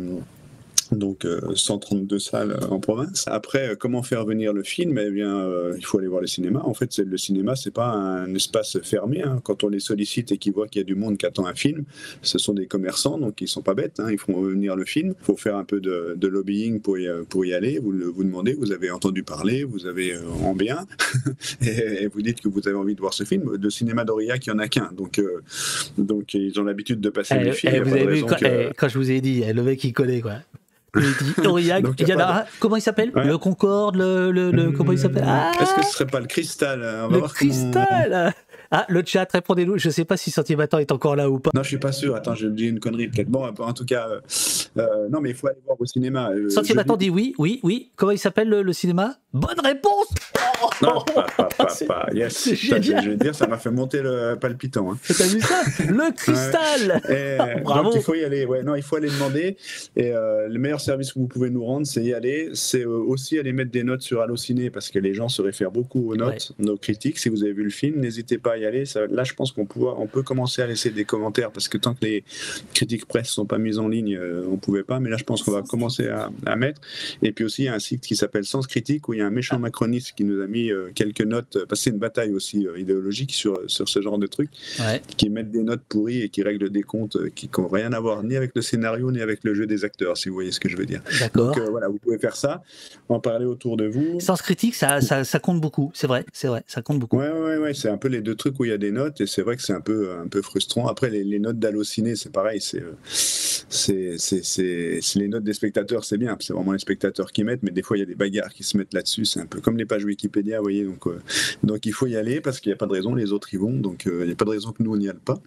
donc 0.92 1.26
euh, 1.26 1.40
132 1.56 2.20
salles 2.20 2.52
euh, 2.52 2.68
en 2.68 2.80
province. 2.80 3.26
Après, 3.28 3.70
euh, 3.72 3.76
comment 3.76 4.04
faire 4.04 4.26
venir 4.26 4.54
le 4.54 4.64
film? 4.64 4.98
Eh 4.98 5.10
bien, 5.12 5.36
euh, 5.38 5.74
il 5.78 5.86
faut 5.86 5.98
aller 6.00 6.08
voir 6.08 6.22
le 6.22 6.28
cinéma. 6.28 6.62
En 6.64 6.74
fait, 6.74 6.98
le 7.00 7.18
cinéma, 7.18 7.56
c'est 7.56 7.72
pas 7.74 7.88
un 7.90 8.34
espace 8.36 8.80
fermé. 8.84 9.22
hein. 9.24 9.40
Quand 9.44 9.64
on 9.64 9.70
les 9.70 9.80
sollicite 9.80 10.32
et 10.32 10.38
qu'ils 10.38 10.54
voient 10.54 10.68
qu'il 10.68 10.80
y 10.80 10.84
a 10.84 10.86
du 10.86 10.96
monde 10.96 11.18
qui 11.18 11.26
attend 11.26 11.46
un 11.46 11.56
film, 11.56 11.84
ce 12.22 12.38
sont 12.38 12.54
des 12.54 12.68
commerçants, 12.68 13.18
donc 13.18 13.42
ils 13.42 13.48
sont 13.48 13.62
pas 13.62 13.74
bêtes. 13.74 14.00
hein. 14.00 14.08
Ils 14.12 14.18
font 14.18 14.42
venir 14.42 14.76
le 14.76 14.86
film. 14.86 15.14
Il 15.20 15.26
faut 15.26 15.36
faire 15.38 15.56
un 15.58 15.64
peu 15.66 15.80
de, 15.80 16.14
de 16.16 16.28
lobbying 16.28 16.80
pour 16.80 16.98
y, 16.98 17.08
pour 17.30 17.46
y 17.46 17.54
aller. 17.54 17.80
Vous 17.80 17.92
le- 17.92 18.06
vous 18.06 18.24
demandez, 18.24 18.54
vous 18.54 18.72
avez 18.72 18.90
entendu 18.92 19.24
parler, 19.24 19.64
vous 19.64 19.86
avez 19.86 20.14
euh, 20.14 20.22
en 20.44 20.56
bien, 20.56 20.86
et, 21.62 22.04
et 22.04 22.08
vous 22.08 22.22
dites 22.22 22.42
que 22.42 22.48
vous 22.50 22.68
avez 22.68 22.78
envie 22.78 22.96
de 22.96 23.02
voir 23.02 23.14
ce 23.14 23.24
film. 23.24 23.58
De 23.58 23.70
cinéma 23.70 24.06
d'Aurillac, 24.06 24.46
il 24.46 24.50
y 24.50 24.54
en 24.54 24.60
a 24.60 24.68
qu'un. 24.68 24.90
Donc, 24.96 25.20
euh, 25.20 25.42
donc 25.98 26.34
ils 26.34 26.60
ont 26.60 26.64
l'habitude 26.64 27.00
de 27.02 27.10
passer 27.10 27.36
Eh, 27.40 27.44
les 27.44 27.52
films. 27.52 27.74
eh, 27.76 27.80
vous 27.82 27.94
avez 27.94 28.06
vu 28.08 28.22
quand, 28.24 28.38
eh, 28.44 28.70
quand 28.78 28.88
je 28.88 28.98
vous 28.98 29.12
ai 29.12 29.22
dit, 29.22 29.44
le 29.46 29.64
mec 29.64 29.84
il 29.84 29.94
connaît 29.94 30.22
quoi. 30.22 30.36
Il 30.98 31.34
dit 31.41 31.48
Aurillac, 31.48 31.84
Donc, 31.84 31.95
il 32.00 32.08
y 32.08 32.14
en 32.14 32.18
y 32.18 32.22
a 32.22 32.24
a 32.24 32.34
pas 32.34 32.39
un, 32.41 32.45
comment 32.60 32.76
il 32.76 32.82
s'appelle 32.82 33.12
Ouais. 33.16 33.26
Le 33.26 33.38
Concorde, 33.38 33.95
le, 33.95 34.32
le, 34.32 34.52
le- 34.52 34.72
comment 34.72 34.91
il 34.91 35.00
s'appelle 35.00 35.24
ah, 35.26 35.52
Est-ce 35.62 35.74
que 35.76 35.84
ce 35.86 35.91
serait 35.93 36.06
pas 36.08 36.20
le 36.20 36.28
cristal? 36.28 36.80
On 36.82 37.08
va 37.08 37.14
Le 37.14 37.18
voir 37.20 37.34
cristal 37.34 38.34
Ah, 38.70 38.86
le 38.89 39.02
chat, 39.06 39.28
répondez-nous. 39.32 39.78
Je 39.78 39.89
sais 39.89 40.04
pas 40.04 40.18
si 40.18 40.30
Sentier 40.30 40.56
Battant 40.58 40.80
est 40.80 40.91
encore 40.91 41.16
là 41.16 41.30
ou 41.30 41.39
pas. 41.39 41.52
Non, 41.54 41.64
je 41.64 41.70
suis 41.70 41.78
pas 41.78 41.93
sûr. 41.93 42.16
Attends, 42.16 42.36
je 42.36 42.48
dis 42.48 42.66
une 42.68 42.80
connerie 42.82 43.08
peut-être. 43.08 43.30
Bon, 43.30 43.45
en 43.60 43.74
tout 43.74 43.86
cas, 43.86 44.08
euh, 44.10 44.20
euh, 44.78 45.08
non, 45.10 45.22
mais 45.22 45.30
il 45.30 45.36
faut 45.36 45.48
aller 45.48 45.60
voir 45.66 45.80
au 45.80 45.86
cinéma. 45.86 46.32
Euh, 46.32 46.50
je 46.50 46.62
dis- 46.62 46.98
dit 46.98 47.10
oui, 47.10 47.34
oui, 47.38 47.60
oui. 47.64 47.91
Comment 47.95 48.12
il 48.12 48.20
s'appelle 48.20 48.50
le, 48.50 48.64
le 48.64 48.74
cinéma? 48.74 49.16
Bonne 49.34 49.60
réponse 49.64 50.08
Non, 50.82 51.01
pas, 51.14 51.26
pas, 51.36 51.49
pas, 51.58 51.68
pas. 51.88 52.08
Yes. 52.14 52.34
Ça, 52.38 52.55
je, 52.55 52.82
je 52.82 53.10
vais 53.10 53.18
te 53.18 53.24
dire, 53.24 53.34
ça 53.36 53.47
m'a 53.47 53.58
fait 53.58 53.72
monter 53.72 54.01
le 54.01 54.36
palpitant. 54.39 54.91
Hein. 54.91 54.97
T'as 55.08 55.26
vu 55.26 55.41
ça? 55.41 55.62
Le 55.80 56.14
cristal 56.16 57.01
Et, 57.10 57.39
euh, 57.41 57.60
Bravo. 57.64 57.84
Donc 57.89 57.95
il 57.95 58.01
faut 58.01 58.14
y 58.16 58.24
aller. 58.24 58.45
Ouais, 58.45 58.64
non, 58.64 58.76
il 58.76 58.84
faut 58.84 58.95
aller 58.95 59.10
demander. 59.10 59.58
Et 59.95 60.12
euh, 60.12 60.47
le 60.47 60.60
meilleur 60.60 60.80
service 60.80 61.14
que 61.14 61.20
vous 61.20 61.28
pouvez 61.28 61.49
nous 61.49 61.66
rendre, 61.66 61.88
c'est 61.88 62.03
y 62.03 62.14
aller. 62.14 62.49
C'est 62.53 62.84
euh, 62.84 62.89
aussi 62.89 63.39
aller 63.39 63.53
mettre 63.53 63.72
des 63.72 63.84
notes 63.84 64.01
sur 64.01 64.22
Allociné 64.22 64.70
parce 64.70 64.89
que 64.89 64.99
les 64.99 65.14
gens 65.14 65.30
se 65.30 65.41
réfèrent 65.41 65.72
beaucoup 65.72 66.12
aux 66.12 66.16
notes, 66.16 66.51
nos 66.60 66.78
critiques. 66.78 67.18
Si 67.20 67.30
vous 67.30 67.43
avez 67.43 67.53
vu 67.53 67.64
le 67.64 67.70
film, 67.70 67.99
n'hésitez 67.99 68.38
pas 68.38 68.53
à 68.53 68.58
y 68.58 68.66
aller. 68.66 68.86
Ça- 68.86 69.08
là, 69.08 69.24
je 69.24 69.34
pense 69.34 69.51
qu'on 69.51 69.66
peut, 69.66 69.80
on 69.97 70.08
peut 70.08 70.24
commencer 70.24 70.62
à 70.62 70.68
laisser 70.68 70.89
des 70.91 71.05
commentaires 71.05 71.51
parce 71.51 71.68
que 71.68 71.78
tant 71.78 71.93
que 71.93 72.05
les 72.05 72.24
critiques 72.74 73.05
presse 73.08 73.30
sont 73.30 73.45
pas 73.45 73.58
mises 73.58 73.80
en 73.80 73.88
ligne, 73.88 74.16
euh, 74.16 74.43
on 74.51 74.58
pouvait 74.58 74.84
pas. 74.84 74.99
Mais 74.99 75.10
là, 75.10 75.18
je 75.18 75.24
pense 75.24 75.43
qu'on 75.43 75.51
va 75.51 75.62
commencer 75.62 76.08
à, 76.08 76.30
à 76.45 76.55
mettre. 76.55 76.82
Et 77.24 77.32
puis 77.32 77.43
aussi, 77.45 77.64
il 77.64 77.66
y 77.66 77.70
a 77.70 77.74
un 77.74 77.80
site 77.80 78.01
qui 78.05 78.16
s'appelle 78.16 78.45
Sens 78.45 78.68
Critique 78.68 79.08
où 79.10 79.14
il 79.14 79.20
y 79.20 79.22
a 79.22 79.26
un 79.26 79.32
méchant 79.32 79.60
macroniste 79.60 80.14
qui 80.16 80.24
nous 80.24 80.41
a 80.41 80.47
mis 80.48 80.72
euh, 80.72 80.89
quelques 80.95 81.22
notes. 81.22 81.58
Parce 81.68 81.82
que 81.82 81.84
c'est 81.86 81.89
une 81.91 82.00
bataille 82.00 82.32
aussi 82.34 82.66
euh, 82.68 82.78
idéologique 82.80 83.34
sur, 83.34 83.60
sur 83.68 83.88
ce 83.88 84.02
genre 84.02 84.18
de 84.18 84.28
trucs 84.28 84.50
Ouais. 84.80 85.02
qui 85.18 85.30
mettent 85.30 85.52
des 85.52 85.64
notes 85.64 85.82
pourries 85.88 86.22
et 86.22 86.30
qui 86.30 86.41
règlent 86.43 86.70
des 86.70 86.84
comptes 86.84 87.16
euh, 87.18 87.30
qui 87.30 87.50
n'ont 87.58 87.68
rien 87.68 87.93
à 87.93 88.00
voir 88.00 88.24
ni 88.24 88.36
avec 88.36 88.52
le 88.56 88.62
scénario 88.62 89.12
ni 89.12 89.22
avec 89.22 89.43
le 89.43 89.54
jeu 89.54 89.68
des 89.68 89.84
acteurs, 89.86 90.18
si 90.18 90.30
vous 90.30 90.36
voyez 90.36 90.52
ce 90.52 90.60
que 90.60 90.70
je 90.70 90.78
veux 90.78 90.86
dire. 90.86 91.02
D'accord. 91.20 91.56
Donc 91.56 91.58
euh, 91.64 91.70
voilà, 91.70 91.88
vous 91.89 91.98
pouvez 92.00 92.18
faire 92.18 92.36
ça, 92.36 92.64
en 93.10 93.20
parler 93.20 93.45
autour 93.45 93.78
de 93.78 93.86
vous. 93.88 94.20
Sens 94.20 94.41
critique, 94.41 94.76
ça, 94.76 95.02
ça, 95.02 95.24
ça 95.24 95.39
compte 95.39 95.62
beaucoup. 95.62 95.91
C'est 95.93 96.08
vrai, 96.08 96.26
c'est 96.34 96.48
vrai, 96.48 96.64
ça 96.68 96.82
compte 96.82 97.00
beaucoup. 97.00 97.18
Ouais, 97.18 97.30
ouais, 97.32 97.58
ouais, 97.58 97.74
c'est 97.74 97.89
un 97.89 97.98
peu 97.98 98.08
les 98.08 98.22
deux 98.22 98.36
trucs 98.36 98.60
où 98.60 98.66
il 98.66 98.70
y 98.70 98.74
a 98.74 98.78
des 98.78 98.91
notes 98.91 99.22
et 99.22 99.28
c'est 99.28 99.41
vrai 99.41 99.56
que 99.58 99.62
c'est 99.64 99.74
un 99.74 99.82
peu, 99.82 100.12
un 100.24 100.28
peu 100.28 100.41
frustrant. 100.41 100.88
Après, 100.88 101.10
les, 101.10 101.24
les 101.24 101.39
notes 101.39 101.60
d'Allociné, 101.60 102.16
c'est 102.16 102.32
pareil, 102.32 102.62
c'est, 102.62 102.82
euh, 102.82 102.93
c'est 104.18 105.16
les 105.16 105.28
notes 105.28 105.43
des 105.43 105.54
spectateurs, 105.54 106.04
c'est 106.04 106.18
bien, 106.18 106.38
c'est 106.39 106.54
vraiment 106.54 106.72
les 106.74 106.80
spectateurs 106.80 107.32
qui 107.32 107.43
mettent, 107.43 107.64
mais 107.64 107.72
des 107.72 107.82
fois 107.82 107.98
il 107.98 108.02
y 108.02 108.04
a 108.04 108.06
des 108.06 108.16
bagarres 108.16 108.54
qui 108.54 108.64
se 108.64 108.78
mettent 108.78 108.93
là-dessus, 108.93 109.26
c'est 109.26 109.39
un 109.39 109.45
peu 109.45 109.60
comme 109.62 109.78
les 109.78 109.86
pages 109.86 110.04
Wikipédia, 110.06 110.37
vous 110.42 110.62
voyez, 110.62 110.84
donc, 110.84 111.08
euh, 111.08 111.20
donc 111.64 111.86
il 111.86 111.94
faut 111.94 112.08
y 112.08 112.16
aller 112.16 112.42
parce 112.42 112.60
qu'il 112.60 112.70
n'y 112.70 112.74
a 112.74 112.78
pas 112.78 112.86
de 112.86 112.92
raison, 112.92 113.16
les 113.16 113.32
autres 113.32 113.54
y 113.54 113.58
vont, 113.58 113.74
donc 113.74 114.08
euh, 114.08 114.20
il 114.22 114.28
n'y 114.28 114.32
a 114.34 114.36
pas 114.36 114.46
de 114.46 114.50
raison 114.52 114.72
que 114.72 114.84
nous 114.84 114.94
on 114.94 114.98
n'y 114.98 115.10
aille 115.10 115.16
pas. 115.24 115.40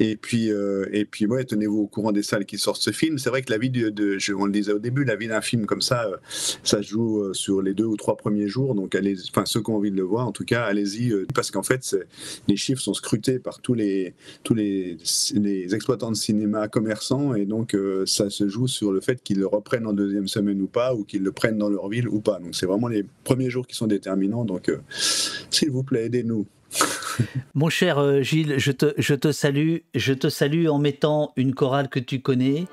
Et 0.00 0.16
puis, 0.16 0.50
euh, 0.50 0.86
et 0.92 1.04
puis 1.04 1.26
ouais, 1.26 1.44
tenez-vous 1.44 1.78
au 1.80 1.86
courant 1.86 2.12
des 2.12 2.22
salles 2.22 2.44
qui 2.46 2.58
sortent 2.58 2.82
ce 2.82 2.90
film. 2.90 3.18
C'est 3.18 3.30
vrai 3.30 3.42
que 3.42 3.50
la 3.50 3.58
vie 3.58 3.70
de, 3.70 4.18
je- 4.18 4.32
on 4.32 4.46
le 4.46 4.52
disait 4.52 4.72
au 4.72 4.78
début, 4.78 5.04
la 5.04 5.16
vie 5.16 5.28
d'un 5.28 5.40
film 5.40 5.66
comme 5.66 5.82
ça, 5.82 6.08
ça 6.62 6.80
joue 6.82 7.32
sur 7.34 7.62
les 7.62 7.74
deux 7.74 7.84
ou 7.84 7.96
trois 7.96 8.16
premiers 8.16 8.48
jours, 8.48 8.74
donc 8.74 8.94
allez, 8.94 9.16
enfin 9.30 9.44
ceux 9.46 9.62
qui 9.62 9.70
ont 9.70 9.76
envie 9.76 9.90
de 9.90 9.96
le 9.96 10.02
voir, 10.02 10.26
en 10.26 10.32
tout 10.32 10.44
cas, 10.44 10.62
allez-y, 10.64 11.12
parce 11.34 11.50
qu'en 11.50 11.62
fait, 11.62 11.96
les 12.48 12.56
chiffres 12.56 12.80
sont 12.82 12.94
scrutés 12.94 13.38
par 13.38 13.60
tous 13.60 13.74
les 13.74 14.14
tous 14.42 14.54
les, 14.54 14.96
les 15.34 15.74
exploitants 15.74 16.10
de 16.10 16.16
cinéma 16.16 16.68
commerçants, 16.68 17.34
et 17.34 17.46
donc 17.46 17.76
ça 18.06 18.30
se 18.30 18.48
joue 18.48 18.66
sur 18.68 18.92
le 18.92 19.00
fait 19.00 19.22
qu'ils 19.22 19.38
le 19.38 19.46
reprennent 19.46 19.86
en 19.86 19.92
deuxième 19.92 20.28
semaine 20.28 20.60
ou 20.60 20.66
pas, 20.66 20.94
ou 20.94 21.04
qu'ils 21.04 21.22
le 21.22 21.32
prennent 21.32 21.58
dans 21.58 21.68
leur 21.70 21.88
ville 21.88 22.08
ou 22.08 22.20
pas. 22.20 22.38
Donc 22.40 22.54
c'est 22.54 22.66
vraiment 22.66 22.88
les 22.88 23.04
premiers 23.24 23.50
jours 23.50 23.66
qui 23.66 23.76
sont 23.76 23.86
déterminants. 23.86 24.33
Donc 24.42 24.68
euh, 24.68 24.80
s'il 24.88 25.70
vous 25.70 25.84
plaît, 25.84 26.06
aidez-nous. 26.06 26.46
Mon 27.54 27.68
cher 27.68 27.98
euh, 27.98 28.22
Gilles, 28.22 28.54
je 28.58 28.72
te, 28.72 28.94
je 28.98 29.14
te 29.14 29.30
salue. 29.30 29.76
Je 29.94 30.12
te 30.12 30.28
salue 30.28 30.66
en 30.66 30.78
mettant 30.78 31.32
une 31.36 31.54
chorale 31.54 31.88
que 31.88 32.00
tu 32.00 32.20
connais, 32.20 32.64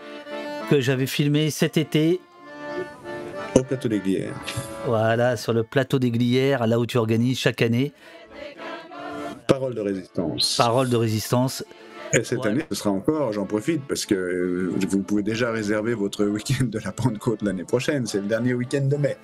que 0.72 0.82
j'avais 0.82 1.06
filmée 1.06 1.52
cet 1.52 1.78
été. 1.78 2.20
Au 3.56 3.64
plateau 3.64 3.88
des 3.90 4.00
Glières. 4.00 4.34
Voilà, 4.88 5.38
sur 5.38 5.54
le 5.54 5.64
plateau 5.64 6.00
des 6.00 6.10
Glières, 6.10 6.66
là 6.66 6.80
où 6.80 6.86
tu 6.88 6.98
organises 6.98 7.38
chaque 7.38 7.62
année. 7.62 7.92
Parole 9.48 9.76
de 9.76 9.82
résistance. 9.82 10.56
Parole 10.58 10.90
de 10.90 10.96
résistance. 10.96 11.64
Et 12.14 12.24
cette 12.24 12.46
année, 12.46 12.66
ce 12.70 12.76
sera 12.76 12.90
encore, 12.92 13.32
j'en 13.32 13.46
profite, 13.46 13.82
parce 13.88 14.06
que 14.06 14.16
euh, 14.16 14.72
vous 14.90 15.02
pouvez 15.02 15.24
déjà 15.24 15.52
réserver 15.52 15.94
votre 15.94 16.26
week-end 16.26 16.66
de 16.66 16.80
la 16.80 16.92
Pentecôte 16.92 17.42
l'année 17.42 17.64
prochaine. 17.64 18.06
C'est 18.06 18.20
le 18.20 18.28
dernier 18.28 18.54
week-end 18.54 18.86
de 18.86 18.98
mai. 18.98 19.18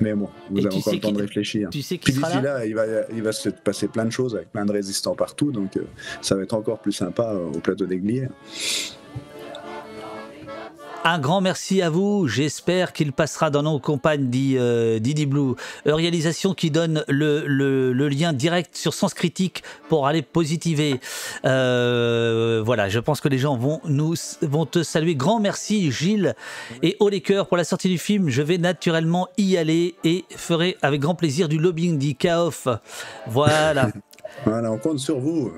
Mais 0.00 0.14
bon, 0.14 0.28
vous 0.50 0.58
Et 0.58 0.66
avez 0.66 0.76
encore 0.76 0.92
le 0.92 1.00
temps 1.00 1.12
de 1.12 1.20
réfléchir. 1.20 1.70
tu 1.70 1.82
sais 1.82 1.98
Puis 1.98 2.12
d'ici 2.12 2.22
là 2.22 2.40
là, 2.40 2.66
il 2.66 2.74
va, 2.74 2.84
il 3.12 3.22
va 3.22 3.32
se 3.32 3.48
passer 3.48 3.88
plein 3.88 4.04
de 4.04 4.10
choses 4.10 4.34
avec 4.34 4.50
plein 4.52 4.64
de 4.64 4.72
résistants 4.72 5.14
partout. 5.14 5.52
Donc 5.52 5.76
euh, 5.76 5.82
ça 6.20 6.34
va 6.34 6.42
être 6.42 6.54
encore 6.54 6.78
plus 6.80 6.92
sympa 6.92 7.32
euh, 7.34 7.46
au 7.46 7.60
plateau 7.60 7.86
des 7.86 7.98
Glières. 7.98 8.30
Un 11.04 11.20
grand 11.20 11.40
merci 11.40 11.82
à 11.82 11.88
vous. 11.90 12.26
J'espère 12.26 12.92
qu'il 12.92 13.12
passera 13.12 13.48
dans 13.48 13.62
nos 13.62 13.78
campagnes, 13.78 14.28
dit 14.28 14.56
euh, 14.58 14.98
Didi 14.98 15.24
Blue. 15.26 15.52
Euh, 15.86 15.94
réalisation 15.94 16.52
qui 16.52 16.72
donne 16.72 17.04
le, 17.06 17.44
le- 17.46 17.92
le 17.92 18.08
lien 18.08 18.32
direct 18.32 18.76
sur 18.76 18.92
Sens 18.92 19.14
Critique 19.14 19.62
pour 19.88 20.08
aller 20.08 20.22
positiver. 20.22 20.98
Euh, 21.44 22.60
voilà, 22.64 22.88
je 22.88 22.98
pense 22.98 23.20
que 23.20 23.28
les 23.28 23.38
gens 23.38 23.56
vont, 23.56 23.80
nous, 23.84 24.14
vont 24.42 24.66
te 24.66 24.82
saluer. 24.82 25.14
Grand 25.14 25.38
merci, 25.38 25.92
Gilles. 25.92 26.34
Et 26.82 26.96
haut 26.98 27.08
les 27.08 27.20
cœurs 27.20 27.46
pour 27.46 27.56
la 27.56 27.62
sortie 27.64 27.88
du 27.88 27.98
film. 27.98 28.28
Je 28.28 28.42
vais 28.42 28.58
naturellement 28.58 29.28
y 29.38 29.56
aller 29.56 29.94
et 30.02 30.24
ferai 30.36 30.76
avec 30.82 31.00
grand 31.00 31.14
plaisir 31.14 31.48
du 31.48 31.58
lobbying, 31.58 31.98
dit 31.98 32.16
Kaof. 32.16 32.66
Voilà. 33.28 33.90
Voilà, 34.44 34.70
on 34.72 34.78
compte 34.78 34.98
sur 34.98 35.18
vous. 35.18 35.52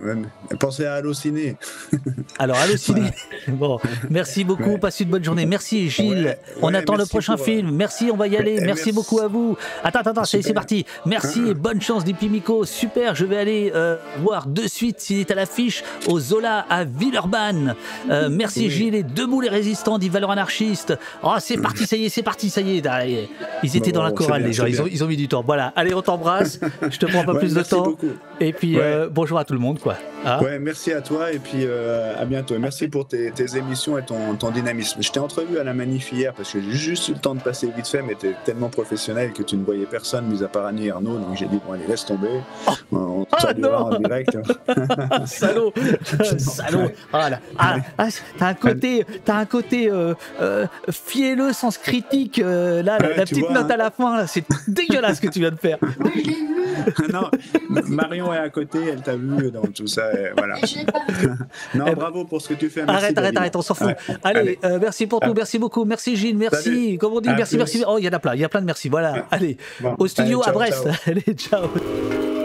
Pensez 0.58 0.84
à 0.86 0.94
Allociné. 0.94 1.56
Alors, 2.38 2.56
halluciné. 2.58 3.10
Bon, 3.48 3.78
merci 4.10 4.44
beaucoup. 4.44 4.78
Passez 4.78 5.04
une 5.04 5.10
bonne 5.10 5.24
journée. 5.24 5.46
Merci, 5.46 5.88
Gilles. 5.90 6.36
on 6.62 6.68
ouais, 6.72 6.76
attend 6.76 6.96
le 6.96 7.06
prochain 7.06 7.36
pour, 7.36 7.44
film. 7.44 7.70
Merci, 7.72 8.10
on 8.12 8.16
va 8.16 8.26
y 8.28 8.36
aller. 8.36 8.52
Merci, 8.60 8.64
merci. 8.66 8.92
beaucoup 8.92 9.20
à 9.20 9.28
vous. 9.28 9.56
Attends, 9.84 10.00
attends, 10.00 10.10
attends, 10.10 10.24
c'est 10.24 10.52
parti. 10.52 10.84
Merci 11.06 11.48
et 11.48 11.54
bonne 11.54 11.80
chance, 11.80 12.04
Dipi 12.04 12.28
Miko. 12.28 12.64
Super, 12.64 13.14
je 13.14 13.24
vais 13.24 13.36
aller 13.38 13.72
euh, 13.74 13.96
voir 14.22 14.46
de 14.46 14.62
suite 14.66 15.00
s'il 15.00 15.18
est 15.20 15.30
à 15.30 15.34
l'affiche 15.34 15.82
au 16.06 16.18
Zola 16.20 16.66
à 16.70 16.84
Villeurbanne. 16.84 17.74
Euh, 18.10 18.28
merci, 18.30 18.60
Oui. 18.64 18.70
Gilles. 18.70 18.94
Et 18.94 19.02
debout 19.02 19.40
les 19.40 19.48
résistants, 19.48 19.98
dit 19.98 20.08
Valeur 20.08 20.30
Anarchiste. 20.30 20.94
Oh, 21.22 21.34
c'est 21.38 21.58
parti, 21.58 21.86
ça 21.86 21.96
y 21.96 22.06
est, 22.06 22.08
c'est 22.08 22.22
parti, 22.22 22.50
ça 22.50 22.60
y 22.60 22.78
est. 22.78 22.86
Ah, 22.86 23.04
Ils 23.62 23.76
étaient 23.76 23.92
Bon, 23.92 23.98
dans 23.98 24.04
la 24.04 24.12
chorale, 24.12 24.40
bien, 24.40 24.48
les 24.48 24.52
gens. 24.52 24.66
Ils 24.66 24.80
ont, 24.80 24.84
bien. 24.84 24.92
ils 24.94 25.04
ont 25.04 25.06
mis 25.08 25.16
du 25.16 25.28
temps. 25.28 25.42
Voilà, 25.44 25.72
allez, 25.76 25.94
on 25.94 26.02
t'embrasse. 26.02 26.60
Je 26.90 26.98
te 26.98 27.06
prends 27.06 27.24
pas 27.24 27.32
Ouais, 27.32 27.40
plus 27.40 27.54
de 27.54 27.62
temps. 27.62 27.82
beaucoup. 27.82 28.06
Et 28.40 28.52
puis, 28.52 28.76
Ouais. 28.76 28.82
euh, 28.82 29.08
bonjour 29.10 29.38
à 29.38 29.44
tout 29.44 29.52
le 29.54 29.58
monde, 29.58 29.78
quoi. 29.80 29.96
Hein 30.24 30.40
Ouais, 30.42 30.58
merci 30.58 30.92
à 30.92 31.00
toi 31.00 31.30
et 31.32 31.38
puis 31.38 31.60
euh, 31.64 32.12
à 32.20 32.24
bientôt. 32.24 32.54
Et 32.54 32.58
Merci 32.58 32.88
pour 32.88 33.06
tes, 33.06 33.30
tes 33.30 33.56
émissions 33.56 33.96
et 33.98 34.02
ton, 34.04 34.34
ton 34.36 34.50
dynamisme. 34.50 35.00
Je 35.00 35.10
t'ai 35.12 35.20
entrevu 35.20 35.58
à 35.58 35.64
la 35.64 35.72
manif 35.74 36.12
hier 36.12 36.34
parce 36.34 36.52
que 36.52 36.60
j'ai 36.60 36.72
juste 36.72 37.08
eu 37.08 37.12
le 37.12 37.18
temps 37.20 37.34
de 37.36 37.40
passer 37.40 37.68
vite 37.74 37.86
fait, 37.86 38.02
mais 38.02 38.14
t'es 38.16 38.34
tellement 38.44 38.68
professionnel 38.68 39.32
que 39.32 39.42
tu 39.44 39.56
ne 39.56 39.64
voyais 39.64 39.86
personne, 39.86 40.26
mis 40.26 40.42
à 40.42 40.48
part 40.48 40.66
Annie 40.66 40.86
et 40.88 40.90
Arnaud. 40.90 41.18
Donc 41.18 41.36
j'ai 41.36 41.46
dit, 41.46 41.60
bon, 41.64 41.72
allez, 41.72 41.86
laisse 41.86 42.04
tomber. 42.04 42.28
On 42.90 43.26
Ah, 43.32 43.54
non 43.56 43.72
en 43.74 43.98
direct. 43.98 44.36
Salaud 45.26 45.72
Salaud 46.38 46.90
Ah 47.12 47.30
là 47.30 47.40
Ah, 47.56 47.76
ah, 47.96 48.08
T'as 48.38 48.48
un 48.48 48.54
côté, 48.54 49.06
t'as 49.24 49.36
un 49.36 49.46
côté 49.46 49.88
euh, 49.90 50.14
euh, 50.40 50.66
fielleux, 50.90 51.52
sens 51.52 51.78
critique. 51.78 52.40
euh, 52.40 52.82
là, 52.82 52.98
la, 53.00 53.08
Ouais, 53.08 53.16
la 53.16 53.24
tu 53.24 53.34
petite 53.36 53.44
vois, 53.46 53.54
note 53.54 53.70
hein. 53.70 53.74
à 53.74 53.76
la 53.76 53.90
fin, 53.92 54.26
c'est 54.26 54.44
dégueulasse 54.66 55.16
ce 55.16 55.22
que 55.22 55.28
tu 55.28 55.38
viens 55.38 55.50
de 55.52 55.56
faire. 55.56 55.78
non, 57.12 57.30
Marion 57.86 58.27
est 58.32 58.38
à 58.38 58.48
côté, 58.50 58.78
elle 58.92 59.02
t'a 59.02 59.16
vu 59.16 59.50
dans 59.50 59.62
tout 59.62 59.86
ça. 59.86 60.12
et 60.12 60.32
voilà. 60.36 60.56
non, 61.74 61.92
bravo 61.92 62.24
pour 62.24 62.40
ce 62.42 62.48
que 62.48 62.54
tu 62.54 62.68
fais. 62.70 62.84
Merci, 62.84 63.04
arrête, 63.04 63.18
arrête, 63.18 63.34
David. 63.34 63.38
arrête, 63.38 63.56
on 63.56 63.62
s'en 63.62 63.74
fout. 63.74 63.86
Ouais, 63.88 63.96
Allez, 64.24 64.58
euh, 64.64 64.78
merci 64.80 65.06
pour 65.06 65.20
tout, 65.20 65.30
Ah. 65.30 65.34
merci 65.36 65.58
beaucoup, 65.58 65.84
merci 65.84 66.16
Gilles, 66.16 66.36
merci. 66.36 66.62
Salut. 66.64 66.98
Comme 66.98 67.12
on 67.14 67.20
dit, 67.20 67.28
À 67.28 67.34
merci, 67.36 67.54
plus. 67.54 67.58
merci. 67.58 67.84
Oh, 67.86 67.96
il 67.98 68.04
y 68.04 68.08
en 68.08 68.12
a 68.12 68.18
plein, 68.18 68.34
il 68.34 68.40
y 68.40 68.44
a 68.44 68.48
plein 68.48 68.60
de 68.60 68.66
merci. 68.66 68.88
Voilà, 68.88 69.26
allez, 69.30 69.56
Bon, 69.80 69.94
au 69.98 70.06
studio 70.06 70.42
allez, 70.42 70.44
ciao, 70.44 70.50
à 70.50 70.52
Brest. 70.52 70.82
ciao. 70.84 70.94
Allez, 71.06 71.34
ciao. 71.34 72.37